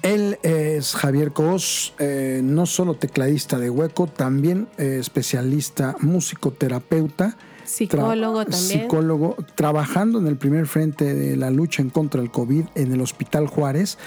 Él 0.01 0.37
es 0.43 0.93
Javier 0.93 1.31
Cos, 1.31 1.93
eh, 1.97 2.41
no 2.43 2.67
solo 2.67 2.93
tecladista 2.93 3.57
de 3.57 3.71
hueco, 3.71 4.05
también 4.05 4.67
eh, 4.77 4.97
especialista 4.99 5.95
musicoterapeuta. 5.99 7.37
Psicólogo 7.63 8.45
también. 8.45 8.81
Psicólogo, 8.81 9.35
trabajando 9.55 10.19
en 10.19 10.27
el 10.27 10.37
primer 10.37 10.67
frente 10.67 11.15
de 11.15 11.35
la 11.35 11.49
lucha 11.49 11.81
en 11.81 11.89
contra 11.89 12.21
del 12.21 12.29
COVID 12.29 12.65
en 12.75 12.93
el 12.93 13.01
Hospital 13.01 13.47
Juárez. 13.47 13.97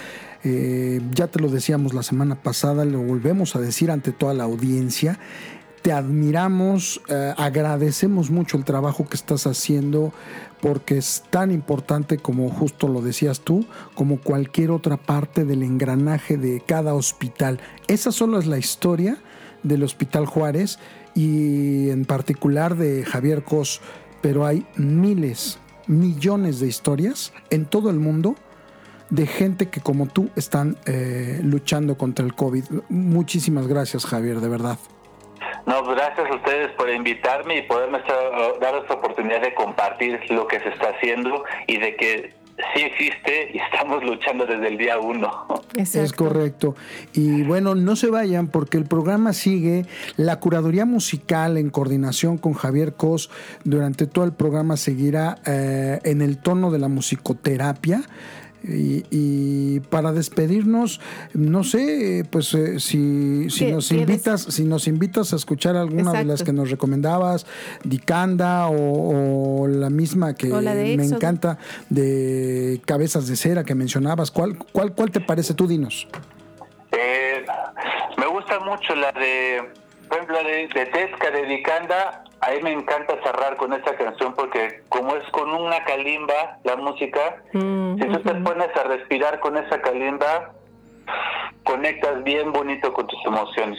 Eh, 0.44 1.00
ya 1.12 1.26
te 1.26 1.40
lo 1.40 1.48
decíamos 1.48 1.94
la 1.94 2.02
semana 2.02 2.42
pasada, 2.42 2.84
lo 2.84 3.00
volvemos 3.00 3.56
a 3.56 3.60
decir 3.60 3.90
ante 3.90 4.12
toda 4.12 4.34
la 4.34 4.44
audiencia 4.44 5.18
te 5.82 5.92
admiramos, 5.92 7.00
eh, 7.08 7.32
agradecemos 7.36 8.30
mucho 8.30 8.56
el 8.56 8.64
trabajo 8.64 9.06
que 9.06 9.16
estás 9.16 9.46
haciendo 9.46 10.12
porque 10.60 10.98
es 10.98 11.24
tan 11.30 11.50
importante 11.50 12.18
como 12.18 12.50
justo 12.50 12.88
lo 12.88 13.00
decías 13.00 13.40
tú, 13.40 13.64
como 13.94 14.20
cualquier 14.20 14.70
otra 14.70 14.96
parte 14.96 15.44
del 15.44 15.62
engranaje 15.62 16.36
de 16.36 16.60
cada 16.60 16.94
hospital. 16.94 17.60
Esa 17.86 18.12
solo 18.12 18.38
es 18.38 18.46
la 18.46 18.58
historia 18.58 19.18
del 19.62 19.82
Hospital 19.84 20.26
Juárez 20.26 20.78
y 21.14 21.90
en 21.90 22.04
particular 22.04 22.76
de 22.76 23.04
Javier 23.04 23.44
Cos, 23.44 23.80
pero 24.20 24.46
hay 24.46 24.66
miles, 24.76 25.58
millones 25.86 26.58
de 26.60 26.66
historias 26.66 27.32
en 27.50 27.66
todo 27.66 27.90
el 27.90 27.98
mundo 27.98 28.34
de 29.10 29.26
gente 29.26 29.68
que 29.68 29.80
como 29.80 30.06
tú 30.06 30.30
están 30.36 30.76
eh, 30.86 31.40
luchando 31.42 31.96
contra 31.96 32.24
el 32.24 32.34
COVID. 32.34 32.64
Muchísimas 32.88 33.66
gracias 33.66 34.04
Javier, 34.04 34.40
de 34.40 34.48
verdad. 34.48 34.78
No, 35.66 35.84
gracias 35.84 36.30
a 36.30 36.34
ustedes 36.34 36.70
por 36.72 36.88
invitarme 36.88 37.58
y 37.58 37.62
poderme 37.62 37.98
dar 38.60 38.74
esta 38.76 38.94
oportunidad 38.94 39.42
de 39.42 39.54
compartir 39.54 40.18
lo 40.30 40.46
que 40.46 40.60
se 40.60 40.70
está 40.70 40.90
haciendo 40.90 41.44
y 41.66 41.76
de 41.76 41.94
que 41.96 42.38
sí 42.74 42.82
existe 42.82 43.50
y 43.52 43.58
estamos 43.58 44.02
luchando 44.02 44.46
desde 44.46 44.68
el 44.68 44.78
día 44.78 44.98
uno. 44.98 45.46
Es 45.76 46.12
correcto. 46.12 46.74
Y 47.12 47.42
bueno, 47.42 47.74
no 47.74 47.96
se 47.96 48.10
vayan 48.10 48.48
porque 48.48 48.78
el 48.78 48.84
programa 48.84 49.32
sigue. 49.32 49.86
La 50.16 50.40
curaduría 50.40 50.84
musical 50.84 51.56
en 51.56 51.70
coordinación 51.70 52.38
con 52.38 52.54
Javier 52.54 52.94
Cos 52.94 53.30
durante 53.64 54.06
todo 54.06 54.24
el 54.24 54.32
programa 54.32 54.76
seguirá 54.76 55.38
eh, 55.46 56.00
en 56.04 56.22
el 56.22 56.38
tono 56.38 56.70
de 56.70 56.78
la 56.78 56.88
musicoterapia. 56.88 58.02
Y, 58.64 59.80
para 59.90 60.12
despedirnos, 60.12 61.00
no 61.32 61.62
sé, 61.64 62.26
pues 62.28 62.52
eh, 62.54 62.80
si, 62.80 63.48
si 63.50 63.70
nos 63.70 63.90
invitas, 63.92 64.42
si 64.42 64.64
nos 64.64 64.88
invitas 64.88 65.32
a 65.32 65.36
escuchar 65.36 65.76
alguna 65.76 66.12
de 66.12 66.24
las 66.24 66.42
que 66.42 66.52
nos 66.52 66.70
recomendabas, 66.70 67.46
Dicanda 67.84 68.68
o, 68.68 69.66
la 69.68 69.90
misma 69.90 70.34
que 70.34 70.48
me 70.48 71.04
encanta 71.04 71.58
de 71.88 72.80
Cabezas 72.84 73.28
de 73.28 73.36
Cera 73.36 73.64
que 73.64 73.74
mencionabas, 73.74 74.30
¿cuál, 74.30 74.58
cuál, 74.72 74.92
cuál 74.94 75.10
te 75.10 75.20
parece? 75.20 75.54
Tú 75.54 75.66
dinos. 75.66 76.08
Eh, 76.92 77.44
me 78.16 78.26
gusta 78.26 78.58
mucho 78.60 78.94
la 78.94 79.12
de, 79.12 79.62
por 80.08 80.18
ejemplo, 80.18 80.38
de, 80.44 80.68
de 80.68 80.86
Tesca 80.86 81.30
de 81.30 81.46
Dicanda 81.46 82.24
a 82.40 82.50
mí 82.52 82.58
me 82.62 82.72
encanta 82.72 83.14
cerrar 83.22 83.56
con 83.56 83.72
esta 83.72 83.96
canción 83.96 84.34
porque 84.34 84.82
como 84.88 85.16
es 85.16 85.24
con 85.30 85.50
una 85.50 85.84
calimba 85.84 86.58
la 86.64 86.76
música, 86.76 87.42
mm, 87.52 88.00
si 88.00 88.08
tú 88.08 88.20
te 88.20 88.34
pones 88.34 88.68
a 88.76 88.84
respirar 88.84 89.40
con 89.40 89.56
esa 89.56 89.80
calimba, 89.80 90.52
conectas 91.64 92.22
bien 92.22 92.52
bonito 92.52 92.92
con 92.92 93.06
tus 93.06 93.18
emociones. 93.26 93.78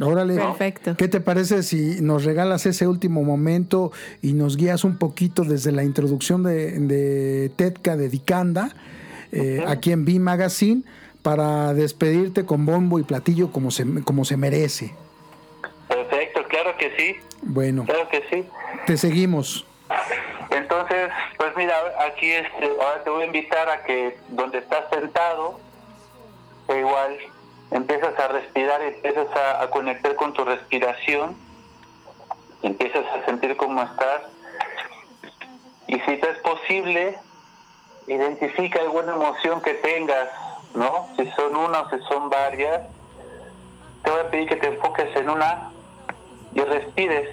Órale, 0.00 0.34
Perfecto. 0.34 0.96
¿qué 0.96 1.06
te 1.06 1.20
parece 1.20 1.62
si 1.62 2.00
nos 2.00 2.24
regalas 2.24 2.66
ese 2.66 2.88
último 2.88 3.22
momento 3.22 3.92
y 4.22 4.32
nos 4.32 4.56
guías 4.56 4.82
un 4.82 4.98
poquito 4.98 5.44
desde 5.44 5.70
la 5.70 5.84
introducción 5.84 6.42
de, 6.42 6.72
de 6.80 7.52
Tetka 7.54 7.96
de 7.96 8.08
Dicanda 8.08 8.70
eh, 9.30 9.62
aquí 9.68 9.92
en 9.92 10.04
B 10.04 10.18
Magazine 10.18 10.82
para 11.22 11.74
despedirte 11.74 12.44
con 12.44 12.66
bombo 12.66 12.98
y 12.98 13.04
platillo 13.04 13.52
como 13.52 13.70
se, 13.70 13.84
como 14.04 14.24
se 14.24 14.36
merece? 14.36 14.94
Que 16.94 17.02
sí. 17.02 17.20
Bueno. 17.42 17.84
Claro 17.84 18.08
que 18.08 18.24
sí. 18.30 18.48
Te 18.86 18.96
seguimos. 18.96 19.66
Entonces, 20.50 21.10
pues 21.36 21.56
mira, 21.56 21.74
aquí 22.06 22.30
este, 22.30 22.66
ahora 22.80 23.02
te 23.02 23.10
voy 23.10 23.22
a 23.22 23.26
invitar 23.26 23.68
a 23.68 23.82
que 23.84 24.18
donde 24.28 24.58
estás 24.58 24.84
sentado, 24.90 25.58
igual 26.68 27.18
empiezas 27.70 28.18
a 28.18 28.28
respirar, 28.28 28.80
empiezas 28.82 29.26
a, 29.36 29.62
a 29.62 29.70
conectar 29.70 30.14
con 30.16 30.32
tu 30.32 30.44
respiración, 30.44 31.36
empiezas 32.62 33.04
a 33.06 33.24
sentir 33.24 33.56
cómo 33.56 33.82
estás. 33.82 34.22
Y 35.86 35.98
si 36.00 36.16
te 36.16 36.30
es 36.30 36.38
posible, 36.38 37.18
identifica 38.06 38.80
alguna 38.80 39.14
emoción 39.14 39.60
que 39.60 39.74
tengas, 39.74 40.28
¿no? 40.74 41.08
Si 41.16 41.28
son 41.32 41.56
una 41.56 41.82
o 41.82 41.90
si 41.90 41.98
son 42.08 42.30
varias, 42.30 42.82
te 44.02 44.10
voy 44.10 44.20
a 44.20 44.30
pedir 44.30 44.48
que 44.48 44.56
te 44.56 44.66
enfoques 44.68 45.14
en 45.16 45.30
una 45.30 45.70
y 46.54 46.60
respires 46.60 47.28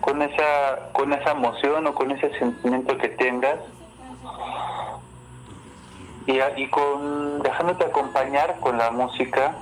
con 0.00 0.22
esa, 0.22 0.90
con 0.92 1.12
esa 1.12 1.32
emoción 1.32 1.86
o 1.86 1.94
con 1.94 2.10
ese 2.10 2.36
sentimiento 2.38 2.96
que 2.96 3.08
tengas. 3.08 3.58
Y, 6.26 6.38
y 6.56 6.68
con 6.68 7.42
dejándote 7.42 7.84
acompañar 7.84 8.58
con 8.60 8.78
la 8.78 8.90
música, 8.90 9.54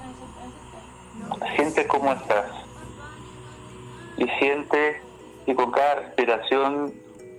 siente 1.56 1.86
cómo 1.86 2.12
estás. 2.12 2.50
Y 4.16 4.26
siente 4.38 5.00
y 5.46 5.54
con 5.54 5.70
cada 5.70 5.94
respiración 5.96 6.92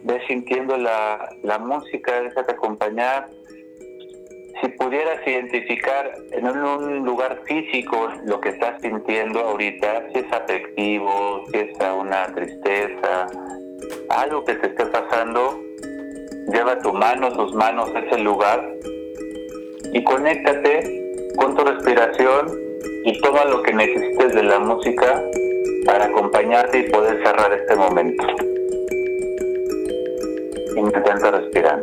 ves 0.04 0.24
sintiendo 0.28 0.78
la, 0.78 1.30
la 1.44 1.60
música, 1.60 2.22
déjate 2.22 2.54
acompañar 2.54 3.30
si 4.62 4.68
pudieras 4.70 5.26
identificar 5.26 6.12
en 6.32 6.48
un 6.48 7.06
lugar 7.06 7.42
físico 7.46 8.10
lo 8.26 8.40
que 8.42 8.50
estás 8.50 8.82
sintiendo 8.82 9.40
ahorita, 9.40 10.08
si 10.12 10.20
es 10.20 10.34
afectivo, 10.34 11.44
si 11.52 11.60
es 11.60 11.70
una 11.98 12.28
tristeza, 12.34 13.28
algo 14.10 14.44
que 14.44 14.56
te 14.56 14.68
esté 14.68 14.86
pasando, 14.88 15.60
lleva 16.52 16.80
tu 16.80 16.94
mano, 16.94 17.32
tus 17.32 17.54
manos 17.54 17.90
a 17.96 18.00
ese 18.00 18.20
lugar 18.20 18.68
y 19.94 20.04
conéctate 20.04 21.34
con 21.38 21.56
tu 21.56 21.64
respiración 21.64 22.48
y 23.06 23.20
todo 23.22 23.46
lo 23.46 23.64
que 23.64 23.74
necesites 23.74 24.34
de 24.34 24.44
la 24.44 24.60
música 24.60 25.22
para 25.86 26.06
acompañarte 26.06 26.80
y 26.80 26.90
poder 26.90 27.24
cerrar 27.24 27.54
este 27.54 27.76
momento. 27.76 28.26
Intenta 30.76 31.32
respirar. 31.32 31.82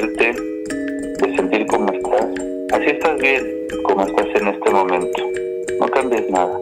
De 0.00 1.36
sentir 1.36 1.66
cómo 1.66 1.92
estás. 1.92 2.26
Así 2.72 2.90
estás 2.90 3.18
bien, 3.18 3.42
como 3.84 4.04
estás 4.04 4.26
en 4.34 4.48
este 4.48 4.70
momento. 4.70 5.22
No 5.78 5.86
cambies 5.88 6.28
nada. 6.30 6.60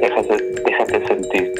Déjate, 0.00 0.36
déjate 0.64 1.06
sentir 1.06 1.59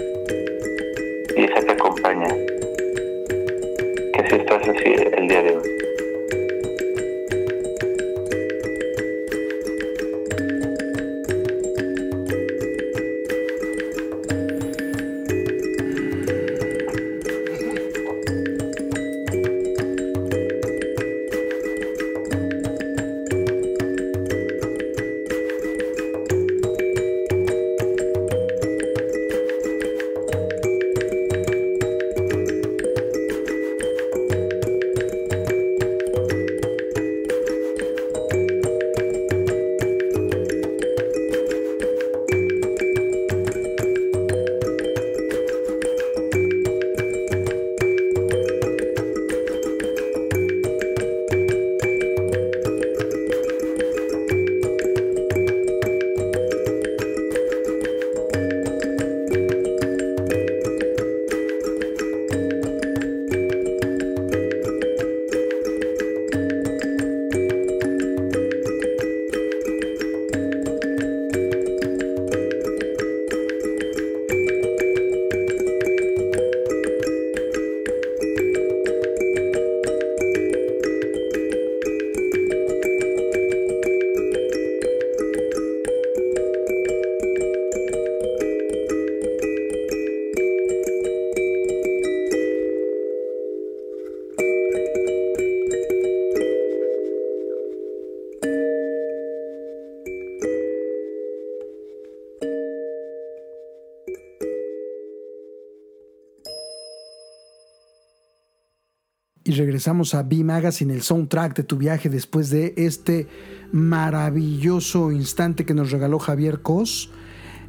regresamos 109.60 110.14
a 110.14 110.22
B 110.22 110.42
Magazine, 110.42 110.94
el 110.94 111.02
soundtrack 111.02 111.54
de 111.54 111.64
tu 111.64 111.76
viaje 111.76 112.08
después 112.08 112.48
de 112.48 112.72
este 112.78 113.28
maravilloso 113.72 115.12
instante 115.12 115.66
que 115.66 115.74
nos 115.74 115.90
regaló 115.90 116.18
Javier 116.18 116.62
Cos. 116.62 117.10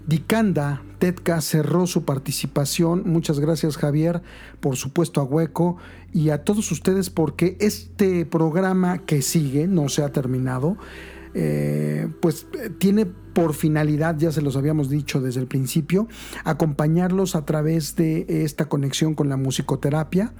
Dicanda, 0.08 0.84
Tetka 1.00 1.42
cerró 1.42 1.88
su 1.88 2.06
participación. 2.06 3.04
Muchas 3.06 3.42
gracias 3.42 3.76
Javier, 3.76 4.22
por 4.62 4.78
supuesto 4.78 5.20
a 5.20 5.26
Hueco 5.26 5.78
y 6.14 6.30
a 6.30 6.46
todos 6.46 6.72
ustedes 6.72 7.10
porque 7.10 7.58
este 7.60 8.26
programa 8.26 9.00
que 9.00 9.22
sigue, 9.22 9.68
no 9.68 9.90
se 9.90 10.02
ha 10.02 10.14
terminado, 10.14 10.78
eh, 11.34 12.08
pues 12.22 12.48
eh, 12.60 12.70
tiene 12.70 13.06
por 13.06 13.54
finalidad, 13.54 14.18
ya 14.18 14.32
se 14.32 14.42
los 14.42 14.58
habíamos 14.58 14.90
dicho 14.90 15.22
desde 15.22 15.40
el 15.40 15.48
principio, 15.48 16.08
acompañarlos 16.44 17.36
a 17.36 17.46
través 17.46 17.96
de 17.96 18.26
esta 18.28 18.68
conexión 18.68 19.14
con 19.14 19.30
la 19.30 19.38
musicoterapia 19.38 20.34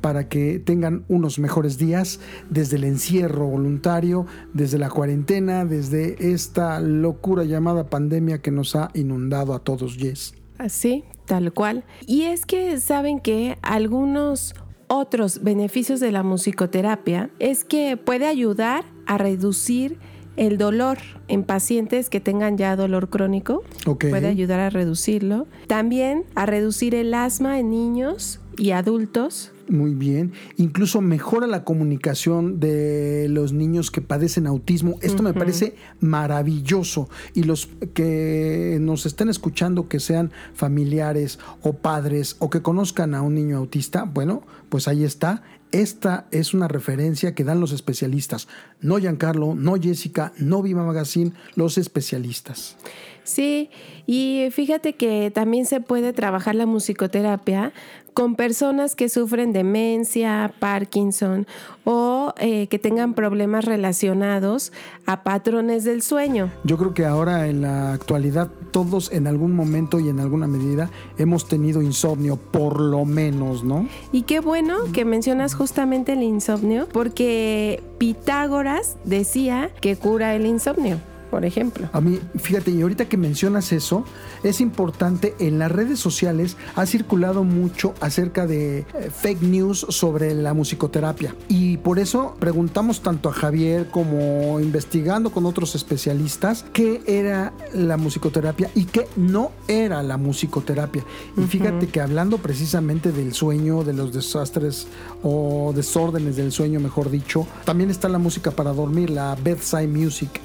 para 0.00 0.28
que 0.28 0.60
tengan 0.60 1.04
unos 1.08 1.38
mejores 1.38 1.76
días 1.78 2.20
desde 2.48 2.76
el 2.76 2.84
encierro 2.84 3.48
voluntario, 3.48 4.26
desde 4.52 4.78
la 4.78 4.90
cuarentena, 4.90 5.64
desde 5.64 6.32
esta 6.32 6.80
locura 6.80 7.44
llamada 7.44 7.90
pandemia 7.90 8.40
que 8.40 8.52
nos 8.52 8.76
ha 8.76 8.90
inundado 8.94 9.54
a 9.54 9.60
todos, 9.60 9.96
Yes. 9.96 10.34
Así, 10.58 11.04
tal 11.26 11.52
cual. 11.52 11.84
Y 12.06 12.22
es 12.22 12.46
que 12.46 12.80
saben 12.80 13.20
que 13.20 13.58
algunos 13.62 14.54
otros 14.88 15.42
beneficios 15.42 16.00
de 16.00 16.12
la 16.12 16.22
musicoterapia 16.22 17.30
es 17.38 17.64
que 17.64 17.96
puede 17.96 18.26
ayudar 18.26 18.84
a 19.06 19.18
reducir 19.18 19.98
el 20.36 20.58
dolor 20.58 20.98
en 21.28 21.44
pacientes 21.44 22.08
que 22.10 22.20
tengan 22.20 22.56
ya 22.56 22.76
dolor 22.76 23.08
crónico 23.08 23.62
puede 23.84 24.26
ayudar 24.26 24.60
a 24.60 24.70
reducirlo. 24.70 25.46
También 25.66 26.24
a 26.34 26.46
reducir 26.46 26.94
el 26.94 27.14
asma 27.14 27.58
en 27.58 27.70
niños 27.70 28.40
y 28.56 28.70
adultos. 28.70 29.52
Muy 29.68 29.94
bien. 29.94 30.32
Incluso 30.56 31.00
mejora 31.00 31.46
la 31.46 31.64
comunicación 31.64 32.60
de 32.60 33.26
los 33.28 33.52
niños 33.52 33.90
que 33.90 34.00
padecen 34.00 34.46
autismo. 34.46 34.96
Esto 35.02 35.24
me 35.24 35.34
parece 35.34 35.74
maravilloso. 36.00 37.08
Y 37.34 37.42
los 37.42 37.68
que 37.92 38.78
nos 38.80 39.06
estén 39.06 39.28
escuchando, 39.28 39.88
que 39.88 39.98
sean 39.98 40.30
familiares 40.54 41.40
o 41.62 41.72
padres 41.74 42.36
o 42.38 42.48
que 42.48 42.62
conozcan 42.62 43.14
a 43.14 43.22
un 43.22 43.34
niño 43.34 43.56
autista, 43.56 44.04
bueno, 44.04 44.42
pues 44.68 44.86
ahí 44.86 45.02
está. 45.02 45.42
Esta 45.76 46.26
es 46.30 46.54
una 46.54 46.68
referencia 46.68 47.34
que 47.34 47.44
dan 47.44 47.60
los 47.60 47.70
especialistas. 47.70 48.48
No 48.80 48.96
Giancarlo, 48.96 49.54
no 49.54 49.74
Jessica, 49.74 50.32
no 50.38 50.62
Viva 50.62 50.82
Magazine, 50.82 51.32
los 51.54 51.76
especialistas. 51.76 52.78
Sí, 53.24 53.68
y 54.06 54.48
fíjate 54.52 54.94
que 54.94 55.30
también 55.30 55.66
se 55.66 55.82
puede 55.82 56.14
trabajar 56.14 56.54
la 56.54 56.64
musicoterapia 56.64 57.74
con 58.16 58.34
personas 58.34 58.96
que 58.96 59.10
sufren 59.10 59.52
demencia, 59.52 60.54
Parkinson 60.58 61.46
o 61.84 62.32
eh, 62.38 62.66
que 62.68 62.78
tengan 62.78 63.12
problemas 63.12 63.66
relacionados 63.66 64.72
a 65.04 65.22
patrones 65.22 65.84
del 65.84 66.00
sueño. 66.00 66.50
Yo 66.64 66.78
creo 66.78 66.94
que 66.94 67.04
ahora 67.04 67.46
en 67.46 67.60
la 67.60 67.92
actualidad 67.92 68.50
todos 68.70 69.12
en 69.12 69.26
algún 69.26 69.54
momento 69.54 70.00
y 70.00 70.08
en 70.08 70.18
alguna 70.18 70.46
medida 70.46 70.88
hemos 71.18 71.46
tenido 71.46 71.82
insomnio, 71.82 72.36
por 72.36 72.80
lo 72.80 73.04
menos, 73.04 73.64
¿no? 73.64 73.86
Y 74.12 74.22
qué 74.22 74.40
bueno 74.40 74.76
que 74.94 75.04
mencionas 75.04 75.54
justamente 75.54 76.14
el 76.14 76.22
insomnio, 76.22 76.88
porque 76.90 77.82
Pitágoras 77.98 78.96
decía 79.04 79.70
que 79.82 79.96
cura 79.96 80.34
el 80.34 80.46
insomnio. 80.46 81.00
Por 81.30 81.44
ejemplo. 81.44 81.88
A 81.92 82.00
mí, 82.00 82.18
fíjate, 82.36 82.70
y 82.70 82.82
ahorita 82.82 83.06
que 83.06 83.16
mencionas 83.16 83.72
eso, 83.72 84.04
es 84.42 84.60
importante, 84.60 85.34
en 85.38 85.58
las 85.58 85.70
redes 85.70 85.98
sociales 85.98 86.56
ha 86.74 86.86
circulado 86.86 87.44
mucho 87.44 87.94
acerca 88.00 88.46
de 88.46 88.78
eh, 88.78 89.10
fake 89.14 89.42
news 89.42 89.86
sobre 89.88 90.34
la 90.34 90.54
musicoterapia. 90.54 91.34
Y 91.48 91.78
por 91.78 91.98
eso 91.98 92.36
preguntamos 92.38 93.00
tanto 93.00 93.28
a 93.28 93.32
Javier 93.32 93.88
como 93.90 94.60
investigando 94.60 95.30
con 95.30 95.46
otros 95.46 95.74
especialistas 95.74 96.64
qué 96.72 97.02
era 97.06 97.52
la 97.72 97.96
musicoterapia 97.96 98.70
y 98.74 98.84
qué 98.84 99.06
no 99.16 99.52
era 99.68 100.02
la 100.02 100.16
musicoterapia. 100.16 101.04
Y 101.36 101.42
fíjate 101.42 101.88
que 101.88 102.00
hablando 102.00 102.38
precisamente 102.38 103.12
del 103.12 103.34
sueño, 103.34 103.84
de 103.84 103.92
los 103.92 104.12
desastres 104.12 104.86
o 105.22 105.72
desórdenes 105.74 106.36
del 106.36 106.52
sueño, 106.52 106.80
mejor 106.80 107.10
dicho, 107.10 107.46
también 107.64 107.90
está 107.90 108.08
la 108.08 108.18
música 108.18 108.50
para 108.50 108.72
dormir, 108.72 109.10
la 109.10 109.36
bedside 109.42 109.88
music 109.88 110.40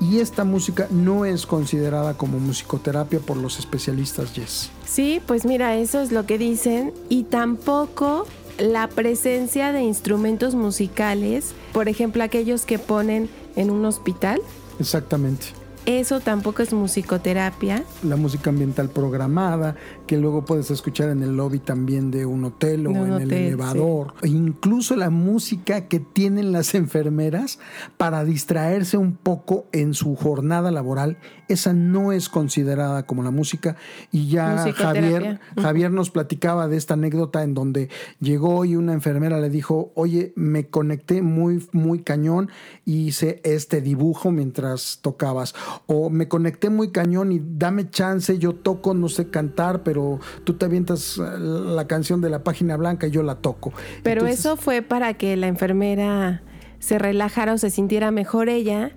y 0.00 0.18
esta 0.18 0.44
música 0.44 0.88
no 0.90 1.24
es 1.24 1.46
considerada 1.46 2.16
como 2.16 2.38
musicoterapia 2.38 3.20
por 3.20 3.36
los 3.36 3.58
especialistas 3.58 4.34
Yes. 4.34 4.70
Sí, 4.86 5.20
pues 5.26 5.44
mira, 5.44 5.76
eso 5.76 6.00
es 6.00 6.12
lo 6.12 6.26
que 6.26 6.38
dicen 6.38 6.92
y 7.08 7.24
tampoco 7.24 8.26
la 8.58 8.88
presencia 8.88 9.72
de 9.72 9.82
instrumentos 9.82 10.54
musicales, 10.54 11.54
por 11.72 11.88
ejemplo, 11.88 12.22
aquellos 12.22 12.64
que 12.64 12.78
ponen 12.78 13.28
en 13.56 13.70
un 13.70 13.84
hospital. 13.84 14.40
Exactamente. 14.78 15.59
Eso 15.86 16.20
tampoco 16.20 16.62
es 16.62 16.72
musicoterapia. 16.72 17.84
La 18.02 18.16
música 18.16 18.50
ambiental 18.50 18.90
programada, 18.90 19.76
que 20.06 20.18
luego 20.18 20.44
puedes 20.44 20.70
escuchar 20.70 21.08
en 21.08 21.22
el 21.22 21.36
lobby 21.36 21.58
también 21.58 22.10
de 22.10 22.26
un 22.26 22.44
hotel 22.44 22.86
o 22.86 22.90
en 22.90 23.14
el 23.14 23.32
elevador. 23.32 24.14
E 24.22 24.28
incluso 24.28 24.94
la 24.94 25.10
música 25.10 25.88
que 25.88 25.98
tienen 25.98 26.52
las 26.52 26.74
enfermeras 26.74 27.58
para 27.96 28.24
distraerse 28.24 28.98
un 28.98 29.14
poco 29.14 29.66
en 29.72 29.94
su 29.94 30.16
jornada 30.16 30.70
laboral, 30.70 31.18
esa 31.52 31.72
no 31.72 32.12
es 32.12 32.28
considerada 32.28 33.04
como 33.04 33.22
la 33.22 33.30
música. 33.30 33.76
Y 34.12 34.28
ya 34.28 34.72
Javier, 34.72 35.40
Javier 35.60 35.90
nos 35.90 36.10
platicaba 36.10 36.68
de 36.68 36.76
esta 36.76 36.94
anécdota 36.94 37.42
en 37.42 37.54
donde 37.54 37.88
llegó 38.20 38.64
y 38.64 38.76
una 38.76 38.92
enfermera 38.92 39.38
le 39.40 39.50
dijo, 39.50 39.92
oye, 39.94 40.32
me 40.36 40.68
conecté 40.68 41.22
muy, 41.22 41.66
muy 41.72 42.00
cañón 42.00 42.50
y 42.84 43.08
hice 43.08 43.40
este 43.44 43.80
dibujo 43.80 44.30
mientras 44.30 44.98
tocabas 45.02 45.54
o 45.86 46.10
me 46.10 46.28
conecté 46.28 46.70
muy 46.70 46.90
cañón 46.90 47.32
y 47.32 47.40
dame 47.42 47.90
chance, 47.90 48.38
yo 48.38 48.54
toco, 48.54 48.94
no 48.94 49.08
sé 49.08 49.30
cantar, 49.30 49.82
pero 49.82 50.20
tú 50.44 50.54
te 50.54 50.66
avientas 50.66 51.18
eh, 51.18 51.38
la 51.38 51.86
canción 51.86 52.20
de 52.20 52.30
la 52.30 52.42
página 52.44 52.76
blanca 52.76 53.06
y 53.06 53.10
yo 53.10 53.22
la 53.22 53.36
toco. 53.36 53.72
Pero 54.02 54.26
eso 54.26 54.56
fue 54.56 54.82
para 54.82 55.14
que 55.14 55.36
la 55.36 55.48
enfermera 55.48 56.42
se 56.80 56.98
relajara 56.98 57.52
o 57.52 57.58
se 57.58 57.70
sintiera 57.70 58.10
mejor 58.10 58.48
ella 58.48 58.90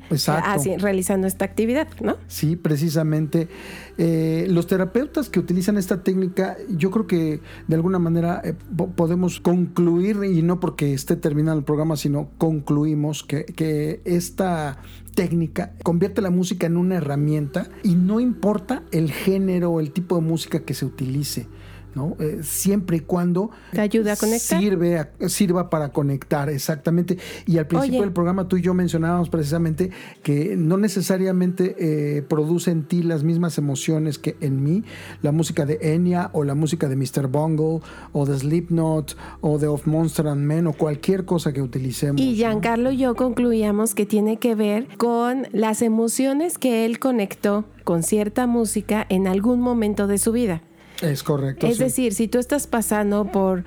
realizando 0.80 1.28
esta 1.28 1.46
actividad, 1.46 1.88
¿no? 2.02 2.18
Sí, 2.28 2.56
precisamente. 2.56 3.50
Eh, 3.98 4.48
los 4.50 4.66
terapeutas 4.66 5.30
que 5.30 5.40
utilizan 5.40 5.78
esta 5.78 6.02
técnica, 6.02 6.58
yo 6.70 6.90
creo 6.90 7.06
que 7.06 7.42
de 7.68 7.76
alguna 7.76 8.00
manera 8.00 8.42
eh, 8.44 8.54
podemos 8.96 9.40
concluir, 9.40 10.24
y 10.24 10.42
no 10.42 10.60
porque 10.60 10.94
esté 10.94 11.16
terminando 11.16 11.60
el 11.60 11.66
programa, 11.66 11.98
sino 11.98 12.30
concluimos 12.38 13.24
que, 13.24 13.46
que 13.46 14.02
esta 14.06 14.80
técnica 15.14 15.74
convierte 15.84 16.22
la 16.22 16.32
música 16.32 16.66
en 16.66 16.78
una 16.78 16.96
herramienta 16.96 17.68
y 17.84 17.96
no 17.96 18.20
importa 18.20 18.84
el 18.92 19.12
género 19.12 19.72
o 19.72 19.80
el 19.80 19.92
tipo 19.92 20.16
de 20.16 20.22
música 20.22 20.62
que 20.62 20.74
se 20.74 20.86
utilice. 20.86 21.48
¿No? 21.96 22.16
Eh, 22.20 22.40
siempre 22.44 22.98
y 22.98 23.00
cuando 23.02 23.52
te 23.72 23.82
ayude 23.82 24.12
a 24.12 24.16
conectar. 24.16 24.60
Sirve 24.60 25.08
sirva 25.28 25.70
para 25.70 25.90
conectar, 25.90 26.50
exactamente. 26.50 27.18
Y 27.46 27.58
al 27.58 27.68
principio 27.68 28.02
del 28.02 28.14
programa 28.14 28.48
tú 28.48 28.58
y 28.58 28.62
yo 28.62 28.74
mencionábamos 28.74 29.30
precisamente 29.30 29.92
que 30.22 30.56
no 30.56 30.78
necesariamente 30.78 31.76
eh, 31.78 32.22
produce 32.22 32.72
en 32.72 32.84
ti 32.84 33.04
las 33.04 33.24
mismas 33.24 33.58
emociones 33.58 34.18
que 34.18 34.36
en 34.42 34.64
mí. 34.64 34.84
La 35.22 35.32
música 35.32 35.66
de 35.66 35.80
Enya 35.82 36.30
o 36.34 36.44
la 36.44 36.56
música 36.56 36.88
de 36.88 36.96
Mr. 36.96 37.28
Bungle 37.28 37.82
o 38.12 38.26
de 38.26 38.38
Slipknot 38.38 39.18
o 39.42 39.60
de 39.60 39.68
Of 39.68 39.88
Monster 39.88 40.28
and 40.28 40.46
Men 40.46 40.68
o 40.68 40.74
cualquier 40.74 41.26
cosa 41.26 41.54
que 41.54 41.62
utilicemos. 41.62 42.22
Y 42.22 42.36
Giancarlo 42.36 42.92
y 42.92 42.98
yo 42.98 43.16
concluíamos 43.16 43.96
que 43.96 44.06
tiene 44.06 44.38
que 44.38 44.56
ver 44.56 44.88
con 44.98 45.48
las 45.52 45.82
emociones 45.82 46.58
que 46.58 46.86
él 46.86 47.00
conectó 47.00 47.66
con 47.84 48.04
cierta 48.04 48.48
música 48.48 49.06
en 49.10 49.28
algún 49.28 49.62
momento 49.62 50.08
de 50.08 50.18
su 50.18 50.32
vida. 50.32 50.62
Es 51.02 51.24
correcto. 51.24 51.68
Es 51.68 51.78
decir, 51.78 52.14
si 52.14 52.28
tú 52.28 52.40
estás 52.40 52.68
pasando 52.68 53.26
por 53.26 53.64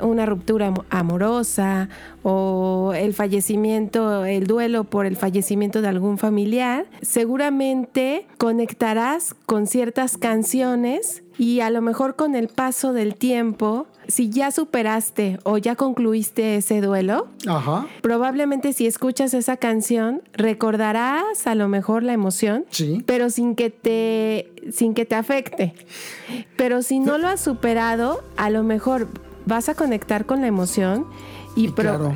una 0.00 0.26
ruptura 0.26 0.72
amorosa 0.90 1.88
o 2.22 2.92
el 2.96 3.14
fallecimiento, 3.14 4.24
el 4.24 4.46
duelo 4.46 4.84
por 4.84 5.06
el 5.06 5.16
fallecimiento 5.16 5.82
de 5.82 5.88
algún 5.88 6.18
familiar, 6.18 6.86
seguramente 7.02 8.26
conectarás 8.38 9.34
con 9.46 9.66
ciertas 9.66 10.16
canciones 10.16 11.22
y 11.38 11.60
a 11.60 11.70
lo 11.70 11.82
mejor 11.82 12.16
con 12.16 12.34
el 12.34 12.48
paso 12.48 12.92
del 12.92 13.14
tiempo 13.14 13.86
si 14.08 14.30
ya 14.30 14.50
superaste 14.50 15.38
o 15.44 15.58
ya 15.58 15.76
concluiste 15.76 16.56
ese 16.56 16.80
duelo, 16.80 17.28
probablemente 18.00 18.72
si 18.72 18.86
escuchas 18.86 19.34
esa 19.34 19.56
canción 19.56 20.22
recordarás 20.32 21.46
a 21.46 21.54
lo 21.54 21.68
mejor 21.68 22.02
la 22.02 22.12
emoción, 22.12 22.64
pero 23.06 23.30
sin 23.30 23.54
que 23.54 23.70
te 23.70 24.52
sin 24.72 24.94
que 24.94 25.04
te 25.04 25.14
afecte. 25.14 25.74
Pero 26.56 26.82
si 26.82 26.98
no 26.98 27.18
lo 27.18 27.28
has 27.28 27.40
superado, 27.40 28.22
a 28.36 28.50
lo 28.50 28.62
mejor 28.62 29.08
vas 29.46 29.68
a 29.68 29.74
conectar 29.74 30.26
con 30.26 30.40
la 30.40 30.46
emoción 30.46 31.06
y, 31.56 31.68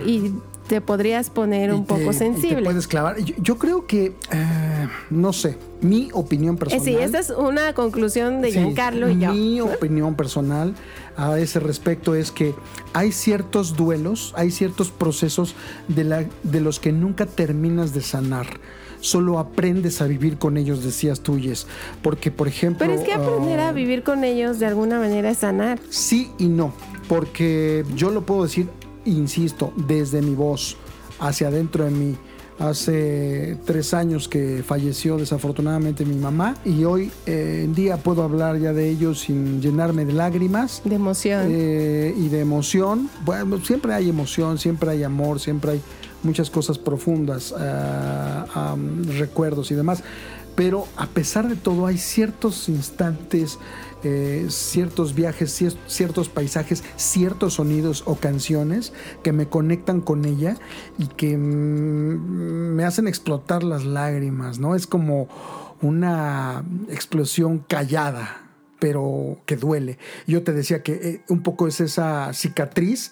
y 0.04 0.32
te 0.68 0.80
podrías 0.80 1.30
poner 1.30 1.72
un 1.72 1.84
poco 1.86 2.12
sensible. 2.12 2.56
te 2.56 2.64
puedes 2.64 2.86
clavar. 2.86 3.16
Yo, 3.18 3.58
creo 3.58 3.86
que, 3.86 4.14
eh, 4.30 4.88
no 5.10 5.32
sé, 5.32 5.56
mi 5.80 6.10
opinión 6.12 6.56
personal. 6.56 6.84
sí, 6.84 6.96
esa 6.96 7.18
es 7.18 7.30
una 7.30 7.72
conclusión 7.74 8.40
de 8.42 8.52
Giancarlo 8.52 9.08
y 9.08 9.18
yo. 9.18 9.32
Mi 9.32 9.60
opinión 9.60 10.14
personal 10.14 10.74
a 11.16 11.38
ese 11.38 11.60
respecto 11.60 12.14
es 12.14 12.30
que 12.30 12.54
hay 12.92 13.12
ciertos 13.12 13.76
duelos, 13.76 14.32
hay 14.36 14.50
ciertos 14.50 14.90
procesos 14.90 15.54
de, 15.88 16.04
la, 16.04 16.24
de 16.42 16.60
los 16.60 16.80
que 16.80 16.92
nunca 16.92 17.26
terminas 17.26 17.94
de 17.94 18.02
sanar 18.02 18.46
solo 19.00 19.38
aprendes 19.38 20.00
a 20.00 20.06
vivir 20.06 20.36
con 20.38 20.56
ellos, 20.56 20.82
decías 20.82 21.20
tuyes. 21.20 21.66
Porque, 22.02 22.30
por 22.30 22.48
ejemplo. 22.48 22.86
Pero 22.86 22.98
es 22.98 23.06
que 23.06 23.12
aprender 23.12 23.60
a 23.60 23.68
ah, 23.68 23.72
vivir 23.72 24.02
con 24.02 24.24
ellos 24.24 24.58
de 24.58 24.66
alguna 24.66 24.98
manera 24.98 25.30
es 25.30 25.38
sanar. 25.38 25.78
Sí 25.90 26.30
y 26.38 26.46
no. 26.46 26.72
Porque 27.08 27.84
yo 27.94 28.10
lo 28.10 28.26
puedo 28.26 28.42
decir, 28.42 28.68
insisto, 29.06 29.72
desde 29.76 30.22
mi 30.22 30.34
voz, 30.34 30.76
hacia 31.18 31.48
adentro 31.48 31.84
de 31.84 31.90
mí. 31.90 32.16
Hace 32.58 33.58
tres 33.66 33.92
años 33.92 34.28
que 34.28 34.64
falleció 34.66 35.18
desafortunadamente 35.18 36.06
mi 36.06 36.16
mamá 36.16 36.54
y 36.64 36.84
hoy 36.84 37.12
eh, 37.26 37.62
en 37.64 37.74
día 37.74 37.98
puedo 37.98 38.22
hablar 38.22 38.58
ya 38.58 38.72
de 38.72 38.88
ellos 38.88 39.20
sin 39.20 39.60
llenarme 39.60 40.06
de 40.06 40.14
lágrimas. 40.14 40.80
De 40.82 40.94
emoción. 40.94 41.48
Eh, 41.50 42.14
y 42.16 42.28
de 42.28 42.40
emoción. 42.40 43.10
Bueno, 43.26 43.62
siempre 43.62 43.92
hay 43.92 44.08
emoción, 44.08 44.56
siempre 44.56 44.88
hay 44.88 45.02
amor, 45.02 45.38
siempre 45.38 45.72
hay 45.72 45.82
muchas 46.22 46.48
cosas 46.48 46.78
profundas, 46.78 47.54
eh, 47.58 48.44
recuerdos 49.18 49.70
y 49.70 49.74
demás. 49.74 50.02
Pero 50.54 50.86
a 50.96 51.06
pesar 51.08 51.48
de 51.48 51.56
todo 51.56 51.86
hay 51.86 51.98
ciertos 51.98 52.70
instantes 52.70 53.58
eh, 54.06 54.46
ciertos 54.50 55.14
viajes, 55.14 55.64
ciertos 55.86 56.28
paisajes, 56.28 56.84
ciertos 56.96 57.54
sonidos 57.54 58.04
o 58.06 58.14
canciones 58.14 58.92
que 59.24 59.32
me 59.32 59.48
conectan 59.48 60.00
con 60.00 60.24
ella 60.24 60.56
y 60.96 61.08
que 61.08 61.36
mm, 61.36 62.76
me 62.76 62.84
hacen 62.84 63.08
explotar 63.08 63.64
las 63.64 63.84
lágrimas, 63.84 64.60
¿no? 64.60 64.76
Es 64.76 64.86
como 64.86 65.28
una 65.82 66.64
explosión 66.88 67.58
callada 67.58 68.42
pero 68.78 69.38
que 69.46 69.56
duele. 69.56 69.98
Yo 70.26 70.42
te 70.42 70.52
decía 70.52 70.82
que 70.82 70.92
eh, 70.92 71.20
un 71.28 71.42
poco 71.42 71.66
es 71.66 71.80
esa 71.80 72.32
cicatriz 72.34 73.10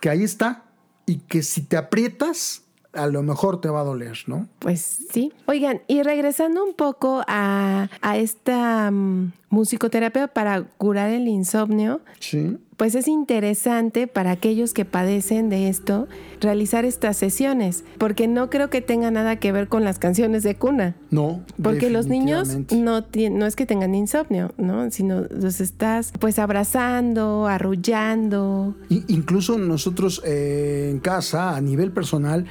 que 0.00 0.10
ahí 0.10 0.22
está 0.22 0.64
y 1.06 1.16
que 1.20 1.42
si 1.42 1.62
te 1.62 1.76
aprietas, 1.76 2.62
a 2.96 3.06
lo 3.06 3.22
mejor 3.22 3.60
te 3.60 3.68
va 3.68 3.80
a 3.80 3.84
doler, 3.84 4.18
¿no? 4.26 4.48
Pues 4.58 4.80
sí. 5.10 5.32
Oigan, 5.46 5.82
y 5.86 6.02
regresando 6.02 6.64
un 6.64 6.74
poco 6.74 7.22
a, 7.26 7.88
esta 8.16 8.90
mm, 8.90 9.32
musicoterapia 9.48 10.28
para 10.28 10.64
curar 10.76 11.10
el 11.10 11.28
insomnio, 11.28 12.00
sí 12.20 12.58
pues 12.76 12.94
es 12.94 13.08
interesante 13.08 14.06
para 14.06 14.30
aquellos 14.32 14.74
que 14.74 14.84
padecen 14.84 15.48
de 15.48 15.68
esto 15.68 16.08
realizar 16.40 16.84
estas 16.84 17.16
sesiones, 17.16 17.84
porque 17.96 18.28
no 18.28 18.50
creo 18.50 18.68
que 18.68 18.82
tenga 18.82 19.10
nada 19.10 19.36
que 19.36 19.50
ver 19.50 19.68
con 19.68 19.82
las 19.82 19.98
canciones 19.98 20.42
de 20.42 20.56
cuna. 20.56 20.94
No. 21.10 21.42
Porque 21.62 21.88
los 21.88 22.06
niños 22.06 22.50
no, 22.70 23.04
no 23.30 23.46
es 23.46 23.56
que 23.56 23.64
tengan 23.64 23.94
insomnio, 23.94 24.52
¿no? 24.58 24.90
Sino 24.90 25.22
los 25.30 25.60
estás 25.60 26.12
pues 26.20 26.38
abrazando, 26.38 27.46
arrullando. 27.46 28.74
incluso 28.90 29.56
nosotros 29.56 30.20
eh, 30.26 30.90
en 30.90 30.98
casa, 30.98 31.56
a 31.56 31.60
nivel 31.62 31.92
personal, 31.92 32.44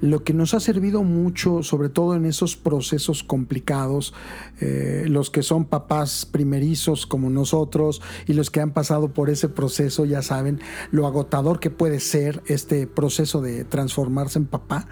lo 0.00 0.22
que 0.22 0.32
nos 0.32 0.54
ha 0.54 0.60
servido 0.60 1.02
mucho, 1.02 1.64
sobre 1.64 1.88
todo 1.88 2.14
en 2.14 2.24
esos 2.24 2.56
procesos 2.56 3.24
complicados, 3.24 4.14
eh, 4.60 5.04
los 5.08 5.30
que 5.30 5.42
son 5.42 5.64
papás 5.64 6.26
primerizos 6.26 7.06
como 7.06 7.30
nosotros 7.30 8.00
y 8.26 8.34
los 8.34 8.50
que 8.50 8.60
han 8.60 8.72
pasado 8.72 9.12
por 9.12 9.30
ese 9.30 9.48
proceso, 9.48 10.04
ya 10.04 10.22
saben 10.22 10.60
lo 10.90 11.06
agotador 11.06 11.60
que 11.60 11.70
puede 11.70 12.00
ser 12.00 12.42
este 12.46 12.86
proceso 12.86 13.40
de 13.40 13.64
transformarse 13.64 14.38
en 14.38 14.46
papá. 14.46 14.86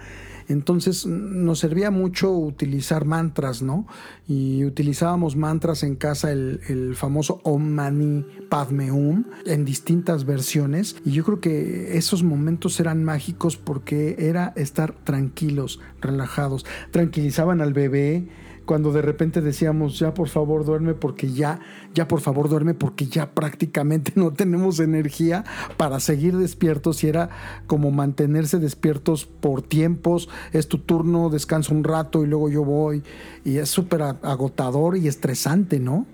Entonces 0.51 1.05
nos 1.05 1.59
servía 1.59 1.91
mucho 1.91 2.31
utilizar 2.31 3.05
mantras, 3.05 3.61
¿no? 3.61 3.87
Y 4.27 4.65
utilizábamos 4.65 5.35
mantras 5.35 5.83
en 5.83 5.95
casa, 5.95 6.31
el, 6.31 6.59
el 6.67 6.95
famoso 6.95 7.39
Om 7.43 7.63
Mani 7.69 8.25
Padme 8.49 8.91
Hum, 8.91 9.25
en 9.45 9.65
distintas 9.65 10.25
versiones. 10.25 10.97
Y 11.05 11.11
yo 11.11 11.23
creo 11.23 11.39
que 11.39 11.97
esos 11.97 12.23
momentos 12.23 12.79
eran 12.79 13.03
mágicos 13.03 13.57
porque 13.57 14.15
era 14.19 14.53
estar 14.55 14.93
tranquilos, 15.03 15.79
relajados. 16.01 16.65
Tranquilizaban 16.91 17.61
al 17.61 17.73
bebé 17.73 18.27
cuando 18.65 18.91
de 18.91 19.01
repente 19.01 19.41
decíamos, 19.41 19.99
ya 19.99 20.13
por 20.13 20.29
favor 20.29 20.65
duerme 20.65 20.93
porque 20.93 21.31
ya, 21.31 21.59
ya 21.93 22.07
por 22.07 22.21
favor 22.21 22.49
duerme 22.49 22.73
porque 22.73 23.05
ya 23.07 23.31
prácticamente 23.31 24.13
no 24.15 24.31
tenemos 24.31 24.79
energía 24.79 25.43
para 25.77 25.99
seguir 25.99 26.37
despiertos 26.37 27.03
y 27.03 27.07
era 27.07 27.29
como 27.67 27.91
mantenerse 27.91 28.59
despiertos 28.59 29.25
por 29.25 29.61
tiempos, 29.61 30.29
es 30.53 30.67
tu 30.67 30.77
turno, 30.77 31.29
descansa 31.29 31.73
un 31.73 31.83
rato 31.83 32.23
y 32.23 32.27
luego 32.27 32.49
yo 32.49 32.63
voy. 32.63 33.03
Y 33.43 33.57
es 33.57 33.69
súper 33.69 34.01
agotador 34.01 34.97
y 34.97 35.07
estresante, 35.07 35.79
¿no? 35.79 36.05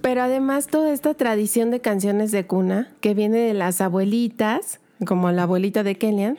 Pero 0.00 0.22
además 0.22 0.66
toda 0.66 0.92
esta 0.92 1.14
tradición 1.14 1.70
de 1.70 1.80
canciones 1.80 2.30
de 2.30 2.46
cuna 2.46 2.92
que 3.00 3.14
viene 3.14 3.38
de 3.38 3.54
las 3.54 3.80
abuelitas, 3.80 4.80
como 5.06 5.30
la 5.30 5.42
abuelita 5.42 5.82
de 5.82 5.96
Kellyan, 5.96 6.38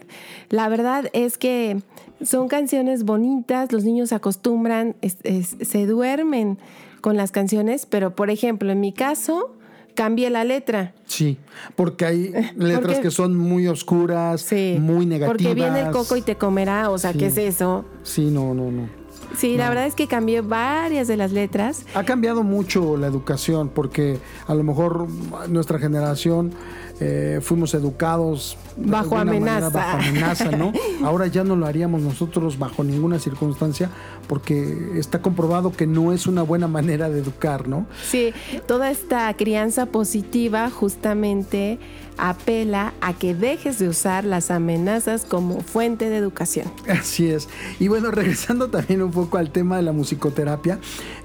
la 0.49 0.67
verdad 0.69 1.09
es 1.13 1.37
que 1.37 1.81
son 2.23 2.47
canciones 2.47 3.03
bonitas, 3.03 3.71
los 3.71 3.83
niños 3.83 4.09
se 4.09 4.15
acostumbran, 4.15 4.95
se 5.01 5.85
duermen 5.85 6.57
con 7.01 7.17
las 7.17 7.31
canciones, 7.31 7.85
pero 7.85 8.15
por 8.15 8.29
ejemplo, 8.29 8.71
en 8.71 8.79
mi 8.79 8.93
caso, 8.93 9.55
cambié 9.95 10.29
la 10.29 10.43
letra. 10.43 10.93
Sí, 11.05 11.37
porque 11.75 12.05
hay 12.05 12.33
letras 12.55 12.99
que 12.99 13.11
son 13.11 13.35
muy 13.35 13.67
oscuras, 13.67 14.47
muy 14.79 15.05
negativas. 15.05 15.27
Porque 15.27 15.53
viene 15.53 15.81
el 15.81 15.91
coco 15.91 16.15
y 16.15 16.21
te 16.21 16.35
comerá, 16.35 16.89
o 16.89 16.97
sea, 16.97 17.13
¿qué 17.13 17.27
es 17.27 17.37
eso? 17.37 17.85
Sí, 18.03 18.29
no, 18.31 18.53
no, 18.53 18.71
no. 18.71 19.05
Sí, 19.35 19.57
la 19.57 19.69
verdad 19.69 19.85
es 19.85 19.95
que 19.95 20.07
cambié 20.07 20.41
varias 20.41 21.07
de 21.07 21.17
las 21.17 21.31
letras. 21.31 21.85
Ha 21.93 22.03
cambiado 22.03 22.43
mucho 22.43 22.95
la 22.95 23.07
educación 23.07 23.69
porque 23.69 24.19
a 24.47 24.55
lo 24.55 24.63
mejor 24.63 25.07
nuestra 25.49 25.77
generación 25.77 26.53
eh, 26.99 27.39
fuimos 27.41 27.73
educados 27.73 28.57
bajo 28.77 29.17
amenaza. 29.17 29.69
bajo 29.69 29.97
amenaza, 29.97 30.51
¿no? 30.51 30.71
Ahora 31.03 31.27
ya 31.27 31.43
no 31.43 31.55
lo 31.55 31.65
haríamos 31.65 32.01
nosotros 32.01 32.57
bajo 32.57 32.83
ninguna 32.83 33.19
circunstancia 33.19 33.89
porque 34.27 34.91
está 34.95 35.21
comprobado 35.21 35.71
que 35.71 35.87
no 35.87 36.13
es 36.13 36.25
una 36.25 36.41
buena 36.41 36.67
manera 36.67 37.09
de 37.09 37.19
educar, 37.19 37.67
¿no? 37.67 37.85
Sí, 38.07 38.33
toda 38.65 38.91
esta 38.91 39.33
crianza 39.35 39.87
positiva 39.87 40.69
justamente 40.69 41.79
apela 42.17 42.93
a 43.01 43.13
que 43.13 43.35
dejes 43.35 43.79
de 43.79 43.89
usar 43.89 44.25
las 44.25 44.51
amenazas 44.51 45.25
como 45.25 45.61
fuente 45.61 46.09
de 46.09 46.17
educación. 46.17 46.71
Así 46.87 47.29
es. 47.29 47.47
Y 47.79 47.87
bueno, 47.87 48.11
regresando 48.11 48.69
también 48.69 49.01
un 49.01 49.11
poco 49.11 49.37
al 49.37 49.51
tema 49.51 49.77
de 49.77 49.83
la 49.83 49.91
musicoterapia, 49.91 50.79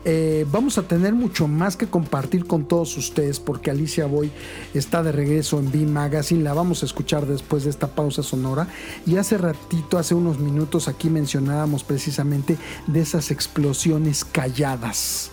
eh, 0.05 0.47
vamos 0.51 0.79
a 0.79 0.83
tener 0.83 1.15
mucho 1.15 1.47
más 1.49 1.77
que 1.77 1.87
compartir 1.87 2.47
con 2.47 2.65
todos 2.65 2.97
ustedes 2.97 3.39
porque 3.39 3.71
Alicia 3.71 4.07
Boy 4.07 4.31
está 4.75 5.03
de 5.03 5.13
regreso 5.13 5.59
en 5.59 5.71
B 5.71 5.79
Magazine, 5.87 6.43
la 6.43 6.55
vamos 6.55 6.83
a 6.83 6.87
escuchar 6.87 7.27
después 7.27 7.65
de 7.65 7.71
esta 7.71 7.89
pausa 7.89 8.23
sonora. 8.23 8.69
Y 9.07 9.17
hace 9.17 9.39
ratito, 9.39 9.99
hace 9.99 10.15
unos 10.15 10.39
minutos 10.39 10.89
aquí 10.89 11.11
mencionábamos 11.11 11.85
precisamente 11.85 12.57
de 12.87 13.01
esas 13.01 13.31
explosiones 13.31 14.25
calladas. 14.25 15.30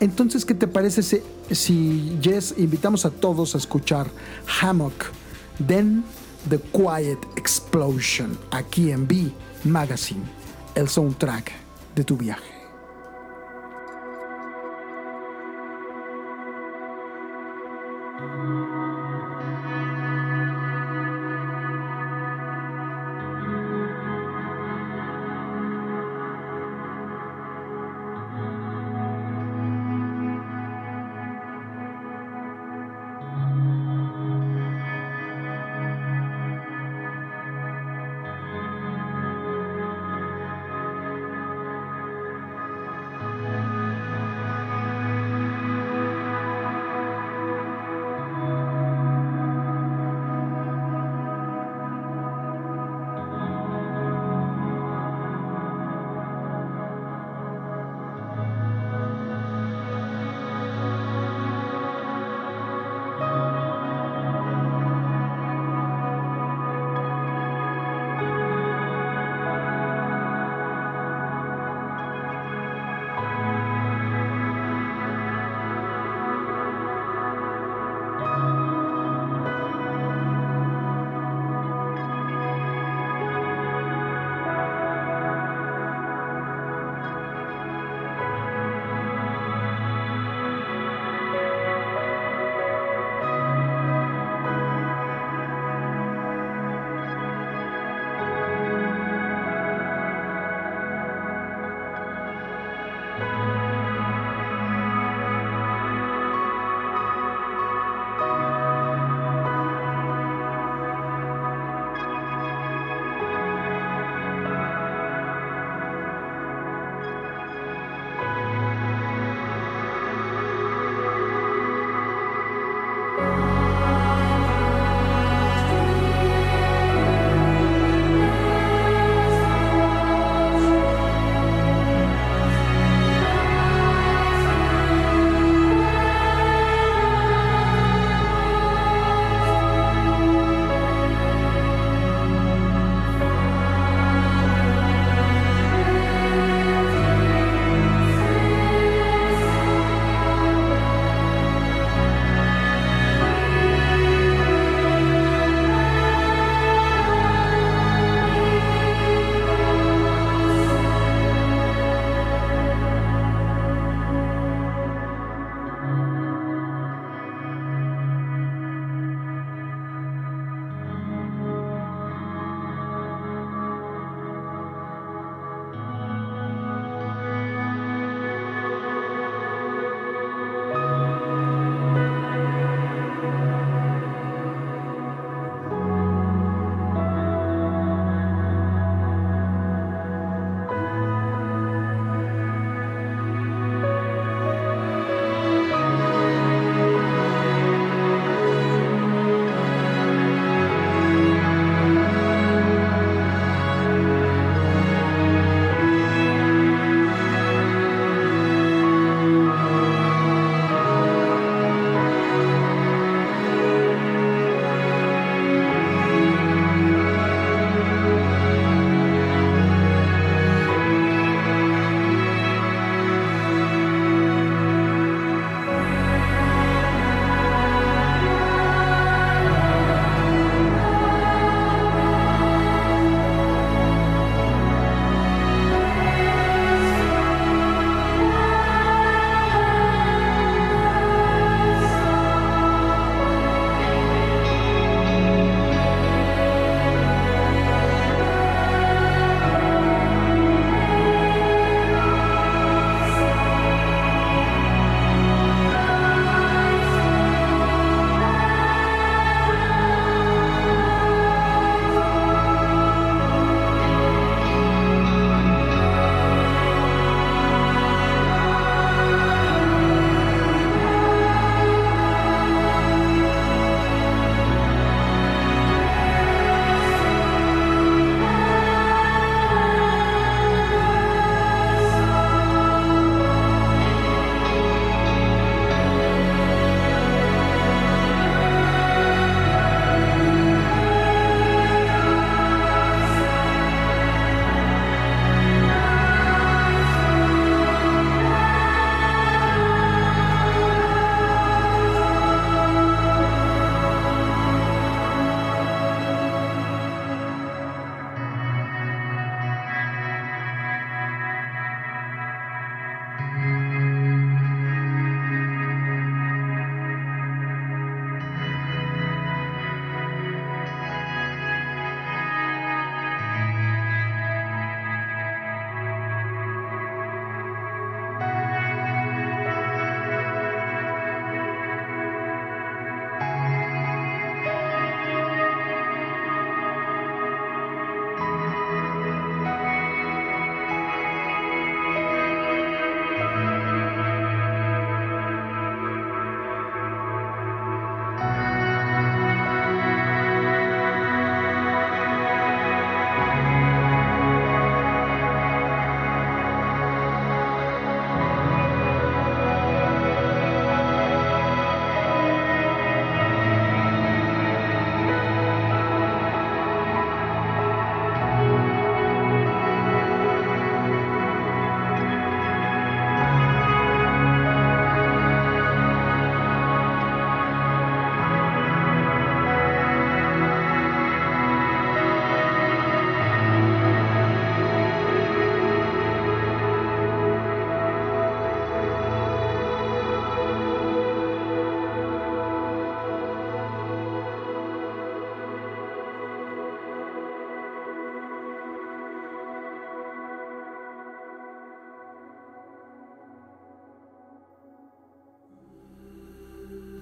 Entonces, 0.00 0.46
¿qué 0.46 0.54
te 0.54 0.66
parece 0.66 1.02
si, 1.02 2.18
Jess 2.22 2.54
invitamos 2.56 3.04
a 3.04 3.10
todos 3.10 3.54
a 3.54 3.58
escuchar 3.58 4.10
Hammock, 4.60 5.12
Then 5.66 6.02
The 6.48 6.58
Quiet 6.58 7.18
Explosion, 7.36 8.38
aquí 8.50 8.90
en 8.90 9.06
B 9.06 9.30
Magazine, 9.64 10.24
el 10.74 10.88
soundtrack 10.88 11.52
de 11.94 12.04
tu 12.04 12.16
viaje? 12.16 12.59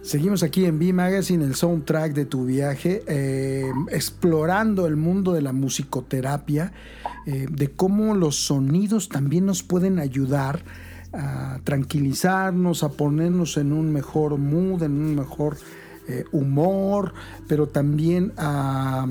Seguimos 0.09 0.43
aquí 0.43 0.65
en 0.65 0.79
B 0.79 0.95
Magazine, 0.95 1.45
el 1.45 1.55
soundtrack 1.55 2.15
de 2.15 2.25
tu 2.25 2.47
viaje, 2.47 3.03
eh, 3.07 3.71
explorando 3.91 4.87
el 4.87 4.97
mundo 4.97 5.35
de 5.35 5.43
la 5.43 5.53
musicoterapia, 5.53 6.73
eh, 7.27 7.47
de 7.51 7.73
cómo 7.73 8.15
los 8.15 8.37
sonidos 8.37 9.11
también 9.11 9.45
nos 9.45 9.63
pueden 9.63 9.99
ayudar 9.99 10.65
a 11.13 11.61
tranquilizarnos, 11.63 12.85
a 12.85 12.89
ponernos 12.89 13.59
en 13.59 13.71
un 13.71 13.93
mejor 13.93 14.39
mood, 14.39 14.83
en 14.83 14.93
un 14.93 15.15
mejor 15.15 15.59
eh, 16.09 16.25
humor, 16.33 17.13
pero 17.47 17.67
también 17.67 18.33
a 18.39 19.07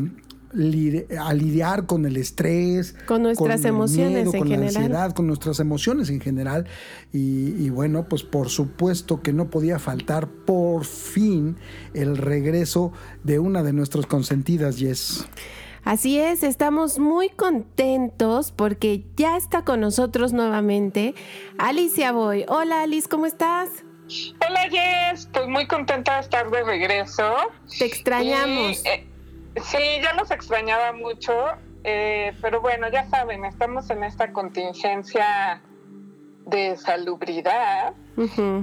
a 1.20 1.34
lidiar 1.34 1.86
con 1.86 2.06
el 2.06 2.18
estrés, 2.18 2.96
con 3.06 3.24
nuestras 3.24 3.64
emociones 3.66 4.26
en 4.26 4.40
con 4.40 4.48
general. 4.48 4.74
la 4.74 4.80
ansiedad, 4.80 5.14
con 5.14 5.28
nuestras 5.28 5.60
emociones 5.60 6.10
en 6.10 6.20
general. 6.20 6.66
Y, 7.14 7.70
bueno, 7.70 8.08
pues 8.10 8.24
por 8.24 8.50
supuesto 8.50 9.22
que 9.22 9.34
no 9.34 9.50
podía 9.50 9.80
faltar 9.80 10.28
por 10.28 10.86
fin 10.86 11.58
el 11.94 12.18
regreso 12.18 12.92
de 13.24 13.40
una 13.40 13.64
de 13.64 13.74
nuestras 13.74 14.06
consentidas, 14.06 14.78
Yes. 14.78 15.26
Así 15.84 16.20
es, 16.20 16.44
estamos 16.44 17.00
muy 17.00 17.30
contentos 17.30 18.52
porque 18.52 19.06
ya 19.16 19.38
está 19.38 19.64
con 19.64 19.80
nosotros 19.80 20.34
nuevamente 20.34 21.16
Alicia 21.58 22.12
Boy. 22.12 22.44
Hola 22.50 22.82
Alice, 22.82 23.08
¿cómo 23.08 23.26
estás? 23.26 23.70
Hola 24.46 24.68
Jess, 24.70 25.30
pues 25.32 25.48
muy 25.48 25.66
contenta 25.66 26.16
de 26.16 26.22
estar 26.22 26.50
de 26.52 26.64
regreso. 26.64 27.34
Te 27.80 27.86
extrañamos. 27.86 28.86
Eh, 28.86 29.08
Sí, 29.64 30.02
ya 30.02 30.14
los 30.14 30.32
extrañaba 30.32 30.94
mucho, 30.94 31.34
eh, 31.84 32.34
pero 32.42 32.62
bueno, 32.62 32.90
ya 32.90 33.08
saben, 33.10 33.46
estamos 33.46 33.90
en 33.90 34.04
esta 34.04 34.32
contingencia 34.32 35.62
de 36.46 36.78
salubridad 36.78 37.94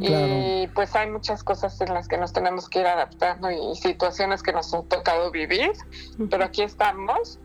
y 0.01 0.67
pues 0.69 0.97
hay 0.97 1.11
muchas 1.11 1.45
cosas 1.45 1.79
en 1.81 1.93
las 1.93 2.09
que 2.09 2.17
nos 2.17 2.33
tenemos 2.33 2.69
que 2.69 2.81
ir 2.81 2.87
adaptando 2.87 3.51
y 3.51 3.77
situaciones 3.77 4.43
que 4.43 4.53
nos 4.53 4.73
han 4.73 4.89
tocado 4.89 5.31
vivir, 5.31 5.73
pero 6.31 6.45
aquí 6.45 6.63
estamos. 6.63 7.39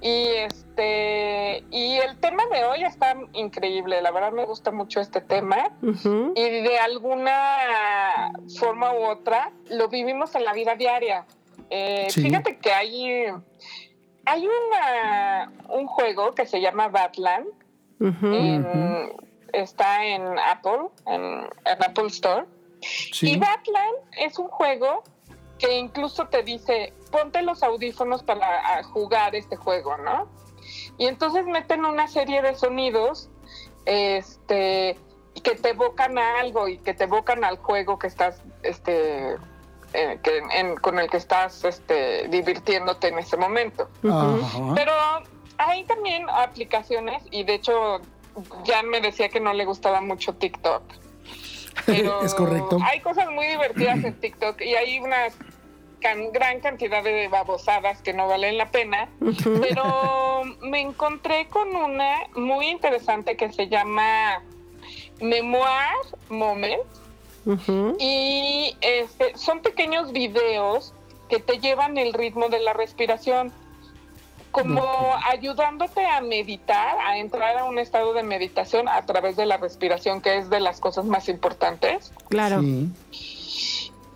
Y 0.00 0.26
este 0.26 1.64
y 1.70 1.96
el 1.96 2.18
tema 2.18 2.42
de 2.52 2.64
hoy 2.64 2.84
está 2.84 3.14
increíble, 3.32 4.02
la 4.02 4.10
verdad 4.10 4.32
me 4.32 4.44
gusta 4.44 4.70
mucho 4.70 5.00
este 5.00 5.20
tema 5.20 5.70
y 5.82 6.42
de 6.62 6.78
alguna 6.78 8.32
forma 8.58 8.92
u 8.92 9.04
otra 9.04 9.52
lo 9.70 9.88
vivimos 9.88 10.34
en 10.34 10.44
la 10.44 10.52
vida 10.52 10.74
diaria. 10.74 11.26
Eh, 11.70 12.08
fíjate 12.10 12.58
que 12.58 12.72
hay, 12.72 13.26
hay 14.26 14.46
una, 14.46 15.52
un 15.68 15.86
juego 15.86 16.34
que 16.34 16.46
se 16.46 16.60
llama 16.60 16.88
Batland. 16.88 17.46
Está 19.52 20.04
en 20.04 20.38
Apple, 20.38 20.88
en, 21.06 21.48
Apple 21.64 22.06
Store. 22.08 22.44
Y 23.22 23.38
Batland 23.38 23.96
es 24.18 24.38
un 24.38 24.48
juego 24.48 25.04
que 25.58 25.78
incluso 25.78 26.26
te 26.26 26.42
dice, 26.42 26.92
ponte 27.10 27.40
los 27.42 27.62
audífonos 27.62 28.22
para 28.22 28.82
jugar 28.84 29.34
este 29.34 29.56
juego, 29.56 29.96
¿no? 29.98 30.28
Y 30.98 31.06
entonces 31.06 31.46
meten 31.46 31.84
una 31.84 32.08
serie 32.08 32.42
de 32.42 32.54
sonidos 32.54 33.30
este, 33.86 34.98
que 35.42 35.54
te 35.56 35.70
evocan 35.70 36.18
a 36.18 36.40
algo 36.40 36.68
y 36.68 36.78
que 36.78 36.94
te 36.94 37.04
evocan 37.04 37.44
al 37.44 37.58
juego 37.58 37.98
que 37.98 38.06
estás 38.06 38.42
este, 38.62 39.36
eh, 39.94 40.18
con 40.80 40.98
el 40.98 41.08
que 41.08 41.16
estás 41.16 41.64
este, 41.64 42.26
divirtiéndote 42.28 43.08
en 43.08 43.18
ese 43.18 43.36
momento. 43.36 43.88
Pero 44.02 44.92
hay 45.58 45.84
también 45.84 46.28
aplicaciones, 46.28 47.22
y 47.30 47.44
de 47.44 47.54
hecho 47.54 48.00
Jan 48.66 48.88
me 48.88 49.00
decía 49.00 49.28
que 49.28 49.38
no 49.38 49.52
le 49.52 49.64
gustaba 49.64 50.00
mucho 50.00 50.34
TikTok. 50.34 50.82
es 51.86 52.34
correcto. 52.34 52.78
Hay 52.84 53.00
cosas 53.00 53.30
muy 53.30 53.46
divertidas 53.46 54.02
en 54.04 54.14
TikTok 54.14 54.60
y 54.62 54.74
hay 54.74 54.98
una 54.98 55.28
gran 56.32 56.60
cantidad 56.60 57.02
de 57.02 57.28
babosadas 57.28 58.02
que 58.02 58.12
no 58.12 58.28
valen 58.28 58.58
la 58.58 58.70
pena, 58.70 59.08
pero 59.44 60.42
me 60.60 60.80
encontré 60.80 61.48
con 61.48 61.74
una 61.74 62.16
muy 62.34 62.66
interesante 62.66 63.36
que 63.36 63.50
se 63.52 63.68
llama 63.68 64.42
Memoir 65.20 65.94
Y 67.98 68.76
este, 68.80 69.36
son 69.36 69.60
pequeños 69.60 70.12
videos 70.12 70.94
que 71.28 71.40
te 71.40 71.58
llevan 71.58 71.98
el 71.98 72.12
ritmo 72.12 72.48
de 72.48 72.60
la 72.60 72.72
respiración, 72.72 73.52
como 74.50 74.84
ayudándote 75.26 76.06
a 76.06 76.20
meditar, 76.20 76.96
a 77.00 77.18
entrar 77.18 77.58
a 77.58 77.64
un 77.64 77.78
estado 77.78 78.12
de 78.12 78.22
meditación 78.22 78.88
a 78.88 79.04
través 79.04 79.36
de 79.36 79.46
la 79.46 79.56
respiración, 79.56 80.20
que 80.20 80.38
es 80.38 80.48
de 80.48 80.60
las 80.60 80.80
cosas 80.80 81.04
más 81.04 81.28
importantes. 81.28 82.12
Claro. 82.28 82.62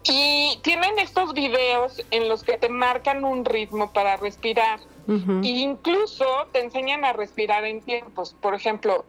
Y 0.04 0.58
tienen 0.62 0.98
estos 0.98 1.34
videos 1.34 2.02
en 2.10 2.28
los 2.28 2.44
que 2.44 2.56
te 2.56 2.68
marcan 2.68 3.24
un 3.24 3.44
ritmo 3.44 3.92
para 3.92 4.16
respirar. 4.16 4.80
E 5.08 5.48
incluso 5.48 6.26
te 6.52 6.60
enseñan 6.60 7.04
a 7.04 7.14
respirar 7.14 7.64
en 7.64 7.80
tiempos. 7.80 8.36
Por 8.40 8.54
ejemplo, 8.54 9.06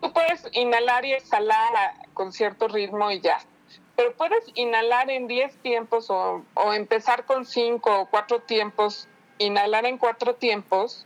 tú 0.00 0.12
puedes 0.12 0.46
inhalar 0.52 1.04
y 1.04 1.12
exhalar 1.12 1.92
con 2.14 2.32
cierto 2.32 2.68
ritmo 2.68 3.10
y 3.10 3.20
ya 3.20 3.38
pero 4.00 4.14
puedes 4.16 4.44
inhalar 4.54 5.10
en 5.10 5.28
10 5.28 5.58
tiempos 5.58 6.08
o, 6.08 6.42
empezar 6.72 7.26
con 7.26 7.44
5 7.44 8.00
o 8.00 8.06
4 8.06 8.40
tiempos, 8.40 9.06
inhalar 9.36 9.84
en 9.84 9.98
4 9.98 10.36
tiempos, 10.36 11.04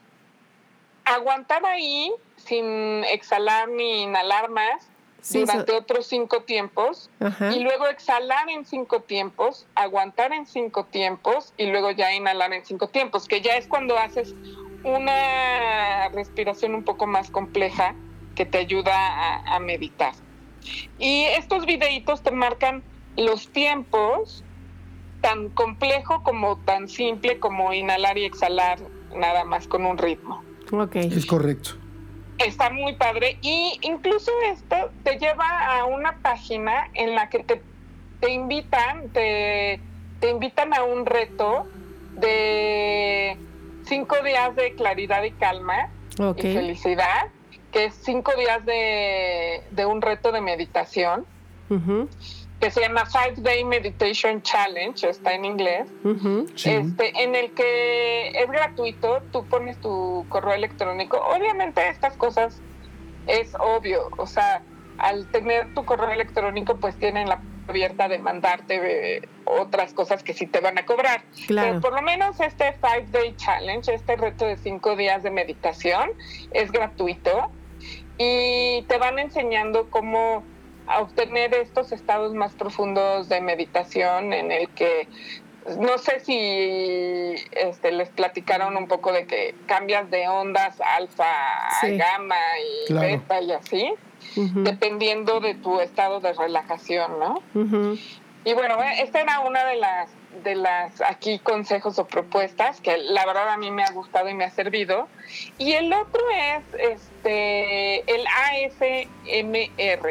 aguantar 1.05 1.67
ahí 1.67 2.13
sin 2.37 3.03
exhalar 3.03 3.69
ni 3.69 4.05
inhalar 4.05 4.49
más 4.49 4.89
durante 5.29 5.73
otros 5.73 6.07
5 6.07 6.43
tiempos 6.43 7.11
y 7.53 7.65
luego 7.65 7.89
exhalar 7.89 8.49
en 8.49 8.65
5 8.65 9.01
tiempos, 9.01 9.67
aguantar 9.75 10.33
en 10.33 10.47
5 10.47 10.85
tiempos 10.85 11.53
y 11.57 11.67
luego 11.67 11.91
ya 11.91 12.15
inhalar 12.15 12.53
en 12.53 12.65
5 12.65 12.91
tiempos, 12.91 13.27
que 13.27 13.41
ya 13.41 13.57
es 13.57 13.67
cuando 13.67 13.99
haces 13.99 14.37
una 14.85 16.11
respiración 16.11 16.77
un 16.77 16.85
poco 16.85 17.09
más 17.09 17.29
compleja 17.33 17.97
que 18.37 18.47
te 18.47 18.59
ayuda 18.59 19.43
a 19.53 19.59
meditar. 19.59 20.15
Y 20.99 21.25
estos 21.25 21.67
videitos 21.67 22.23
te 22.23 22.31
marcan 22.31 22.83
los 23.17 23.49
tiempos, 23.49 24.45
tan 25.21 25.49
complejo 25.51 26.23
como 26.23 26.59
tan 26.59 26.89
simple 26.89 27.39
como 27.39 27.73
inhalar 27.73 28.19
y 28.19 28.25
exhalar 28.25 28.79
nada 29.15 29.45
más 29.45 29.67
con 29.67 29.87
un 29.87 29.99
ritmo. 29.99 30.43
Okay. 30.71 31.13
Es 31.13 31.27
correcto. 31.27 31.71
Está 32.39 32.71
muy 32.71 32.95
padre 32.95 33.39
y 33.43 33.79
incluso 33.83 34.33
esto 34.53 34.91
te 35.05 35.19
lleva 35.19 35.79
a 35.79 35.85
una 35.85 36.19
página 36.19 36.91
en 36.95 37.15
la 37.15 37.29
que 37.31 37.39
te, 37.45 37.63
te 38.21 38.33
invitan, 38.33 39.09
te, 39.11 39.81
te 40.21 40.31
invitan 40.31 40.75
a 40.75 40.83
un 40.83 41.07
reto 41.07 41.67
de 42.17 43.37
cinco 43.87 44.17
días 44.25 44.57
de 44.57 44.75
claridad 44.75 45.23
y 45.23 45.31
calma 45.33 45.91
y 46.19 46.43
felicidad 46.43 47.29
que 47.75 47.87
es 47.87 47.95
cinco 48.05 48.33
días 48.39 48.65
de, 48.65 49.85
un 49.85 50.01
reto 50.01 50.31
de 50.31 50.41
meditación, 50.41 51.27
que 52.61 52.71
se 52.71 52.81
llama 52.81 53.05
Five 53.05 53.39
Day 53.39 53.65
Meditation 53.65 54.41
Challenge, 54.43 55.09
está 55.09 55.35
en 55.35 55.45
inglés, 55.45 55.89
este, 56.55 57.21
en 57.21 57.35
el 57.35 57.51
que 57.51 58.29
es 58.29 58.49
gratuito, 58.49 59.23
tú 59.33 59.45
pones 59.47 59.77
tu 59.81 60.25
correo 60.29 60.55
electrónico. 60.55 61.17
Obviamente 61.17 61.89
estas 61.89 62.17
cosas 62.17 62.61
es 63.27 63.53
obvio, 63.59 64.09
o 64.19 64.27
sea, 64.29 64.63
al 64.99 65.27
tener 65.33 65.75
tu 65.75 65.85
correo 65.85 66.13
electrónico, 66.13 66.77
pues 66.77 66.97
tienen 66.97 67.29
la 67.29 67.41
abierta 67.67 68.07
de 68.07 68.19
mandarte 68.19 69.17
eh, 69.17 69.29
otras 69.47 69.95
cosas 69.95 70.23
que 70.23 70.33
sí 70.33 70.47
te 70.47 70.61
van 70.61 70.79
a 70.79 70.87
cobrar. 70.87 71.25
Pero 71.49 71.81
por 71.81 71.93
lo 71.93 72.03
menos 72.03 72.39
este 72.39 72.73
Five 72.75 73.09
Day 73.11 73.35
Challenge, 73.37 73.93
este 73.93 74.15
reto 74.15 74.45
de 74.45 74.59
cinco 74.59 74.95
días 74.95 75.25
de 75.25 75.33
meditación, 75.33 76.11
es 76.53 76.71
gratuito 76.71 77.51
y 78.19 78.83
te 78.83 78.99
van 78.99 79.19
enseñando 79.19 79.89
cómo 79.91 80.45
obtener 81.01 81.55
estos 81.55 81.93
estados 81.93 82.35
más 82.35 82.53
profundos 82.53 83.29
de 83.29 83.41
meditación 83.41 84.33
en 84.33 84.53
el 84.53 84.69
que 84.71 85.09
no 85.79 85.97
sé 85.99 86.21
si 86.21 87.35
este, 87.53 87.91
les 87.93 88.11
platicaron 88.11 88.77
un 88.77 88.87
poco 88.87 89.13
de 89.13 89.27
que 89.27 89.55
cambias 89.67 90.11
de 90.11 90.29
ondas 90.29 90.79
alfa 90.81 91.25
a 91.25 91.89
gamma 91.89 92.37
y 92.89 92.93
beta 92.93 93.41
y 93.41 93.53
así, 93.53 93.93
dependiendo 94.37 95.41
de 95.41 95.55
tu 95.55 95.81
estado 95.81 96.21
de 96.21 96.35
relajación, 96.35 97.19
¿no? 97.19 97.43
Y 98.45 98.53
bueno, 98.53 98.77
esta 98.99 99.23
era 99.23 99.41
una 99.41 99.65
de 99.65 99.77
las 99.77 100.11
de 100.43 100.55
las 100.55 101.01
aquí 101.01 101.39
consejos 101.39 101.99
o 101.99 102.07
propuestas 102.07 102.81
que 102.81 102.99
la 102.99 103.25
verdad 103.27 103.51
a 103.51 103.57
mí 103.57 103.71
me 103.71 103.85
ha 103.85 103.91
gustado 103.93 104.29
y 104.29 104.35
me 104.35 104.45
ha 104.45 104.51
servido. 104.51 105.09
Y 105.59 105.73
el 105.73 105.93
otro 105.93 106.21
es 106.31 106.97
este 106.99 108.01
el 108.13 108.25
ASMR. 108.27 110.09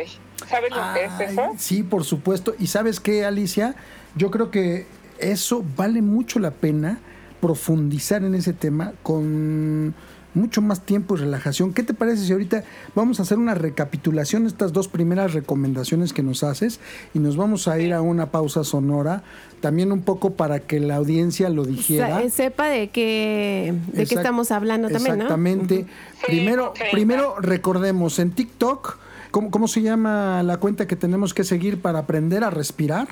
¿Sabes 0.47 0.71
lo 0.71 0.93
que 0.93 1.05
es 1.05 1.31
eso? 1.31 1.53
Sí, 1.57 1.83
por 1.83 2.03
supuesto. 2.03 2.53
Y 2.59 2.67
sabes 2.67 2.99
qué, 2.99 3.25
Alicia, 3.25 3.75
yo 4.15 4.31
creo 4.31 4.51
que 4.51 4.85
eso 5.19 5.63
vale 5.75 6.01
mucho 6.01 6.39
la 6.39 6.51
pena 6.51 6.99
profundizar 7.39 8.23
en 8.23 8.35
ese 8.35 8.53
tema 8.53 8.93
con 9.03 9.93
mucho 10.33 10.61
más 10.61 10.81
tiempo 10.81 11.15
y 11.15 11.19
relajación. 11.19 11.73
¿Qué 11.73 11.83
te 11.83 11.93
parece 11.93 12.25
si 12.25 12.31
ahorita 12.31 12.63
vamos 12.95 13.19
a 13.19 13.23
hacer 13.23 13.37
una 13.37 13.53
recapitulación 13.53 14.43
de 14.43 14.49
estas 14.49 14.73
dos 14.73 14.87
primeras 14.87 15.33
recomendaciones 15.33 16.13
que 16.13 16.23
nos 16.23 16.43
haces 16.43 16.79
y 17.13 17.19
nos 17.19 17.37
vamos 17.37 17.67
a 17.67 17.79
ir 17.79 17.93
a 17.93 18.01
una 18.01 18.27
pausa 18.31 18.63
sonora, 18.63 19.23
también 19.61 19.91
un 19.91 20.01
poco 20.01 20.33
para 20.33 20.59
que 20.59 20.79
la 20.79 20.95
audiencia 20.97 21.49
lo 21.49 21.65
dijera. 21.65 22.21
Se- 22.21 22.29
sepa 22.29 22.67
de 22.67 22.89
qué, 22.89 23.73
de 23.93 24.05
qué 24.05 24.15
estamos 24.15 24.51
hablando 24.51 24.89
también, 24.89 25.17
¿no? 25.17 25.23
Exactamente. 25.23 25.85
Primero, 26.25 26.73
primero 26.91 27.35
recordemos 27.39 28.19
en 28.19 28.31
TikTok, 28.31 28.97
¿cómo, 29.31 29.51
¿cómo 29.51 29.67
se 29.67 29.81
llama 29.81 30.43
la 30.43 30.57
cuenta 30.57 30.87
que 30.87 30.95
tenemos 30.95 31.33
que 31.33 31.43
seguir 31.43 31.81
para 31.81 31.99
aprender 31.99 32.43
a 32.43 32.49
respirar? 32.49 33.07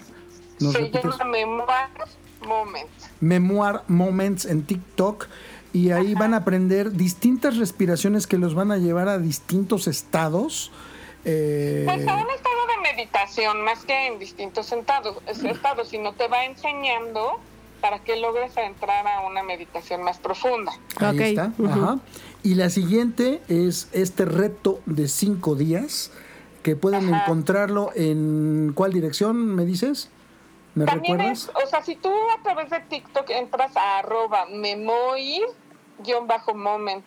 ¿Nos 0.60 0.74
Se 0.74 0.80
repites? 0.80 1.04
llama 1.18 1.26
Memoir 1.32 1.68
Moment. 2.48 2.88
Memoir 3.20 3.82
Moments 3.88 4.46
en 4.46 4.64
TikTok 4.64 5.28
y 5.74 5.92
ahí 5.92 6.14
van 6.14 6.34
a 6.34 6.38
aprender 6.38 6.92
distintas 6.92 7.58
respiraciones 7.58 8.28
que 8.28 8.38
los 8.38 8.54
van 8.56 8.72
a 8.72 8.78
llevar 8.78 9.08
a 9.08 9.18
distintos 9.20 9.88
estados. 9.88 10.72
Eh, 11.24 11.84
Pues 11.86 12.08
a 12.08 12.16
un 12.16 12.30
estado 12.30 12.56
de 12.68 12.94
meditación, 12.94 13.64
más 13.64 13.86
que 13.86 14.08
en 14.08 14.20
distintos 14.20 14.72
estados, 14.72 15.18
estados, 15.28 15.90
sino 15.90 16.14
te 16.14 16.28
va 16.28 16.46
enseñando 16.46 17.40
para 17.80 18.00
que 18.00 18.16
logres 18.18 18.56
entrar 18.58 19.08
a 19.08 19.22
una 19.22 19.44
meditación 19.44 20.04
más 20.04 20.18
profunda. 20.20 20.72
Ahí 20.98 21.16
Ok, 21.16 21.22
está. 21.22 21.52
Ajá. 21.68 22.00
Y 22.44 22.56
la 22.56 22.70
siguiente 22.70 23.42
es 23.48 23.88
este 23.92 24.26
reto 24.26 24.82
de 24.86 25.08
cinco 25.08 25.56
días 25.56 26.12
que 26.64 26.76
pueden 26.76 27.12
Ajá. 27.14 27.24
encontrarlo 27.24 27.92
en 27.96 28.74
¿cuál 28.76 28.94
dirección 28.94 29.56
me 29.56 29.66
dices? 29.66 30.10
¿Me 30.76 30.86
También 30.86 31.18
recuerdas? 31.18 31.50
es, 31.50 31.64
o 31.64 31.68
sea, 31.68 31.84
si 31.84 31.96
tú 31.96 32.10
a 32.38 32.42
través 32.44 32.70
de 32.70 32.80
TikTok 32.82 33.30
entras 33.32 33.76
a 33.76 34.00
arroba 34.00 34.46
memoir-moment, 36.02 37.04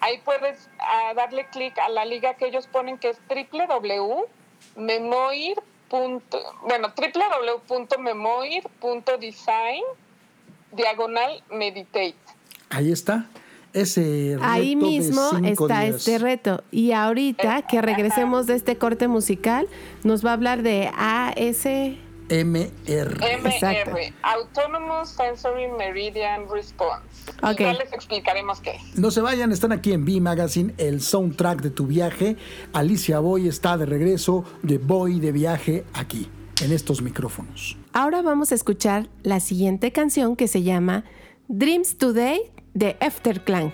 ahí 0.00 0.18
puedes 0.24 0.68
ah, 0.78 1.12
darle 1.14 1.46
clic 1.50 1.78
a 1.78 1.88
la 1.88 2.04
liga 2.04 2.34
que 2.34 2.46
ellos 2.46 2.66
ponen 2.66 2.98
que 2.98 3.10
es 3.10 3.18
www.memoir. 3.28 4.26
Bueno, 5.90 6.92
www.memoir.design 6.96 9.82
diagonal 10.72 11.42
meditate. 11.50 12.14
Ahí 12.70 12.92
está. 12.92 13.26
Ese 13.72 14.32
reto 14.34 14.44
Ahí 14.44 14.74
de 14.74 14.76
mismo 14.76 15.30
cinco 15.30 15.66
está 15.66 15.80
días. 15.82 15.96
este 15.96 16.18
reto. 16.18 16.62
Y 16.70 16.92
ahorita 16.92 17.62
que 17.62 17.82
regresemos 17.82 18.46
de 18.46 18.54
este 18.54 18.76
corte 18.76 19.08
musical, 19.08 19.68
nos 20.04 20.24
va 20.24 20.30
a 20.30 20.32
hablar 20.34 20.62
de 20.62 20.90
AS. 20.96 21.66
MR. 22.28 23.18
Exacto. 23.24 23.90
MR, 23.90 24.12
Autonomous 24.22 25.08
Sensory 25.10 25.68
Meridian 25.68 26.48
Response. 26.50 27.02
Ok. 27.42 27.60
Y 27.60 27.62
ya 27.64 27.72
les 27.72 27.92
explicaremos 27.92 28.60
qué 28.60 28.72
es. 28.72 28.98
No 28.98 29.10
se 29.10 29.20
vayan, 29.20 29.52
están 29.52 29.72
aquí 29.72 29.92
en 29.92 30.04
B 30.04 30.20
Magazine, 30.20 30.74
el 30.78 31.00
soundtrack 31.00 31.62
de 31.62 31.70
tu 31.70 31.86
viaje. 31.86 32.36
Alicia 32.72 33.18
Boy 33.20 33.48
está 33.48 33.76
de 33.76 33.86
regreso 33.86 34.44
de 34.62 34.78
Boy 34.78 35.20
de 35.20 35.32
viaje 35.32 35.84
aquí, 35.94 36.28
en 36.62 36.72
estos 36.72 37.02
micrófonos. 37.02 37.76
Ahora 37.92 38.22
vamos 38.22 38.52
a 38.52 38.54
escuchar 38.54 39.08
la 39.22 39.40
siguiente 39.40 39.92
canción 39.92 40.36
que 40.36 40.48
se 40.48 40.62
llama 40.62 41.04
Dreams 41.48 41.98
Today 41.98 42.52
de 42.74 42.96
Efterklang. 43.00 43.72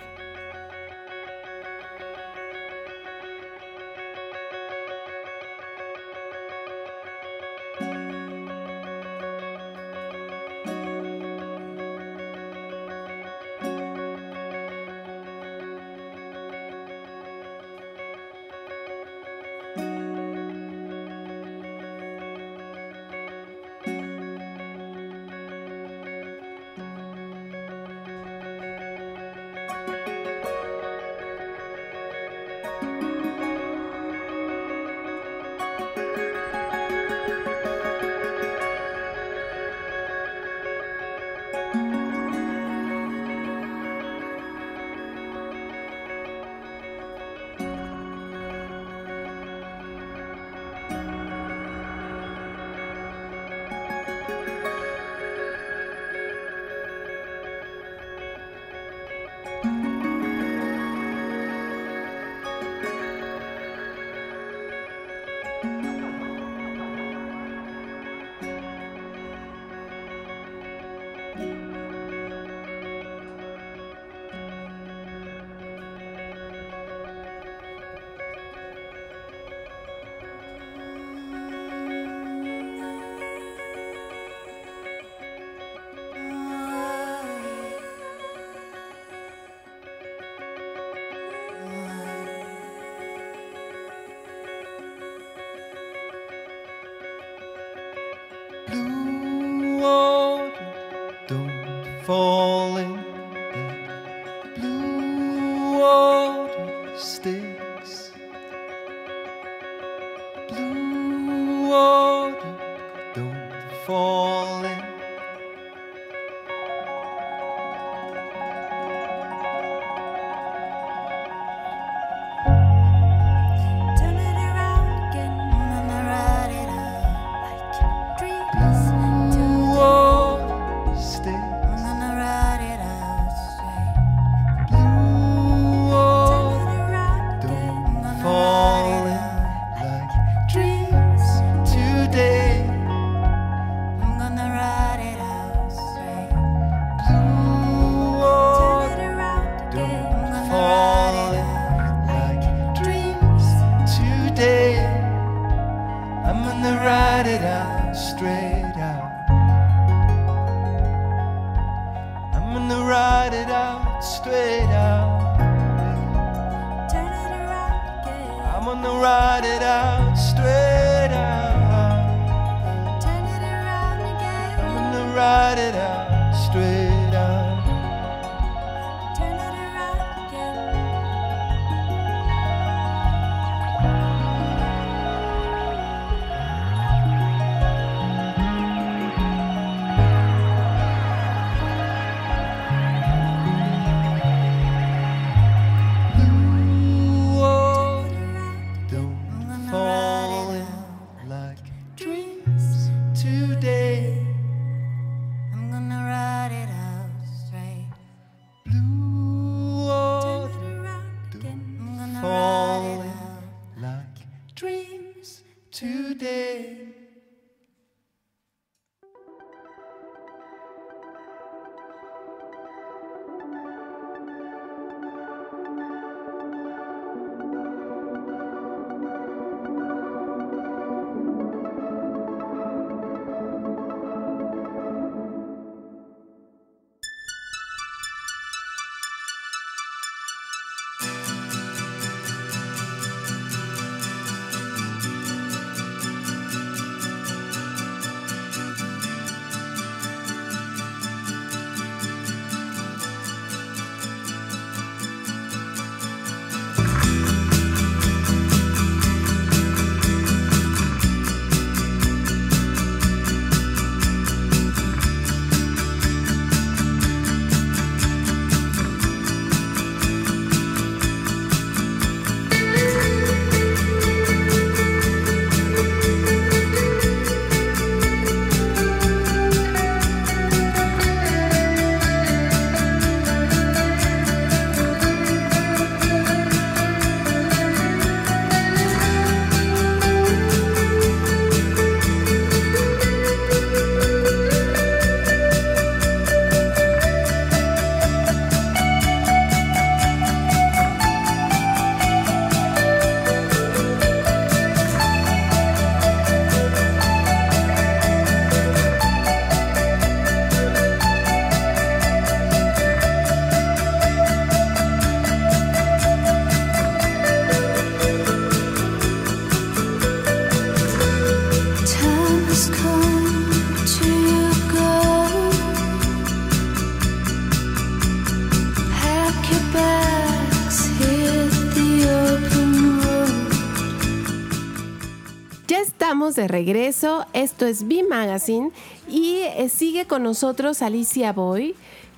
Estamos 336.35 336.37
de 336.37 336.49
regreso. 336.49 337.27
Esto 337.33 337.67
es 337.67 337.87
B 337.87 338.05
Magazine 338.09 338.71
y 339.09 339.43
eh, 339.43 339.69
sigue 339.69 340.07
con 340.07 340.23
nosotros 340.23 340.83
Alicia 340.83 341.33
Boy, 341.33 341.75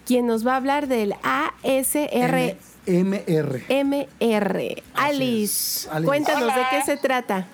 quien 0.07 0.27
nos 0.27 0.47
va 0.47 0.55
a 0.55 0.57
hablar 0.57 0.87
del 0.87 1.15
ASR. 1.23 2.57
MR. 2.87 3.65
MR. 3.69 4.83
Alice, 4.95 5.89
cuéntanos 6.05 6.55
de 6.55 6.63
qué 6.71 6.83
se 6.83 6.97
trata. 6.97 7.47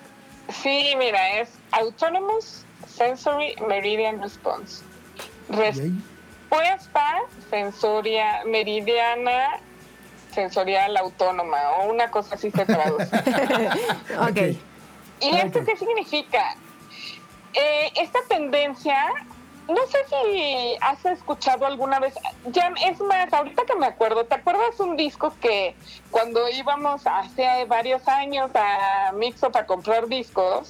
Sí, 0.61 0.93
mira, 0.97 1.39
es 1.39 1.49
Autonomous 1.71 2.65
Sensory 2.87 3.55
Meridian 3.67 4.21
Response. 4.21 4.83
Respuesta 5.49 7.05
sensoria 7.49 8.43
meridiana 8.45 9.59
sensorial 10.33 10.95
autónoma 10.97 11.57
o 11.79 11.91
una 11.91 12.09
cosa 12.09 12.35
así 12.35 12.51
se 12.51 12.65
traduce. 12.65 13.15
ok. 14.19 14.72
¿Y 15.23 15.35
esto 15.35 15.63
qué 15.65 15.75
significa? 15.77 16.55
Eh, 17.53 17.91
esta 18.01 18.19
tendencia, 18.27 18.95
no 19.67 19.77
sé 19.87 19.97
si 20.09 20.75
has 20.81 21.05
escuchado 21.05 21.65
alguna 21.65 21.99
vez, 21.99 22.13
ya 22.47 22.73
es 22.85 22.99
más, 22.99 23.31
ahorita 23.31 23.63
que 23.65 23.75
me 23.75 23.85
acuerdo, 23.85 24.25
¿te 24.25 24.35
acuerdas 24.35 24.79
un 24.79 24.97
disco 24.97 25.33
que 25.39 25.75
cuando 26.09 26.49
íbamos 26.49 27.03
hace 27.05 27.65
varios 27.65 28.07
años 28.07 28.49
a 28.55 29.11
Mixo 29.13 29.51
para 29.51 29.67
comprar 29.67 30.07
discos, 30.07 30.67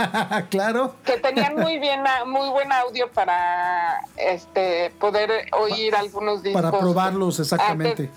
claro. 0.50 0.94
que 1.04 1.18
tenían 1.18 1.56
muy 1.56 1.78
bien, 1.78 2.02
muy 2.26 2.48
buen 2.50 2.70
audio 2.70 3.10
para 3.10 4.02
este 4.16 4.90
poder 5.00 5.48
oír 5.52 5.96
algunos 5.96 6.42
discos 6.42 6.62
Para 6.62 6.78
probarlos 6.78 7.40
exactamente. 7.40 8.02
antes, 8.02 8.10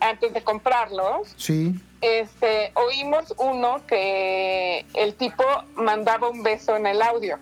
antes 0.00 0.32
de 0.32 0.42
comprarlos? 0.42 1.34
Sí. 1.36 1.74
Este, 2.04 2.72
oímos 2.74 3.34
uno 3.38 3.80
que 3.86 4.84
el 4.94 5.14
tipo 5.14 5.44
mandaba 5.74 6.28
un 6.28 6.42
beso 6.42 6.76
en 6.76 6.86
el 6.86 7.00
audio. 7.00 7.38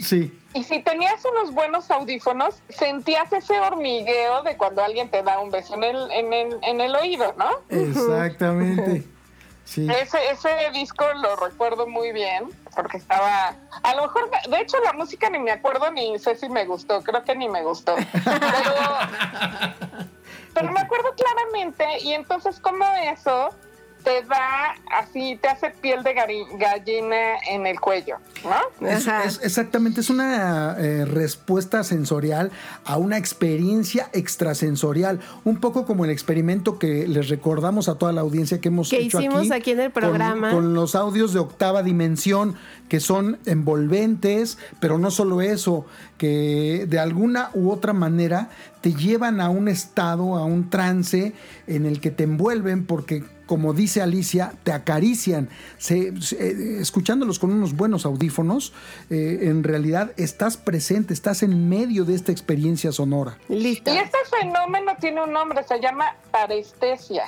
Sí. 0.00 0.36
Y 0.54 0.64
si 0.64 0.82
tenías 0.82 1.24
unos 1.24 1.54
buenos 1.54 1.90
audífonos, 1.90 2.56
sentías 2.68 3.32
ese 3.32 3.58
hormigueo 3.58 4.42
de 4.42 4.56
cuando 4.56 4.82
alguien 4.82 5.08
te 5.08 5.22
da 5.22 5.38
un 5.38 5.50
beso 5.50 5.74
en 5.74 5.84
el, 5.84 6.10
en 6.10 6.32
el, 6.32 6.58
en 6.62 6.80
el 6.80 6.94
oído, 6.94 7.34
¿no? 7.38 7.50
Exactamente. 7.68 9.04
Sí. 9.64 9.86
Ese, 9.88 10.18
ese 10.30 10.50
disco 10.74 11.04
lo 11.14 11.36
recuerdo 11.36 11.86
muy 11.86 12.12
bien, 12.12 12.50
porque 12.74 12.96
estaba... 12.96 13.54
A 13.84 13.94
lo 13.94 14.02
mejor, 14.02 14.28
de 14.50 14.60
hecho, 14.60 14.76
la 14.80 14.92
música 14.92 15.30
ni 15.30 15.38
me 15.38 15.52
acuerdo 15.52 15.90
ni 15.92 16.18
sé 16.18 16.34
si 16.34 16.48
me 16.48 16.66
gustó, 16.66 17.00
creo 17.02 17.22
que 17.24 17.34
ni 17.36 17.48
me 17.48 17.62
gustó. 17.62 17.94
Pero, 20.52 20.64
pero 20.66 20.72
me 20.72 20.80
acuerdo 20.80 21.14
claramente, 21.14 21.86
y 22.02 22.12
entonces 22.12 22.60
como 22.60 22.84
eso 22.84 23.50
te 24.04 24.22
da 24.28 24.74
así, 25.00 25.38
te 25.40 25.48
hace 25.48 25.70
piel 25.70 26.02
de 26.02 26.14
gallina 26.14 27.16
en 27.50 27.66
el 27.66 27.78
cuello, 27.80 28.16
¿no? 28.44 28.88
Es, 28.88 29.06
es- 29.06 29.40
exactamente, 29.42 30.00
es 30.00 30.10
una 30.10 30.76
eh, 30.78 31.04
respuesta 31.04 31.84
sensorial 31.84 32.50
a 32.84 32.96
una 32.98 33.18
experiencia 33.18 34.08
extrasensorial, 34.12 35.20
un 35.44 35.58
poco 35.60 35.84
como 35.86 36.04
el 36.04 36.10
experimento 36.10 36.78
que 36.78 37.06
les 37.06 37.28
recordamos 37.28 37.88
a 37.88 37.96
toda 37.96 38.12
la 38.12 38.20
audiencia 38.22 38.60
que 38.60 38.68
hemos 38.68 38.90
Que 38.90 38.98
hecho 39.02 39.20
hicimos 39.20 39.50
aquí 39.50 39.70
en 39.72 39.80
el 39.80 39.92
con- 39.92 40.02
programa. 40.02 40.50
Con, 40.50 40.74
los 40.74 40.94
audios 40.94 41.32
de 41.32 41.38
octava 41.40 41.82
dimensión, 41.82 42.56
que 42.88 43.00
son 43.00 43.38
envolventes, 43.46 44.58
pero 44.80 44.98
no 44.98 45.10
solo 45.10 45.40
eso, 45.40 45.86
que 46.18 46.86
de 46.88 46.98
alguna 46.98 47.50
u 47.54 47.70
otra 47.70 47.92
manera 47.92 48.48
te 48.80 48.94
llevan 48.94 49.40
a 49.40 49.48
un 49.48 49.68
estado, 49.68 50.36
a 50.36 50.44
un 50.44 50.68
trance 50.70 51.32
en 51.66 51.86
el 51.86 52.00
que 52.00 52.10
te 52.10 52.24
envuelven 52.24 52.84
porque 52.86 53.24
como 53.46 53.72
dice 53.74 54.00
Alicia, 54.02 54.52
te 54.64 54.72
acarician. 54.72 55.48
Se- 55.78 56.20
se- 56.20 56.36
eh, 56.36 56.80
escuchándolos 56.80 57.38
con 57.38 57.52
unos 57.52 57.74
buenos 57.76 58.06
audífonos, 58.06 58.72
eh, 59.10 59.40
en 59.42 59.62
realidad 59.64 60.12
estás 60.16 60.56
presente, 60.56 61.12
estás 61.12 61.42
en 61.42 61.68
medio 61.68 62.04
de 62.04 62.14
esta 62.14 62.32
experiencia 62.32 62.92
sonora. 62.92 63.38
Listo. 63.48 63.92
Y 63.92 63.98
este 63.98 64.18
fenómeno 64.40 64.92
tiene 65.00 65.22
un 65.22 65.32
nombre, 65.32 65.62
se 65.64 65.80
llama 65.80 66.16
parestesia, 66.30 67.24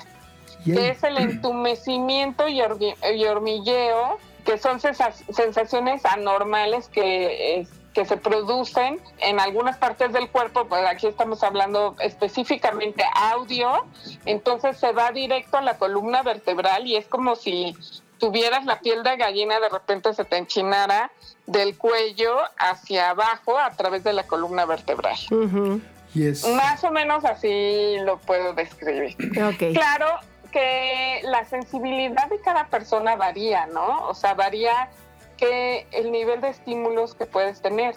que 0.65 0.91
es 0.91 1.03
el 1.03 1.19
entumecimiento 1.19 2.49
y, 2.49 2.61
hormi- 2.61 2.95
y 3.17 3.25
hormigueo, 3.25 4.19
que 4.45 4.59
son 4.59 4.81
sensa- 4.81 5.13
sensaciones 5.35 6.05
anormales 6.05 6.89
que, 6.89 7.61
eh, 7.61 7.67
que 7.95 8.05
se 8.05 8.17
producen 8.17 9.01
en 9.21 9.39
algunas 9.41 9.77
partes 9.79 10.13
del 10.13 10.29
cuerpo, 10.29 10.67
pues 10.67 10.85
aquí 10.87 11.07
estamos 11.07 11.43
hablando 11.45 11.95
específicamente 12.01 13.05
audio, 13.15 13.87
entonces 14.27 14.77
se 14.77 14.93
va 14.93 15.13
directo 15.13 15.59
a 15.59 15.63
la 15.63 15.79
columna 15.79 16.23
vertebral 16.23 16.87
y 16.87 16.97
es 16.97 17.07
como 17.07 17.37
si 17.37 17.75
tuvieras 18.19 18.65
la 18.65 18.81
piel 18.81 19.03
de 19.05 19.17
gallina, 19.17 19.61
de 19.61 19.69
repente 19.69 20.13
se 20.13 20.25
te 20.25 20.37
enchinara 20.37 21.11
del 21.47 21.79
cuello 21.79 22.37
hacia 22.59 23.11
abajo 23.11 23.59
a 23.59 23.71
través 23.71 24.03
de 24.03 24.13
la 24.13 24.25
columna 24.25 24.65
vertebral. 24.67 25.17
Ujú. 25.31 25.81
y 26.15 26.27
es- 26.29 26.47
Más 26.49 26.83
o 26.85 26.91
menos 26.91 27.25
así 27.25 27.97
lo 28.05 28.19
puedo 28.19 28.55
describir. 28.55 29.17
Ok. 29.43 29.73
Claro 29.75 30.07
que 30.53 31.21
la 31.25 31.45
sensibilidad 31.45 32.29
de 32.29 32.41
cada 32.41 32.67
persona 32.69 33.17
varía, 33.17 33.67
¿no? 33.67 34.07
O 34.09 34.15
sea, 34.15 34.35
varía 34.35 34.89
que 35.37 35.87
el 35.93 36.11
nivel 36.13 36.41
de 36.41 36.49
estímulos 36.49 37.15
que 37.15 37.27
puedes 37.27 37.61
tener. 37.61 37.97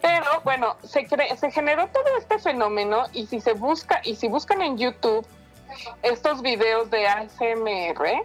Pero 0.00 0.26
bueno, 0.44 0.76
se, 0.84 1.06
cre- 1.08 1.34
se 1.36 1.50
generó 1.50 1.88
todo 1.88 2.04
este 2.18 2.38
fenómeno 2.38 3.04
y 3.12 3.26
si 3.26 3.40
se 3.40 3.54
busca 3.54 4.00
y 4.04 4.14
si 4.14 4.28
buscan 4.28 4.62
en 4.62 4.78
YouTube 4.78 5.26
estos 6.02 6.40
videos 6.40 6.90
de 6.90 7.06
ASMR, 7.08 8.22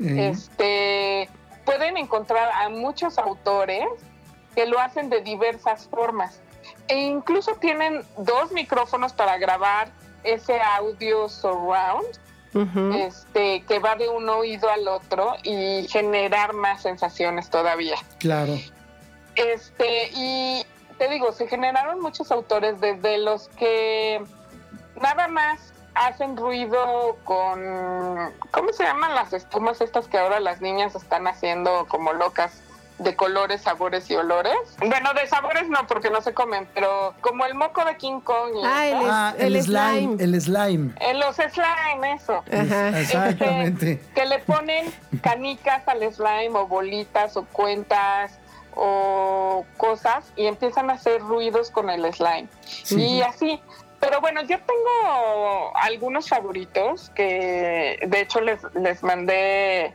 este, 0.00 1.28
pueden 1.64 1.96
encontrar 1.96 2.48
a 2.52 2.68
muchos 2.68 3.18
autores 3.18 3.86
que 4.54 4.66
lo 4.66 4.78
hacen 4.78 5.10
de 5.10 5.20
diversas 5.20 5.88
formas. 5.88 6.40
E 6.88 6.98
incluso 6.98 7.54
tienen 7.56 8.02
dos 8.18 8.52
micrófonos 8.52 9.12
para 9.12 9.36
grabar 9.38 9.90
ese 10.22 10.60
audio 10.60 11.28
surround, 11.28 12.06
Este, 12.54 13.62
que 13.62 13.80
va 13.80 13.96
de 13.96 14.08
un 14.08 14.28
oído 14.28 14.70
al 14.70 14.86
otro 14.86 15.34
y 15.42 15.88
generar 15.88 16.52
más 16.52 16.82
sensaciones 16.82 17.50
todavía. 17.50 17.96
claro. 18.18 18.56
Este, 19.34 20.10
y 20.14 20.64
te 20.96 21.08
digo, 21.08 21.32
se 21.32 21.48
generaron 21.48 22.00
muchos 22.00 22.30
autores, 22.30 22.80
desde 22.80 23.18
los 23.18 23.48
que 23.48 24.22
nada 25.00 25.26
más 25.26 25.72
hacen 25.94 26.36
ruido 26.36 27.16
con, 27.24 27.60
¿cómo 28.50 28.72
se 28.72 28.84
llaman 28.84 29.14
las 29.14 29.32
espumas 29.32 29.80
estas 29.80 30.08
que 30.08 30.18
ahora 30.18 30.40
las 30.40 30.60
niñas 30.60 30.94
están 30.94 31.26
haciendo 31.26 31.86
como 31.88 32.12
locas? 32.12 32.62
De 32.98 33.16
colores, 33.16 33.62
sabores 33.62 34.08
y 34.10 34.14
olores. 34.14 34.54
Bueno, 34.78 35.12
de 35.14 35.26
sabores 35.26 35.68
no, 35.68 35.86
porque 35.86 36.10
no 36.10 36.20
se 36.22 36.32
comen, 36.32 36.68
pero 36.74 37.14
como 37.20 37.44
el 37.44 37.54
moco 37.54 37.84
de 37.84 37.96
King 37.96 38.20
Kong. 38.20 38.52
y 38.54 38.60
Ah, 38.64 38.86
el, 38.86 38.94
Ah, 39.10 39.34
el, 39.38 39.62
slime, 39.62 40.16
el 40.22 40.40
slime. 40.40 40.92
En 41.00 41.18
los 41.18 41.36
slime, 41.36 42.12
eso. 42.14 42.44
Ajá. 42.52 43.00
Exactamente. 43.00 43.92
Este, 43.92 44.12
que 44.14 44.26
le 44.26 44.38
ponen 44.40 44.92
canicas 45.22 45.86
al 45.88 46.00
slime 46.12 46.50
o 46.54 46.66
bolitas 46.66 47.36
o 47.36 47.44
cuentas 47.46 48.38
o 48.76 49.64
cosas 49.76 50.24
y 50.36 50.46
empiezan 50.46 50.90
a 50.90 50.94
hacer 50.94 51.20
ruidos 51.20 51.70
con 51.70 51.90
el 51.90 52.12
slime. 52.12 52.48
Sí. 52.64 53.00
Y 53.00 53.22
así. 53.22 53.60
Pero 54.00 54.20
bueno, 54.20 54.42
yo 54.42 54.58
tengo 54.58 55.72
algunos 55.76 56.28
favoritos 56.28 57.10
que 57.14 57.98
de 58.06 58.20
hecho 58.20 58.40
les, 58.40 58.60
les 58.74 59.02
mandé 59.02 59.94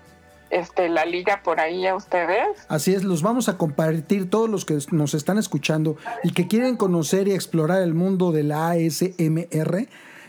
este, 0.50 0.90
la 0.90 1.06
liga 1.06 1.42
por 1.44 1.60
ahí 1.60 1.86
a 1.86 1.96
ustedes. 1.96 2.66
Así 2.68 2.94
es, 2.94 3.04
los 3.04 3.22
vamos 3.22 3.50
a 3.50 3.58
compartir 3.58 4.30
todos 4.30 4.50
los 4.50 4.66
que 4.66 4.78
nos 4.92 5.14
están 5.14 5.38
escuchando 5.38 5.98
y 6.24 6.32
que 6.32 6.48
quieren 6.48 6.76
conocer 6.76 7.28
y 7.28 7.34
explorar 7.34 7.82
el 7.82 7.94
mundo 7.94 8.32
de 8.32 8.44
la 8.44 8.70
ASMR. 8.72 9.88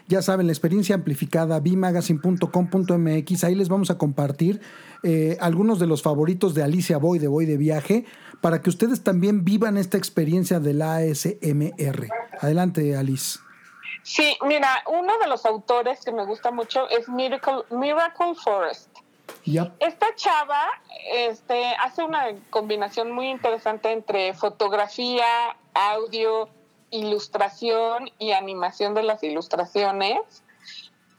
Ya 0.08 0.22
saben, 0.22 0.46
la 0.46 0.52
experiencia 0.52 0.96
amplificada, 0.96 1.60
bimagazine.com.mx, 1.60 3.44
ahí 3.44 3.54
les 3.54 3.68
vamos 3.68 3.90
a 3.90 3.98
compartir 3.98 4.60
eh, 5.04 5.38
algunos 5.40 5.78
de 5.78 5.86
los 5.86 6.02
favoritos 6.02 6.52
de 6.54 6.64
Alicia 6.64 6.98
Boy, 6.98 7.20
de 7.20 7.28
Boy 7.28 7.46
de 7.46 7.56
Viaje, 7.56 8.04
para 8.40 8.60
que 8.60 8.70
ustedes 8.70 9.04
también 9.04 9.44
vivan 9.44 9.76
esta 9.76 9.98
experiencia 9.98 10.58
de 10.58 10.74
la 10.74 10.96
ASMR. 10.96 12.08
Adelante, 12.40 12.96
Alice. 12.96 13.38
Sí, 14.02 14.36
mira, 14.46 14.82
uno 14.86 15.18
de 15.18 15.28
los 15.28 15.44
autores 15.44 16.00
que 16.04 16.12
me 16.12 16.24
gusta 16.24 16.50
mucho 16.50 16.88
es 16.88 17.08
Miracle, 17.08 17.64
Miracle 17.70 18.34
Forest. 18.34 18.89
Yep. 19.44 19.72
Esta 19.80 20.14
chava 20.16 20.62
este, 21.12 21.74
hace 21.82 22.02
una 22.02 22.26
combinación 22.50 23.10
muy 23.12 23.28
interesante 23.28 23.90
entre 23.92 24.34
fotografía, 24.34 25.56
audio, 25.74 26.48
ilustración 26.90 28.10
y 28.18 28.32
animación 28.32 28.94
de 28.94 29.02
las 29.02 29.22
ilustraciones. 29.22 30.18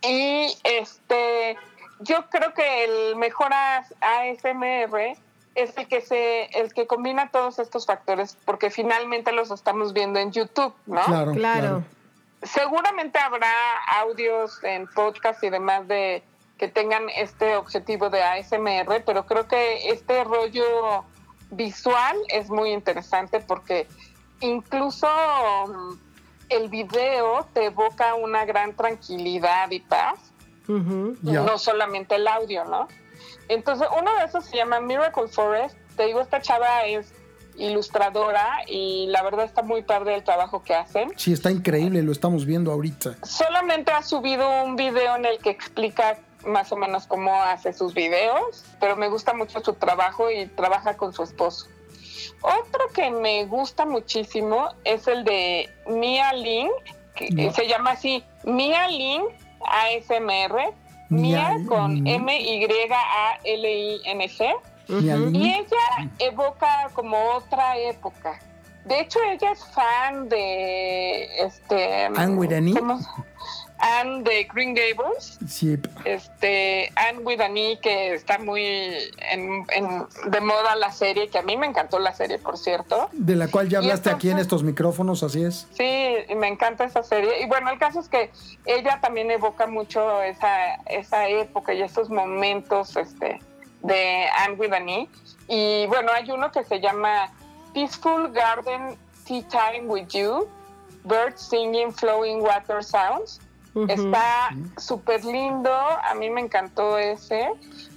Y 0.04 0.48
este, 0.64 1.58
yo 2.00 2.30
creo 2.30 2.54
que 2.54 2.84
el 2.86 3.16
mejor 3.16 3.52
AS- 3.54 3.94
ASMR 4.02 5.16
es 5.56 5.78
el 5.78 5.88
que 5.88 6.02
se, 6.02 6.46
el 6.60 6.74
que 6.74 6.88
combina 6.88 7.30
todos 7.32 7.60
estos 7.60 7.86
factores, 7.86 8.38
porque 8.46 8.70
finalmente 8.70 9.32
los 9.32 9.52
estamos 9.52 9.94
viendo 9.94 10.20
en 10.20 10.32
YouTube, 10.32 10.74
¿no? 10.86 11.04
Claro, 11.06 11.32
Claro. 11.34 11.84
seguramente 12.44 13.20
habrá 13.20 13.54
audios 14.00 14.64
en 14.64 14.88
podcast 14.88 15.44
y 15.44 15.50
demás 15.50 15.88
de 15.88 16.24
que 16.62 16.68
tengan 16.68 17.10
este 17.10 17.56
objetivo 17.56 18.12
de 18.12 18.22
ASMR, 18.22 19.04
pero 19.04 19.26
creo 19.26 19.48
que 19.48 19.90
este 19.90 20.24
rollo 20.24 21.04
visual 21.50 22.16
es 22.28 22.52
muy 22.52 22.70
interesante 22.72 23.40
porque 23.40 23.88
incluso 24.42 25.08
mm, 25.68 25.94
el 26.50 26.70
video 26.70 27.48
te 27.52 27.66
evoca 27.66 28.14
una 28.14 28.46
gran 28.46 28.76
tranquilidad 28.76 29.72
y 29.72 29.80
paz, 29.80 30.20
Ujú. 30.68 31.18
Ya. 31.24 31.42
no 31.42 31.58
solamente 31.58 32.14
el 32.14 32.28
audio, 32.28 32.64
¿no? 32.66 32.88
Entonces, 33.48 33.88
uno 34.00 34.16
de 34.18 34.26
esos 34.26 34.46
se 34.46 34.58
llama 34.58 34.80
Miracle 34.80 35.30
Forest. 35.30 35.76
Te 35.98 36.06
digo, 36.06 36.22
esta 36.22 36.42
chava 36.42 36.86
es 36.86 37.12
ilustradora 37.58 38.60
y 38.68 39.08
la 39.08 39.24
verdad 39.24 39.46
está 39.46 39.64
muy 39.64 39.82
padre 39.82 40.14
el 40.14 40.24
trabajo 40.24 40.62
que 40.62 40.76
hacen. 40.76 41.12
Sí, 41.16 41.34
está 41.34 41.50
increíble, 41.50 42.04
lo 42.04 42.12
estamos 42.12 42.46
viendo 42.46 42.72
ahorita. 42.72 43.16
Solamente 43.24 43.92
ha 43.92 44.04
subido 44.04 44.64
un 44.64 44.76
video 44.76 45.16
en 45.16 45.26
el 45.26 45.40
que 45.40 45.50
explica 45.50 46.20
más 46.46 46.72
o 46.72 46.76
menos 46.76 47.06
cómo 47.08 47.42
hace 47.42 47.74
sus 47.74 47.94
videos, 47.94 48.64
pero 48.80 48.96
me 48.96 49.08
gusta 49.10 49.34
mucho 49.34 49.60
su 49.62 49.74
trabajo 49.74 50.30
y 50.32 50.46
trabaja 50.48 50.96
con 50.98 51.14
su 51.14 51.24
esposo. 51.24 51.68
Otro 52.42 52.88
que 52.94 53.10
me 53.12 53.46
gusta 53.46 53.86
muchísimo 53.86 54.70
es 54.84 55.08
el 55.08 55.24
de 55.24 55.70
Mia 55.88 56.34
Lin, 56.34 56.70
que 57.16 57.30
Ya. 57.32 57.52
se 57.54 57.68
llama 57.68 57.92
así 57.92 58.24
Mia 58.44 58.88
Lin 58.88 59.22
ASMR, 59.66 60.74
Mia 61.10 61.50
Mia 61.50 61.66
con 61.68 61.94
Lin. 61.96 62.08
M-Y-A-L-I-N-G. 62.08 62.70
Mi 64.88 65.10
Aline. 65.10 65.38
Y 65.38 65.54
ella 65.54 66.10
evoca 66.20 66.90
como 66.94 67.18
otra 67.36 67.78
época. 67.78 68.40
De 68.86 69.02
hecho, 69.02 69.20
ella 69.30 69.52
es 69.52 69.64
fan 69.68 70.28
de 70.28 71.44
este 71.46 72.06
Anne. 72.06 72.16
Anne 73.82 74.22
de 74.24 74.44
Green 74.54 74.76
Gables, 74.76 75.40
Sí, 75.48 75.78
este 76.06 76.92
Anne 76.96 77.20
with 77.20 77.42
an 77.42 77.58
E, 77.58 77.80
que 77.82 78.14
está 78.14 78.38
muy 78.38 78.64
en- 79.32 79.66
en- 79.74 80.08
de 80.32 80.40
moda 80.42 80.76
la 80.76 80.92
serie, 80.92 81.30
que 81.30 81.40
a 81.40 81.42
mí 81.42 81.58
me 81.58 81.66
encantó 81.68 81.98
la 82.00 82.14
serie, 82.14 82.38
por 82.38 82.58
cierto. 82.58 83.10
de 83.12 83.36
la 83.36 83.48
cual 83.50 83.70
ya 83.70 83.80
hablaste 83.80 84.10
aquí 84.12 84.30
en 84.30 84.38
estos 84.40 84.64
micrófonos, 84.64 85.24
así 85.24 85.44
es. 85.44 85.68
Sí, 85.74 86.16
me 86.36 86.48
encanta 86.48 86.84
esa 86.86 87.02
serie. 87.04 87.42
Y 87.42 87.48
bueno, 87.48 87.70
el 87.72 87.80
caso 87.80 88.00
es 88.00 88.08
que 88.08 88.32
ella 88.66 89.00
también 89.02 89.32
evoca 89.32 89.66
mucho 89.68 90.22
esa, 90.22 90.76
esa 90.86 91.28
época 91.28 91.74
y 91.74 91.82
esos 91.82 92.10
momentos 92.10 92.96
este, 92.96 93.40
de 93.82 94.26
Anne 94.46 94.56
with 94.58 94.74
an 94.74 94.90
E. 94.90 95.10
Y 95.48 95.88
bueno, 95.88 96.12
hay 96.14 96.30
uno 96.32 96.52
que 96.52 96.64
se 96.64 96.80
llama 96.80 97.32
Peaceful 97.74 98.32
Garden 98.32 98.96
Tea 99.26 99.44
Time 99.50 99.88
with 99.88 100.08
You, 100.10 100.48
Birds 101.04 101.42
Singing 101.50 101.92
Flowing 101.94 102.42
Water 102.42 102.84
Sounds. 102.84 103.40
Está 103.88 104.50
súper 104.78 105.24
lindo, 105.24 105.72
a 105.74 106.14
mí 106.16 106.30
me 106.30 106.42
encantó 106.42 106.98
ese. 106.98 107.50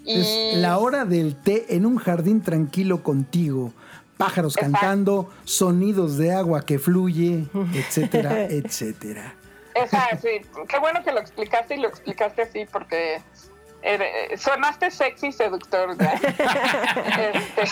Y 0.05 0.21
Es 0.53 0.57
la 0.59 0.79
hora 0.79 1.05
del 1.05 1.35
té 1.37 1.75
en 1.75 1.85
un 1.87 1.97
jardín 1.97 2.43
tranquilo 2.43 3.03
contigo. 3.03 3.73
Pájaros 4.17 4.57
Exacto. 4.57 4.79
cantando, 4.79 5.31
sonidos 5.45 6.17
de 6.17 6.33
agua 6.33 6.65
que 6.65 6.79
fluye, 6.79 7.47
etcétera, 7.75 8.43
etcétera. 8.45 9.35
Esa, 9.75 10.09
sí, 10.23 10.29
qué 10.69 10.79
bueno 10.79 11.03
que 11.03 11.11
lo 11.11 11.19
explicaste 11.19 11.75
y 11.75 11.79
lo 11.81 11.89
explicaste 11.89 12.43
así 12.43 12.65
porque 12.71 13.21
ere- 13.83 14.37
sonaste 14.39 14.93
sexy 14.93 15.33
seductor. 15.33 15.97
Este, 17.25 17.65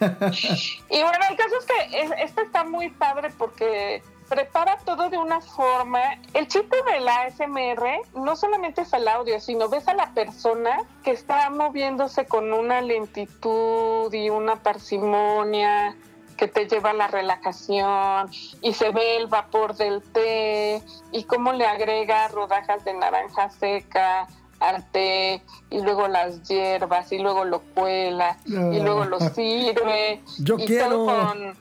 y 0.90 1.02
bueno, 1.02 1.18
el 1.30 1.36
caso 1.36 1.54
es 1.58 1.66
que 1.66 2.00
es- 2.02 2.12
este 2.30 2.42
está 2.42 2.62
muy 2.64 2.90
padre 2.90 3.30
porque 3.36 4.02
prepara 4.30 4.78
todo 4.84 5.10
de 5.10 5.18
una 5.18 5.40
forma. 5.40 6.00
El 6.32 6.46
chiste 6.46 6.76
de 6.90 7.00
la 7.00 7.22
ASMR 7.22 8.00
no 8.14 8.36
solamente 8.36 8.82
es 8.82 8.92
el 8.92 9.08
audio, 9.08 9.40
sino 9.40 9.68
ves 9.68 9.88
a 9.88 9.94
la 9.94 10.14
persona 10.14 10.84
que 11.02 11.10
está 11.10 11.50
moviéndose 11.50 12.26
con 12.26 12.52
una 12.52 12.80
lentitud 12.80 14.14
y 14.14 14.30
una 14.30 14.56
parsimonia 14.56 15.96
que 16.36 16.46
te 16.46 16.66
lleva 16.66 16.90
a 16.90 16.94
la 16.94 17.08
relajación 17.08 18.30
y 18.62 18.72
se 18.72 18.90
ve 18.90 19.16
el 19.16 19.26
vapor 19.26 19.74
del 19.74 20.00
té 20.00 20.80
y 21.12 21.24
cómo 21.24 21.52
le 21.52 21.66
agrega 21.66 22.28
rodajas 22.28 22.84
de 22.84 22.94
naranja 22.94 23.50
seca 23.50 24.28
al 24.60 24.88
té 24.90 25.42
y 25.70 25.80
luego 25.82 26.06
las 26.06 26.42
hierbas 26.48 27.10
y 27.12 27.18
luego 27.18 27.44
lo 27.44 27.60
cuela 27.60 28.38
y 28.46 28.80
luego 28.80 29.04
lo 29.06 29.18
sirve 29.18 30.22
Yo 30.38 30.56
y 30.58 30.66
quiero. 30.66 30.90
todo 30.90 31.06
con, 31.06 31.56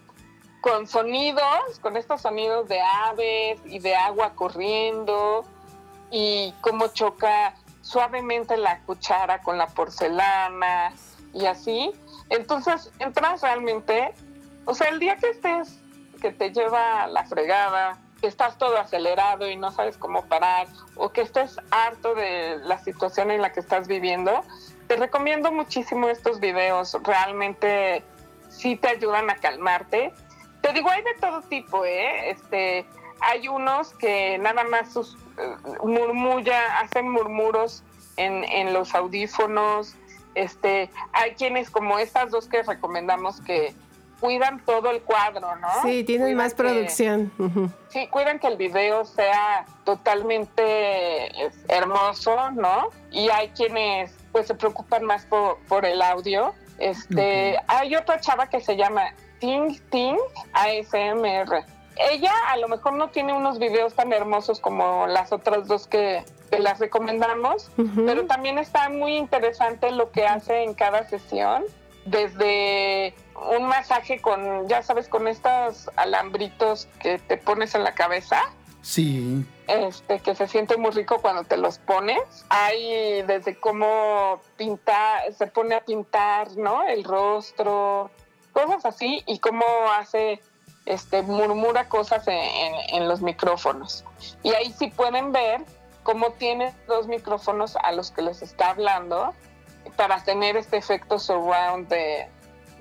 con 0.61 0.87
sonidos, 0.87 1.79
con 1.81 1.97
estos 1.97 2.21
sonidos 2.21 2.67
de 2.67 2.81
aves 2.81 3.59
y 3.65 3.79
de 3.79 3.95
agua 3.95 4.33
corriendo 4.35 5.45
y 6.11 6.53
cómo 6.61 6.87
choca 6.87 7.55
suavemente 7.81 8.57
la 8.57 8.79
cuchara 8.79 9.41
con 9.41 9.57
la 9.57 9.67
porcelana 9.67 10.93
y 11.33 11.45
así. 11.45 11.91
Entonces 12.29 12.91
entras 12.99 13.41
realmente, 13.41 14.13
o 14.65 14.73
sea, 14.73 14.89
el 14.89 14.99
día 14.99 15.15
que 15.17 15.29
estés, 15.29 15.79
que 16.21 16.31
te 16.31 16.51
lleva 16.51 17.07
la 17.07 17.25
fregada, 17.25 17.97
que 18.19 18.27
estás 18.27 18.57
todo 18.57 18.77
acelerado 18.77 19.49
y 19.49 19.55
no 19.55 19.71
sabes 19.71 19.97
cómo 19.97 20.25
parar, 20.25 20.67
o 20.95 21.09
que 21.09 21.21
estés 21.21 21.57
harto 21.71 22.15
de 22.15 22.57
la 22.63 22.77
situación 22.77 23.31
en 23.31 23.41
la 23.41 23.51
que 23.51 23.61
estás 23.61 23.87
viviendo, 23.87 24.43
te 24.87 24.97
recomiendo 24.97 25.51
muchísimo 25.51 26.09
estos 26.09 26.39
videos. 26.39 26.97
Realmente 27.03 28.03
sí 28.49 28.75
te 28.75 28.89
ayudan 28.89 29.29
a 29.29 29.35
calmarte. 29.35 30.13
Te 30.61 30.73
digo, 30.73 30.89
hay 30.89 31.01
de 31.03 31.13
todo 31.19 31.41
tipo, 31.43 31.85
¿eh? 31.85 32.29
Este, 32.31 32.85
hay 33.21 33.47
unos 33.47 33.93
que 33.93 34.37
nada 34.37 34.63
más 34.65 34.91
sus, 34.93 35.15
eh, 35.37 35.55
murmulla, 35.83 36.79
hacen 36.79 37.09
murmuros 37.09 37.83
en, 38.17 38.43
en 38.43 38.73
los 38.73 38.93
audífonos. 38.95 39.95
Este, 40.35 40.89
hay 41.13 41.31
quienes 41.31 41.69
como 41.69 41.97
estas 41.99 42.29
dos 42.31 42.47
que 42.47 42.61
recomendamos 42.63 43.41
que 43.41 43.73
cuidan 44.19 44.59
todo 44.65 44.91
el 44.91 45.01
cuadro, 45.01 45.55
¿no? 45.55 45.69
Sí, 45.81 46.03
tienen 46.03 46.27
Cuidan 46.27 46.37
más 46.37 46.53
que- 46.53 46.57
producción. 46.63 47.31
Sí, 47.89 48.07
cuidan 48.09 48.37
que 48.39 48.47
el 48.47 48.57
video 48.57 49.05
sea 49.05 49.65
totalmente 49.85 51.31
hermoso, 51.67 52.51
¿no? 52.51 52.89
Y 53.11 53.29
hay 53.29 53.49
quienes 53.49 54.13
pues 54.31 54.47
se 54.47 54.53
preocupan 54.55 55.03
más 55.05 55.25
por, 55.25 55.57
por 55.67 55.85
el 55.85 56.01
audio. 56.01 56.53
Este, 56.77 57.57
hay 57.67 57.95
otra 57.95 58.19
chava 58.19 58.47
que 58.47 58.59
se 58.61 58.75
llama 58.75 59.13
Ting 59.39 59.79
Ting 59.89 60.17
ASMR. 60.53 61.65
Ella 62.11 62.33
a 62.47 62.57
lo 62.57 62.67
mejor 62.69 62.93
no 62.93 63.09
tiene 63.09 63.33
unos 63.33 63.59
videos 63.59 63.93
tan 63.93 64.13
hermosos 64.13 64.59
como 64.59 65.07
las 65.07 65.33
otras 65.33 65.67
dos 65.67 65.87
que, 65.87 66.23
que 66.49 66.59
las 66.59 66.79
recomendamos, 66.79 67.69
pero 68.05 68.25
también 68.25 68.57
está 68.57 68.89
muy 68.89 69.17
interesante 69.17 69.91
lo 69.91 70.11
que 70.11 70.25
hace 70.25 70.63
en 70.63 70.75
cada 70.75 71.09
sesión, 71.09 71.65
desde 72.05 73.13
un 73.57 73.67
masaje 73.67 74.21
con, 74.21 74.69
ya 74.69 74.81
sabes, 74.81 75.09
con 75.09 75.27
estos 75.27 75.89
alambritos 75.97 76.87
que 77.01 77.19
te 77.19 77.35
pones 77.35 77.75
en 77.75 77.83
la 77.83 77.93
cabeza, 77.93 78.43
Sí, 78.81 79.45
este, 79.67 80.19
que 80.19 80.35
se 80.35 80.47
siente 80.47 80.77
muy 80.77 80.91
rico 80.91 81.19
cuando 81.21 81.43
te 81.43 81.57
los 81.57 81.79
pones. 81.79 82.21
Hay 82.49 83.21
desde 83.23 83.59
cómo 83.59 84.41
pintar, 84.57 85.33
se 85.33 85.47
pone 85.47 85.75
a 85.75 85.83
pintar, 85.83 86.55
¿no? 86.55 86.83
El 86.83 87.03
rostro, 87.03 88.09
cosas 88.53 88.85
así, 88.85 89.23
y 89.25 89.39
cómo 89.39 89.65
hace, 89.97 90.41
este, 90.85 91.21
murmura 91.21 91.87
cosas 91.87 92.23
en, 92.27 93.07
los 93.07 93.21
micrófonos. 93.21 94.03
Y 94.43 94.53
ahí 94.53 94.73
sí 94.77 94.89
pueden 94.89 95.31
ver 95.31 95.61
cómo 96.03 96.31
tiene 96.33 96.73
dos 96.87 97.07
micrófonos 97.07 97.75
a 97.77 97.91
los 97.91 98.11
que 98.11 98.21
les 98.21 98.41
está 98.41 98.71
hablando 98.71 99.33
para 99.95 100.23
tener 100.23 100.57
este 100.57 100.77
efecto 100.77 101.19
surround 101.19 101.87
de, 101.87 102.27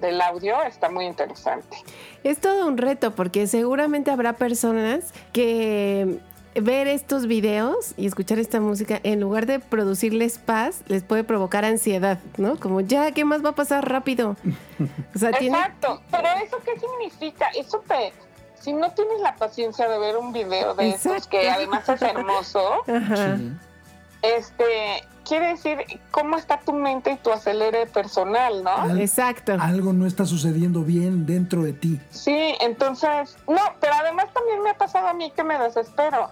del 0.01 0.21
audio. 0.21 0.63
Está 0.63 0.89
muy 0.89 1.07
interesante. 1.07 1.77
Es 2.25 2.41
todo 2.41 2.67
un 2.67 2.79
reto 2.79 3.15
porque 3.15 3.47
seguramente 3.47 4.11
habrá 4.11 4.35
personas 4.35 5.13
que 5.33 6.19
ver 6.55 6.89
estos 6.89 7.27
videos 7.27 7.95
y 7.97 8.07
escuchar 8.07 8.39
esta 8.39 8.61
música 8.61 9.01
en 9.03 9.21
lugar 9.21 9.47
de 9.47 9.61
producirles 9.61 10.39
paz 10.39 10.83
les 10.87 11.03
puede 11.03 11.25
provocar 11.25 11.65
ansiedad, 11.65 12.19
¿no? 12.37 12.59
Como 12.59 12.81
ya, 12.81 13.13
¿qué 13.13 13.25
más 13.25 13.45
va 13.45 13.51
a 13.51 13.55
pasar 13.55 13.89
rápido? 13.89 14.37
O 15.15 15.19
sea, 15.19 15.33
tiene... 15.33 15.59
Exacto, 15.59 16.01
pero 16.11 16.29
¿eso 16.45 16.57
qué 16.65 16.79
significa? 16.79 17.49
Eso 17.57 17.83
te... 17.89 18.13
Si 18.61 18.73
no 18.73 18.93
tienes 18.93 19.21
la 19.21 19.35
paciencia 19.37 19.89
de 19.89 19.99
ver 19.99 20.17
un 20.17 20.33
video 20.33 20.75
de 20.75 20.91
esos 20.91 21.07
Exacto. 21.07 21.31
que 21.31 21.49
además 21.51 21.89
es 21.89 22.03
hermoso, 22.03 22.83
Ajá. 22.87 23.39
este, 24.23 25.05
quiere 25.29 25.49
decir 25.49 25.79
cómo 26.11 26.37
está 26.37 26.59
tu 26.61 26.73
mente 26.73 27.13
y 27.13 27.17
tu 27.17 27.31
acelere 27.31 27.87
personal, 27.87 28.65
¿no? 28.65 28.71
Al- 28.71 29.01
Exacto. 29.01 29.53
Algo 29.61 29.93
no 29.93 30.07
está 30.07 30.25
sucediendo 30.25 30.81
bien 30.83 31.27
dentro 31.27 31.63
de 31.63 31.73
ti. 31.75 32.01
Sí, 32.11 32.55
entonces, 32.61 33.37
no, 33.47 33.61
pero 33.81 33.93
además 33.95 34.27
también 34.33 34.63
me 34.63 34.71
ha 34.71 34.79
pasado 34.79 35.07
a 35.09 35.13
mí 35.13 35.31
que 35.37 35.45
me 35.45 35.59
desespero. 35.59 36.31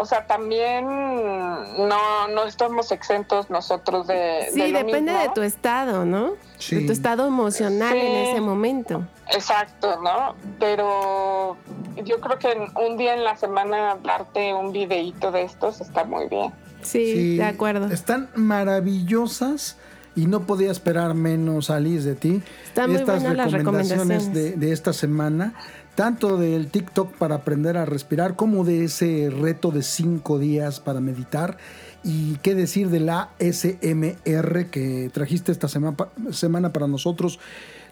O 0.00 0.06
sea, 0.06 0.26
también 0.28 0.84
no, 0.86 2.28
no 2.28 2.44
estamos 2.44 2.92
exentos 2.92 3.50
nosotros 3.50 4.06
de... 4.06 4.46
Sí, 4.52 4.60
de 4.60 4.68
lo 4.68 4.78
depende 4.78 5.10
mismo. 5.12 5.18
de 5.26 5.28
tu 5.30 5.42
estado, 5.42 6.04
¿no? 6.04 6.34
Sí. 6.58 6.76
De 6.76 6.86
tu 6.86 6.92
estado 6.92 7.26
emocional 7.26 7.94
Sí. 7.94 7.98
en 8.06 8.14
ese 8.28 8.40
momento. 8.40 9.02
Exacto, 9.34 10.00
¿no? 10.00 10.36
Pero 10.60 11.56
yo 12.04 12.20
creo 12.20 12.38
que 12.38 12.52
en- 12.52 12.70
un 12.78 12.96
día 12.96 13.14
en 13.14 13.24
la 13.24 13.36
semana 13.36 13.96
darte 14.00 14.54
un 14.54 14.70
videíto 14.72 15.32
de 15.32 15.42
estos 15.42 15.80
está 15.80 16.04
muy 16.04 16.28
bien. 16.28 16.52
Sí, 16.82 17.12
Sí, 17.14 17.36
de 17.36 17.44
acuerdo. 17.44 17.86
Están 17.88 18.28
maravillosas 18.34 19.76
y 20.14 20.26
no 20.26 20.46
podía 20.46 20.70
esperar 20.70 21.14
menos, 21.14 21.70
Alice, 21.70 22.08
de 22.08 22.14
ti. 22.14 22.42
Están 22.64 22.90
muy 22.90 23.02
buenas 23.04 23.36
las 23.36 23.52
recomendaciones. 23.52 24.32
de, 24.32 24.52
de 24.52 24.72
esta 24.72 24.92
semana, 24.92 25.54
tanto 25.94 26.36
del 26.36 26.68
TikTok 26.68 27.14
para 27.16 27.36
aprender 27.36 27.76
a 27.76 27.84
respirar, 27.84 28.34
como 28.34 28.64
de 28.64 28.84
ese 28.84 29.30
reto 29.30 29.70
de 29.70 29.82
cinco 29.82 30.38
días 30.38 30.80
para 30.80 31.00
meditar. 31.00 31.58
Y 32.02 32.36
qué 32.36 32.54
decir 32.54 32.90
de 32.90 33.00
la 33.00 33.30
SMR 33.38 34.66
que 34.70 35.10
trajiste 35.12 35.52
esta 35.52 35.68
semana, 35.68 35.96
semana 36.30 36.72
para 36.72 36.86
nosotros. 36.86 37.38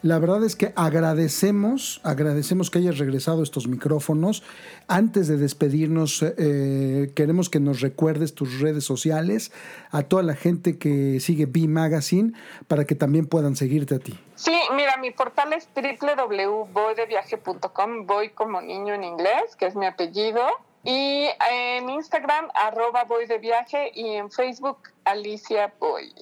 La 0.07 0.19
verdad 0.21 0.45
es 0.45 0.55
que 0.55 0.73
agradecemos, 0.77 2.01
agradecemos 2.05 2.71
que 2.71 2.79
hayas 2.79 2.99
regresado 2.99 3.43
estos 3.43 3.67
micrófonos. 3.67 4.45
Antes 4.87 5.27
de 5.27 5.37
despedirnos, 5.37 6.23
eh, 6.23 7.11
queremos 7.17 7.51
que 7.51 7.59
nos 7.59 7.81
recuerdes 7.81 8.33
tus 8.33 8.61
redes 8.61 8.85
sociales 8.85 9.51
a 9.91 10.05
toda 10.05 10.23
la 10.23 10.37
gente 10.37 10.79
que 10.79 11.19
sigue 11.19 11.47
B 11.47 11.67
Magazine 11.67 12.35
para 12.69 12.85
que 12.85 12.95
también 12.95 13.27
puedan 13.27 13.57
seguirte 13.57 13.97
a 13.97 13.99
ti. 13.99 14.17
Sí, 14.37 14.57
mira, 14.77 14.97
mi 14.99 15.11
portal 15.11 15.53
es 15.55 15.69
www.voydeviaje.com, 15.75 18.07
voy 18.07 18.29
como 18.29 18.61
niño 18.61 18.95
en 18.95 19.03
inglés, 19.03 19.57
que 19.59 19.67
es 19.67 19.75
mi 19.75 19.87
apellido. 19.87 20.47
Y 20.85 21.27
en 21.51 21.91
Instagram, 21.91 22.47
arroba 22.55 23.03
voy 23.09 23.27
de 23.27 23.39
viaje 23.39 23.91
y 23.93 24.11
en 24.11 24.31
Facebook, 24.31 24.79
Alicia 25.05 25.75
Boy. 25.81 26.15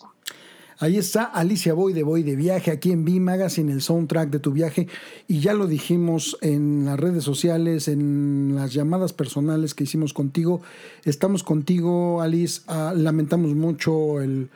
Ahí 0.80 0.96
está 0.96 1.24
Alicia 1.24 1.72
Boy 1.72 1.92
de 1.92 2.02
Boy 2.02 2.24
de 2.24 2.34
Viaje, 2.34 2.72
aquí 2.72 2.90
en 2.90 3.04
B 3.04 3.20
Magazine, 3.20 3.72
el 3.72 3.80
soundtrack 3.80 4.30
de 4.30 4.40
tu 4.40 4.50
viaje. 4.50 4.88
Y 5.28 5.40
ya 5.40 5.54
lo 5.54 5.68
dijimos 5.68 6.36
en 6.40 6.84
las 6.84 6.98
redes 6.98 7.22
sociales, 7.22 7.86
en 7.86 8.54
las 8.56 8.72
llamadas 8.72 9.12
personales 9.12 9.74
que 9.74 9.84
hicimos 9.84 10.12
contigo. 10.12 10.62
Estamos 11.04 11.44
contigo, 11.44 12.20
Alice. 12.20 12.62
Ah, 12.66 12.92
lamentamos 12.96 13.54
mucho 13.54 14.20
el, 14.20 14.48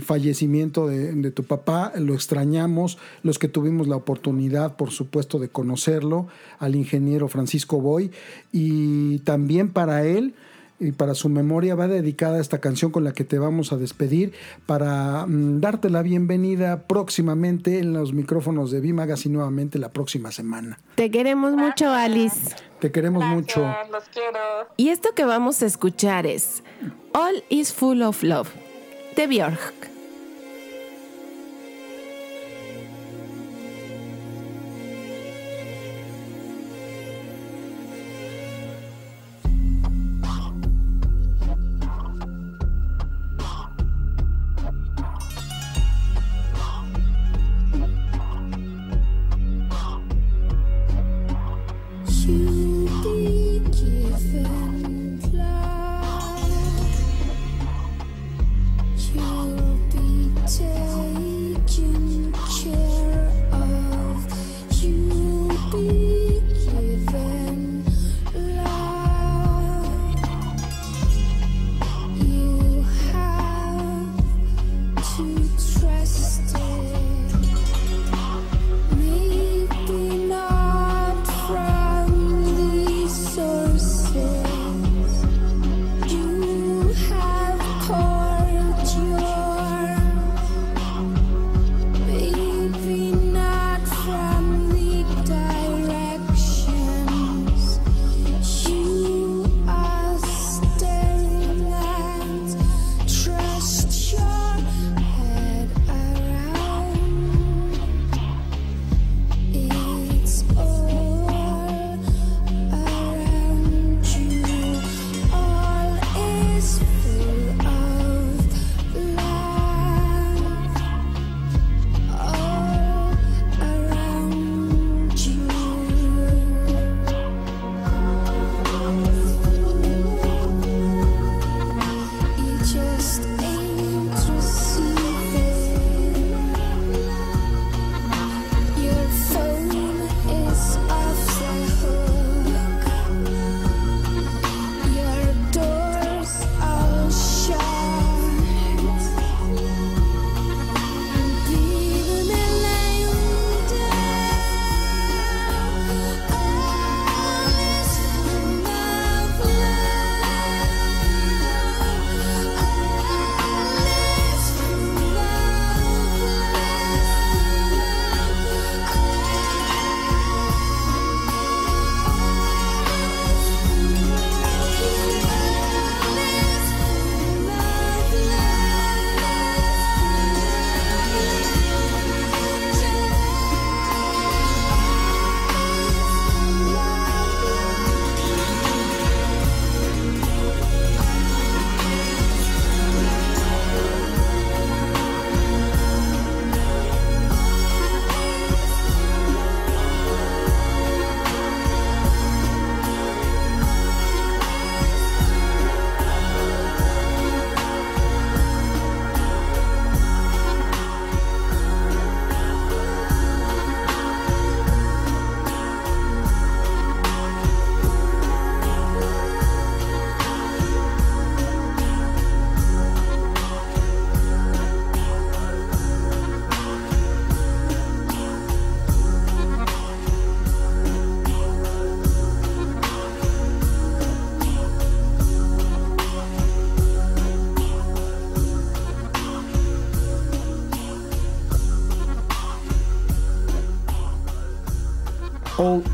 fallecimiento 0.00 0.86
de 0.86 1.30
tu 1.30 1.44
papá, 1.44 1.92
lo 1.98 2.14
extrañamos, 2.14 2.96
los 3.22 3.38
que 3.38 3.48
tuvimos 3.48 3.86
la 3.86 3.96
oportunidad, 3.96 4.76
por 4.76 4.92
supuesto, 4.92 5.38
de 5.38 5.50
conocerlo, 5.50 6.26
al 6.58 6.74
ingeniero 6.74 7.28
Francisco 7.28 7.78
Boy, 7.78 8.10
y 8.50 9.18
también 9.18 9.68
para 9.68 10.06
él 10.06 10.32
y 10.82 10.92
para 10.92 11.14
su 11.14 11.28
memoria 11.28 11.74
va 11.74 11.88
dedicada 11.88 12.40
esta 12.40 12.58
canción 12.58 12.90
con 12.90 13.04
la 13.04 13.12
que 13.12 13.24
te 13.24 13.38
vamos 13.38 13.72
a 13.72 13.76
despedir 13.76 14.32
para 14.66 15.26
mm, 15.26 15.60
darte 15.60 15.90
la 15.90 16.02
bienvenida 16.02 16.82
próximamente 16.86 17.78
en 17.78 17.92
los 17.92 18.12
micrófonos 18.12 18.70
de 18.70 18.80
B 18.80 18.92
Magazine 18.92 19.34
nuevamente 19.34 19.78
la 19.78 19.92
próxima 19.92 20.32
semana. 20.32 20.78
Te 20.96 21.10
queremos 21.10 21.52
mucho, 21.52 21.90
Alice. 21.90 22.54
Te 22.80 22.90
queremos 22.90 23.24
mucho. 23.24 23.64
Los 23.90 24.04
quiero. 24.12 24.38
Y 24.76 24.88
esto 24.88 25.10
que 25.14 25.24
vamos 25.24 25.62
a 25.62 25.66
escuchar 25.66 26.26
es 26.26 26.62
All 27.14 27.44
is 27.48 27.72
Full 27.72 28.02
of 28.02 28.22
Love 28.22 28.48
de 29.16 29.26
Björk. 29.26 29.91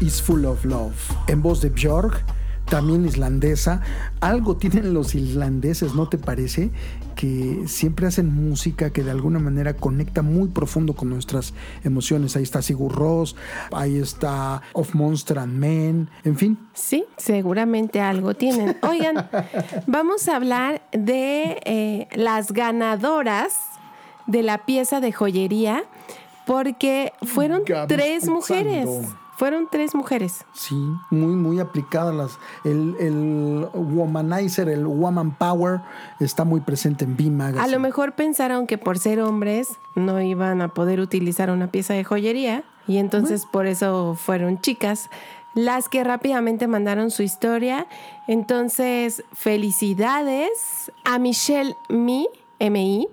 Is 0.01 0.23
Full 0.23 0.45
of 0.45 0.65
Love, 0.65 0.95
en 1.27 1.43
voz 1.43 1.61
de 1.61 1.71
Björk, 1.71 2.25
también 2.67 3.07
islandesa. 3.07 3.81
Algo 4.21 4.57
tienen 4.57 4.95
los 4.95 5.15
islandeses, 5.15 5.95
¿no 5.95 6.09
te 6.09 6.19
parece? 6.19 6.71
Que 7.17 7.63
siempre 7.67 8.07
hacen 8.07 8.33
música 8.33 8.91
que 8.91 9.03
de 9.03 9.11
alguna 9.11 9.39
manera 9.39 9.75
conecta 9.75 10.23
muy 10.23 10.49
profundo 10.49 10.95
con 10.95 11.11
nuestras 11.11 11.55
emociones. 11.85 12.37
Ahí 12.37 12.43
está 12.43 12.63
Sigur 12.63 12.95
Rós, 12.95 13.37
ahí 13.73 13.99
está 13.99 14.63
Of 14.73 14.95
Monster 14.95 15.39
and 15.39 15.55
Men, 15.55 16.11
en 16.25 16.37
fin. 16.37 16.59
Sí, 16.75 17.05
seguramente 17.17 18.01
algo 18.01 18.35
tienen. 18.35 18.77
Oigan, 18.83 19.29
vamos 19.87 20.29
a 20.29 20.37
hablar 20.37 20.83
de 20.93 21.61
eh, 21.65 22.09
las 22.15 22.53
ganadoras 22.53 23.55
de 24.27 24.43
la 24.43 24.67
pieza 24.67 25.01
de 25.01 25.11
joyería, 25.11 25.85
porque 26.47 27.13
fueron 27.23 27.63
Gaby 27.67 27.89
tres 27.89 28.29
mujeres. 28.29 28.89
Fueron 29.39 29.69
tres 29.71 29.95
mujeres. 29.95 30.45
Sí, 30.53 30.75
muy, 31.11 31.37
muy 31.37 31.61
aplicadas 31.61 32.13
las. 32.13 32.41
El, 32.65 32.97
el 32.99 33.69
womanizer, 33.73 34.69
el 34.69 34.85
woman 34.85 35.31
power 35.31 35.81
está 36.19 36.43
muy 36.43 36.61
presente 36.61 37.05
en 37.05 37.17
B 37.17 37.31
Magazine. 37.31 37.63
A 37.63 37.69
lo 37.69 37.79
mejor 37.79 38.17
pensaron 38.17 38.67
que 38.67 38.79
por 38.79 38.99
ser 38.99 39.21
hombres 39.21 39.79
no 39.95 40.21
iban 40.21 40.61
a 40.61 40.75
poder 40.75 40.99
utilizar 40.99 41.53
una 41.53 41.71
pieza 41.71 41.95
de 41.95 42.03
joyería 42.03 42.65
y 42.89 42.97
entonces 42.97 43.47
por 43.47 43.69
eso 43.69 44.17
fueron 44.17 44.61
chicas 44.61 45.09
las 45.55 45.89
que 45.89 46.03
rápidamente 46.03 46.67
mandaron 46.67 47.13
su 47.13 47.23
historia. 47.23 47.87
Entonces, 48.27 49.23
felicidades 49.35 50.91
a 51.05 51.21
Michelle 51.21 51.77
Mi, 51.89 52.27
MI, 52.59 53.07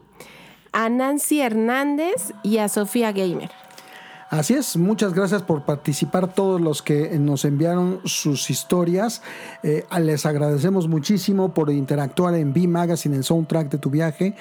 a 0.71 0.89
Nancy 0.89 1.41
Hernández 1.41 2.33
y 2.41 2.57
a 2.57 2.67
Sofía 2.67 3.11
Gamer. 3.11 3.51
Así 4.31 4.55
es, 4.55 4.75
muchas 4.75 5.13
gracias 5.13 5.43
por 5.43 5.61
participar 5.65 6.33
todos 6.33 6.59
los 6.59 6.81
que 6.81 7.17
nos 7.19 7.45
enviaron 7.45 7.99
sus 8.05 8.49
historias. 8.49 9.21
Eh, 9.61 9.85
les 10.01 10.25
agradecemos 10.25 10.87
muchísimo 10.87 11.53
por 11.53 11.69
interactuar 11.71 12.33
en 12.33 12.51
B 12.51 12.67
Magazine, 12.67 13.15
el 13.15 13.23
soundtrack 13.23 13.69
de 13.69 13.77
tu 13.77 13.91
viaje. 13.91 14.35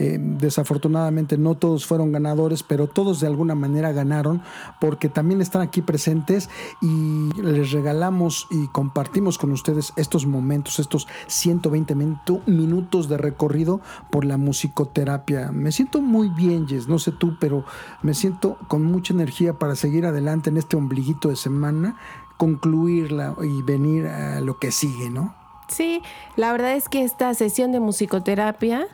Eh, 0.00 0.18
desafortunadamente 0.20 1.38
no 1.38 1.54
todos 1.54 1.86
fueron 1.86 2.10
ganadores, 2.10 2.64
pero 2.64 2.88
todos 2.88 3.20
de 3.20 3.28
alguna 3.28 3.54
manera 3.54 3.92
ganaron 3.92 4.42
porque 4.80 5.08
también 5.08 5.40
están 5.40 5.62
aquí 5.62 5.82
presentes 5.82 6.50
y 6.82 7.30
les 7.40 7.70
regalamos 7.70 8.48
y 8.50 8.66
compartimos 8.68 9.38
con 9.38 9.52
ustedes 9.52 9.92
estos 9.96 10.26
momentos, 10.26 10.80
estos 10.80 11.06
120 11.28 11.94
minuto- 11.94 12.42
minutos 12.46 13.08
de 13.08 13.16
recorrido 13.16 13.80
por 14.10 14.24
la 14.24 14.36
musicoterapia. 14.36 15.52
Me 15.52 15.70
siento 15.70 16.02
muy 16.02 16.28
bien, 16.28 16.66
Jess, 16.66 16.88
no 16.88 16.98
sé 16.98 17.12
tú, 17.12 17.36
pero 17.38 17.64
me 18.02 18.14
siento 18.14 18.58
con 18.66 18.82
mucha 18.82 19.14
energía 19.14 19.27
para 19.54 19.76
seguir 19.76 20.06
adelante 20.06 20.50
en 20.50 20.56
este 20.56 20.76
ombliguito 20.76 21.28
de 21.28 21.36
semana, 21.36 21.96
concluirla 22.36 23.34
y 23.42 23.62
venir 23.62 24.06
a 24.06 24.40
lo 24.40 24.58
que 24.58 24.70
sigue, 24.72 25.10
¿no? 25.10 25.34
Sí, 25.68 26.02
la 26.36 26.52
verdad 26.52 26.74
es 26.74 26.88
que 26.88 27.04
esta 27.04 27.32
sesión 27.34 27.72
de 27.72 27.80
musicoterapia 27.80 28.86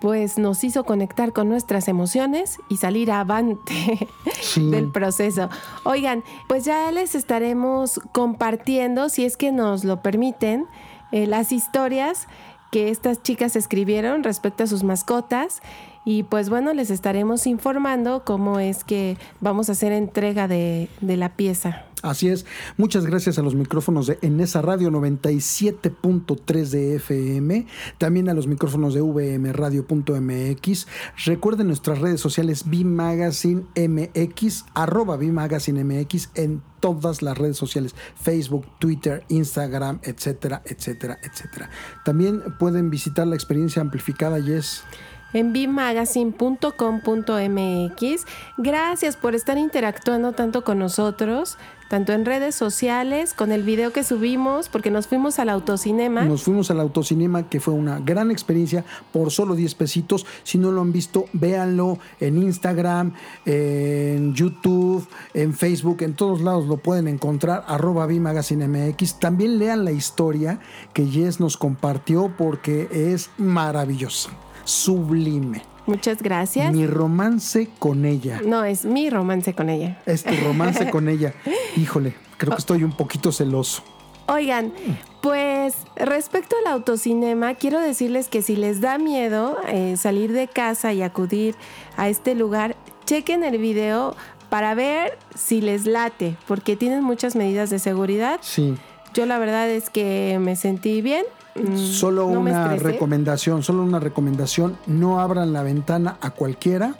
pues 0.00 0.36
nos 0.36 0.64
hizo 0.64 0.82
conectar 0.82 1.32
con 1.32 1.48
nuestras 1.48 1.86
emociones 1.86 2.58
y 2.68 2.78
salir 2.78 3.12
avante 3.12 4.08
Sí. 4.40 4.68
del 4.68 4.90
proceso. 4.90 5.48
Oigan, 5.84 6.24
pues 6.48 6.64
ya 6.64 6.90
les 6.90 7.14
estaremos 7.14 8.00
compartiendo, 8.10 9.08
si 9.08 9.24
es 9.24 9.36
que 9.36 9.52
nos 9.52 9.84
lo 9.84 10.02
permiten, 10.02 10.66
eh, 11.12 11.28
las 11.28 11.52
historias 11.52 12.26
que 12.72 12.88
estas 12.90 13.22
chicas 13.22 13.54
escribieron 13.54 14.24
respecto 14.24 14.64
a 14.64 14.66
sus 14.66 14.82
mascotas. 14.82 15.62
Y 16.04 16.24
pues 16.24 16.50
bueno, 16.50 16.72
les 16.74 16.90
estaremos 16.90 17.46
informando 17.46 18.24
cómo 18.24 18.58
es 18.58 18.84
que 18.84 19.16
vamos 19.40 19.68
a 19.68 19.72
hacer 19.72 19.92
entrega 19.92 20.48
de, 20.48 20.88
de 21.00 21.16
la 21.16 21.36
pieza. 21.36 21.84
Así 22.02 22.28
es. 22.28 22.44
Muchas 22.76 23.06
gracias 23.06 23.38
a 23.38 23.42
los 23.42 23.54
micrófonos 23.54 24.08
de 24.08 24.18
Enesa 24.22 24.60
Radio 24.60 24.90
97.3 24.90 26.68
de 26.70 26.96
FM, 26.96 27.66
también 27.98 28.28
a 28.28 28.34
los 28.34 28.48
micrófonos 28.48 28.92
de 28.92 29.02
VM 29.02 29.52
Radio.mx. 29.52 30.88
Recuerden 31.24 31.68
nuestras 31.68 32.00
redes 32.00 32.20
sociales 32.20 32.68
Bimagazine 32.68 33.62
MX, 33.76 34.64
arroba 34.74 35.16
Bimagazine 35.16 35.84
MX 35.84 36.30
en 36.34 36.60
todas 36.80 37.22
las 37.22 37.38
redes 37.38 37.56
sociales, 37.56 37.94
Facebook, 38.20 38.66
Twitter, 38.80 39.24
Instagram, 39.28 40.00
etcétera, 40.02 40.62
etcétera, 40.64 41.18
etcétera. 41.22 41.70
También 42.04 42.42
pueden 42.58 42.90
visitar 42.90 43.28
la 43.28 43.36
experiencia 43.36 43.80
amplificada, 43.80 44.40
Yes. 44.40 44.82
En 45.32 45.52
bimagazine.com.mx. 45.52 48.26
Gracias 48.58 49.16
por 49.16 49.34
estar 49.34 49.58
interactuando 49.58 50.32
tanto 50.32 50.64
con 50.64 50.78
nosotros, 50.78 51.58
tanto 51.88 52.12
en 52.14 52.24
redes 52.24 52.54
sociales, 52.54 53.34
con 53.34 53.52
el 53.52 53.64
video 53.64 53.92
que 53.92 54.02
subimos, 54.02 54.70
porque 54.70 54.90
nos 54.90 55.06
fuimos 55.06 55.38
al 55.38 55.50
autocinema. 55.50 56.24
Nos 56.24 56.42
fuimos 56.42 56.70
al 56.70 56.80
autocinema, 56.80 57.50
que 57.50 57.60
fue 57.60 57.74
una 57.74 57.98
gran 57.98 58.30
experiencia 58.30 58.82
por 59.12 59.30
solo 59.30 59.54
10 59.54 59.74
pesitos. 59.74 60.24
Si 60.42 60.56
no 60.56 60.70
lo 60.70 60.80
han 60.80 60.90
visto, 60.90 61.26
véanlo 61.34 61.98
en 62.18 62.42
Instagram, 62.42 63.12
en 63.44 64.32
YouTube, 64.32 65.06
en 65.34 65.52
Facebook, 65.52 65.98
en 66.00 66.14
todos 66.14 66.40
lados 66.40 66.66
lo 66.66 66.78
pueden 66.78 67.08
encontrar, 67.08 67.62
arroba 67.66 68.06
Magazine 68.06 68.68
MX. 68.68 69.18
También 69.18 69.58
lean 69.58 69.84
la 69.84 69.92
historia 69.92 70.60
que 70.94 71.04
Jess 71.06 71.40
nos 71.40 71.58
compartió 71.58 72.32
porque 72.38 72.88
es 72.90 73.28
maravillosa, 73.36 74.30
sublime. 74.64 75.62
Muchas 75.86 76.22
gracias. 76.22 76.72
Mi 76.72 76.86
romance 76.86 77.68
con 77.78 78.04
ella. 78.04 78.40
No, 78.44 78.64
es 78.64 78.84
mi 78.84 79.10
romance 79.10 79.54
con 79.54 79.68
ella. 79.68 80.00
Es 80.06 80.22
tu 80.22 80.34
romance 80.36 80.88
con 80.90 81.08
ella. 81.08 81.34
Híjole, 81.76 82.14
creo 82.36 82.52
que 82.52 82.60
estoy 82.60 82.84
un 82.84 82.92
poquito 82.92 83.32
celoso. 83.32 83.82
Oigan, 84.26 84.72
pues 85.20 85.74
respecto 85.96 86.54
al 86.64 86.72
autocinema, 86.72 87.54
quiero 87.54 87.80
decirles 87.80 88.28
que 88.28 88.42
si 88.42 88.54
les 88.54 88.80
da 88.80 88.96
miedo 88.96 89.58
eh, 89.68 89.96
salir 89.96 90.32
de 90.32 90.46
casa 90.46 90.92
y 90.92 91.02
acudir 91.02 91.56
a 91.96 92.08
este 92.08 92.36
lugar, 92.36 92.76
chequen 93.04 93.42
el 93.42 93.58
video 93.58 94.14
para 94.48 94.74
ver 94.74 95.18
si 95.34 95.60
les 95.60 95.86
late, 95.86 96.36
porque 96.46 96.76
tienen 96.76 97.02
muchas 97.02 97.34
medidas 97.34 97.70
de 97.70 97.78
seguridad. 97.80 98.38
Sí. 98.42 98.76
Yo 99.14 99.26
la 99.26 99.38
verdad 99.38 99.68
es 99.68 99.90
que 99.90 100.38
me 100.40 100.56
sentí 100.56 101.02
bien. 101.02 101.24
Mm, 101.54 101.76
Solo 101.76 102.30
no 102.30 102.40
una 102.40 102.76
recomendación, 102.76 103.62
solo 103.62 103.82
una 103.82 104.00
recomendación, 104.00 104.76
no 104.86 105.20
abran 105.20 105.52
la 105.52 105.62
ventana 105.62 106.18
a 106.20 106.30
cualquiera. 106.30 106.96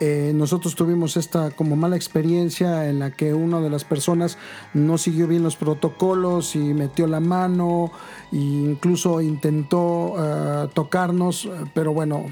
Eh, 0.00 0.30
nosotros 0.32 0.76
tuvimos 0.76 1.16
esta 1.16 1.50
como 1.50 1.74
mala 1.74 1.96
experiencia 1.96 2.88
en 2.88 3.00
la 3.00 3.10
que 3.10 3.34
una 3.34 3.60
de 3.60 3.68
las 3.68 3.82
personas 3.82 4.38
no 4.72 4.96
siguió 4.96 5.26
bien 5.26 5.42
los 5.42 5.56
protocolos 5.56 6.54
y 6.54 6.60
metió 6.72 7.08
la 7.08 7.18
mano 7.18 7.90
e 8.30 8.36
incluso 8.36 9.20
intentó 9.20 10.14
eh, 10.16 10.68
tocarnos, 10.72 11.48
pero 11.74 11.92
bueno, 11.92 12.26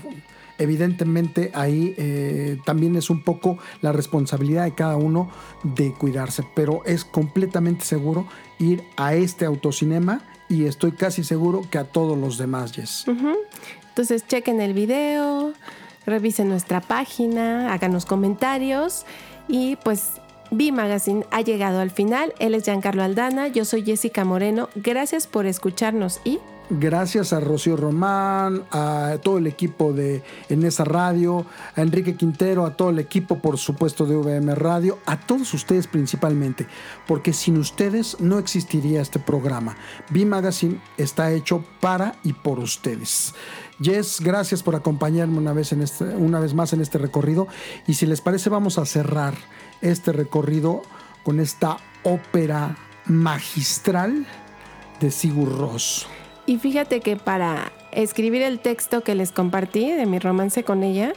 evidentemente 0.59 1.51
ahí 1.55 1.95
eh, 1.97 2.59
también 2.65 2.97
es 2.97 3.11
un 3.11 3.23
poco 3.23 3.59
la 3.83 3.93
responsabilidad 3.93 4.65
de 4.65 4.75
cada 4.75 4.97
uno 4.97 5.29
de 5.63 5.93
cuidarse, 5.93 6.45
pero 6.55 6.85
es 6.85 7.05
completamente 7.05 7.85
seguro 7.85 8.27
ir 8.59 8.85
a 8.97 9.15
este 9.15 9.45
autocinema 9.45 10.23
y 10.49 10.67
estoy 10.67 10.93
casi 10.93 11.25
seguro 11.25 11.63
que 11.71 11.79
a 11.79 11.85
todos 11.85 12.17
los 12.17 12.39
demás, 12.39 12.73
Jess. 12.73 13.07
Ujú. 13.09 13.35
Entonces 13.89 14.27
chequen 14.27 14.61
el 14.61 14.75
video, 14.75 15.53
revisen 16.05 16.49
nuestra 16.49 16.81
página, 16.81 17.73
háganos 17.73 18.07
comentarios 18.07 19.07
y 19.49 19.77
pues 19.77 20.21
B 20.51 20.71
Magazine 20.73 21.25
ha 21.31 21.41
llegado 21.41 21.81
al 21.81 21.91
final. 21.91 22.35
Él 22.39 22.55
es 22.55 22.65
Giancarlo 22.65 23.03
Aldana, 23.03 23.49
yo 23.49 23.65
soy 23.65 23.85
Jessica 23.85 24.25
Moreno. 24.25 24.69
Gracias 24.75 25.27
por 25.27 25.47
escucharnos 25.47 26.21
y 26.25 26.39
Gracias 26.69 27.33
a 27.33 27.39
Rocío 27.39 27.77
Román, 27.77 28.65
a 28.73 29.19
todo 29.23 29.39
el 29.39 29.47
equipo 29.47 29.93
de 29.93 30.25
En 30.49 30.65
esa 30.65 30.83
radio, 30.83 31.47
a 31.77 31.81
Enrique 31.81 32.17
Quintero, 32.17 32.67
a 32.67 32.77
todo 32.77 32.91
el 32.91 32.99
equipo, 32.99 33.39
por 33.39 33.57
supuesto, 33.57 34.05
de 34.05 34.17
VM 34.17 34.53
Radio, 34.57 34.99
a 35.07 35.21
todos 35.21 35.55
ustedes 35.55 35.87
principalmente, 35.87 36.67
porque 37.07 37.33
sin 37.33 37.57
ustedes 37.59 38.21
no 38.21 38.41
existiría 38.41 39.01
este 39.01 39.21
programa. 39.21 39.77
B 40.11 40.27
Magazine 40.27 40.81
está 40.97 41.31
hecho 41.31 41.65
para 41.81 42.17
y 42.25 42.33
por 42.33 42.59
ustedes. 42.59 43.33
Jess, 43.81 44.21
gracias 44.21 44.65
por 44.65 44.75
acompañarme 44.75 45.39
una 45.39 45.53
vez, 45.53 45.71
en 45.71 45.83
este, 45.83 46.05
una 46.05 46.41
vez 46.41 46.53
más 46.53 46.73
en 46.73 46.81
este 46.81 46.99
recorrido. 46.99 47.47
Y 47.87 47.95
si 47.95 48.07
les 48.07 48.21
parece, 48.21 48.51
vamos 48.51 48.77
a 48.79 48.87
cerrar 48.87 49.35
este 49.83 50.11
recorrido 50.11 50.83
con 51.23 51.39
esta 51.39 51.77
ópera 52.03 52.77
magistral 53.07 54.27
de 54.99 55.13
Sigur 55.13 55.59
Rós. 55.59 56.09
Y 56.47 56.59
fíjate 56.59 57.01
que 57.01 57.17
para 57.17 57.73
escribir 57.91 58.43
el 58.43 58.61
texto 58.61 59.03
que 59.03 59.15
les 59.15 59.33
compartí 59.33 59.91
de 59.91 60.07
mi 60.07 60.19
romance 60.21 60.63
con 60.63 60.85
ella, 60.85 61.13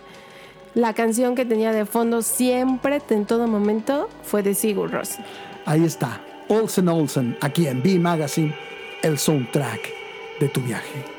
la 0.73 0.93
canción 0.93 1.35
que 1.35 1.45
tenía 1.45 1.71
de 1.71 1.85
fondo 1.85 2.21
siempre, 2.21 3.01
en 3.09 3.25
todo 3.25 3.47
momento, 3.47 4.09
fue 4.23 4.43
de 4.43 4.55
Sigur 4.55 4.91
Rós. 4.91 5.17
Ahí 5.65 5.83
está, 5.83 6.21
Olsen 6.47 6.89
Olsen, 6.89 7.37
aquí 7.41 7.67
en 7.67 7.83
B 7.83 7.99
Magazine, 7.99 8.55
el 9.03 9.17
soundtrack 9.17 9.81
de 10.39 10.49
tu 10.49 10.61
viaje. 10.61 11.18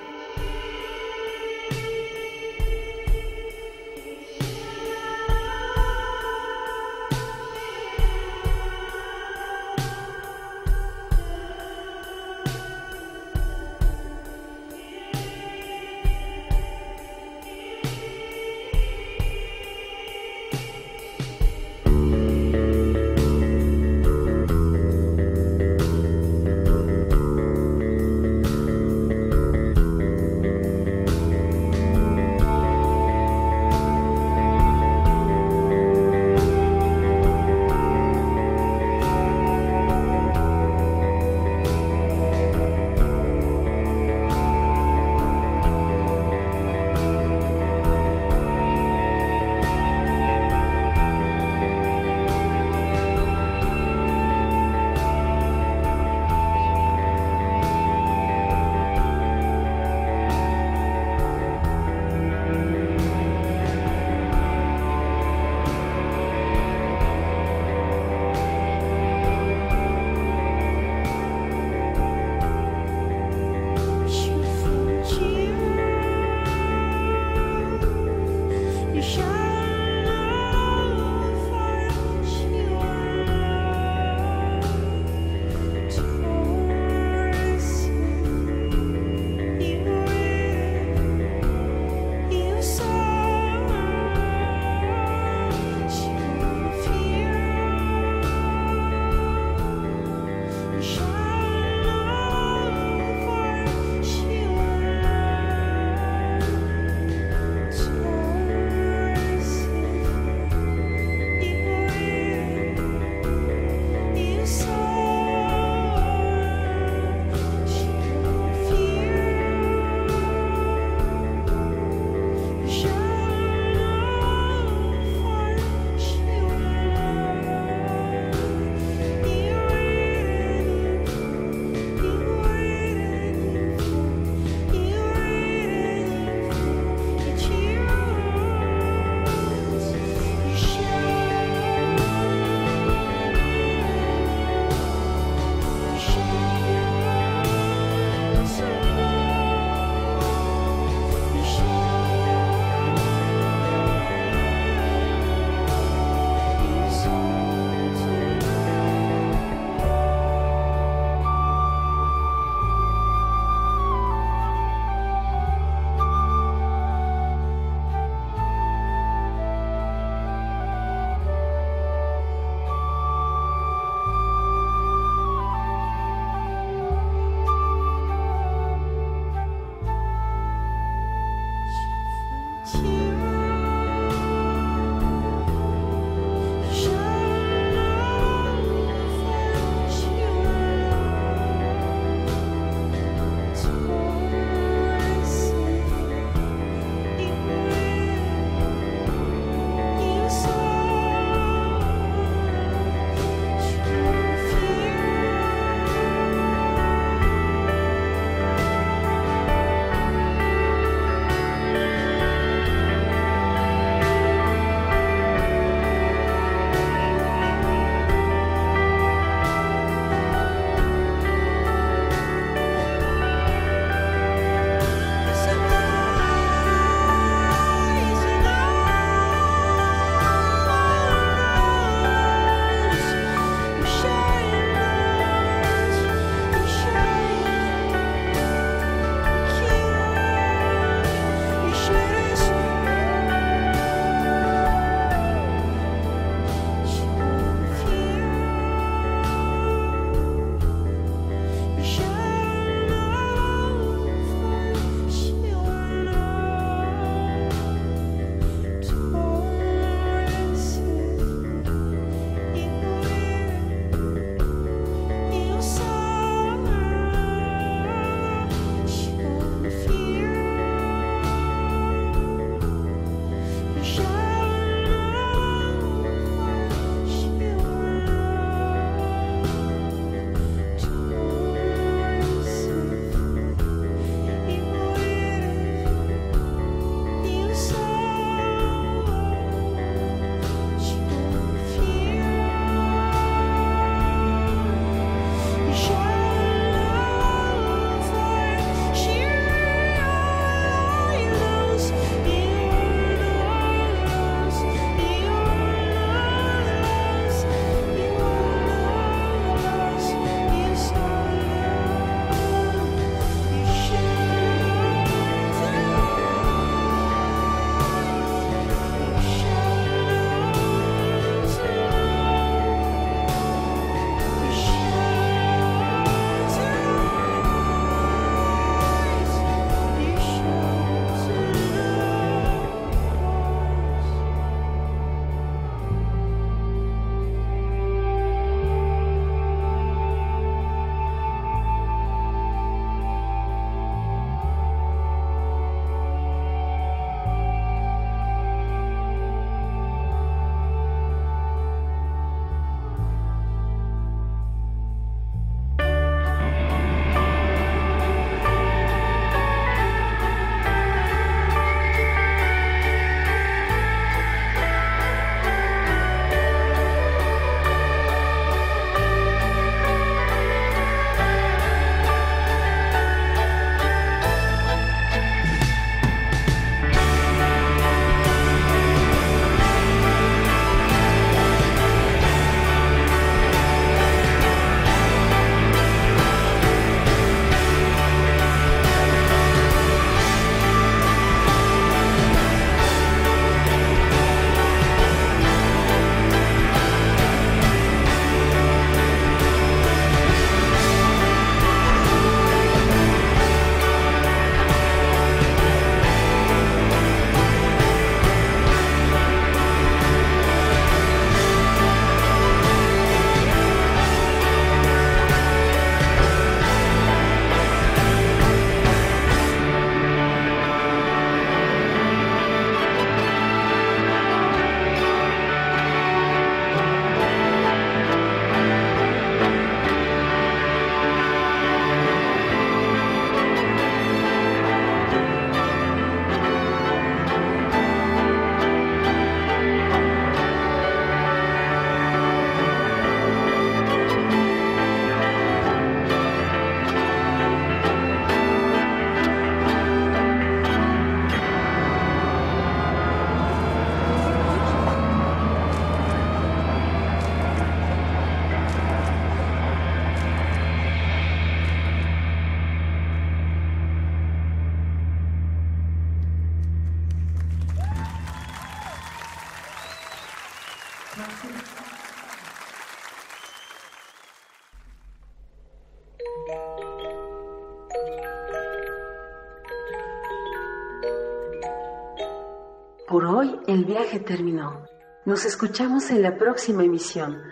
Viaje 483.91 484.21
terminó. 484.21 484.85
Nos 485.27 485.45
escuchamos 485.45 486.13
en 486.13 486.23
la 486.23 486.39
próxima 486.39 486.85
emisión. 486.85 487.43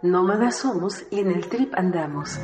Nómadas 0.00 0.56
somos 0.56 1.04
y 1.10 1.20
en 1.20 1.30
el 1.30 1.46
trip 1.46 1.74
andamos. 1.76 2.38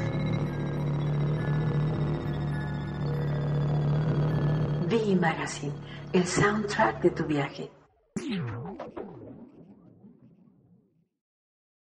V 4.90 5.16
Magazine, 5.19 5.73
el 6.12 6.27
soundtrack 6.27 7.01
de 7.01 7.11
tu 7.12 7.24
viaje. 7.24 7.70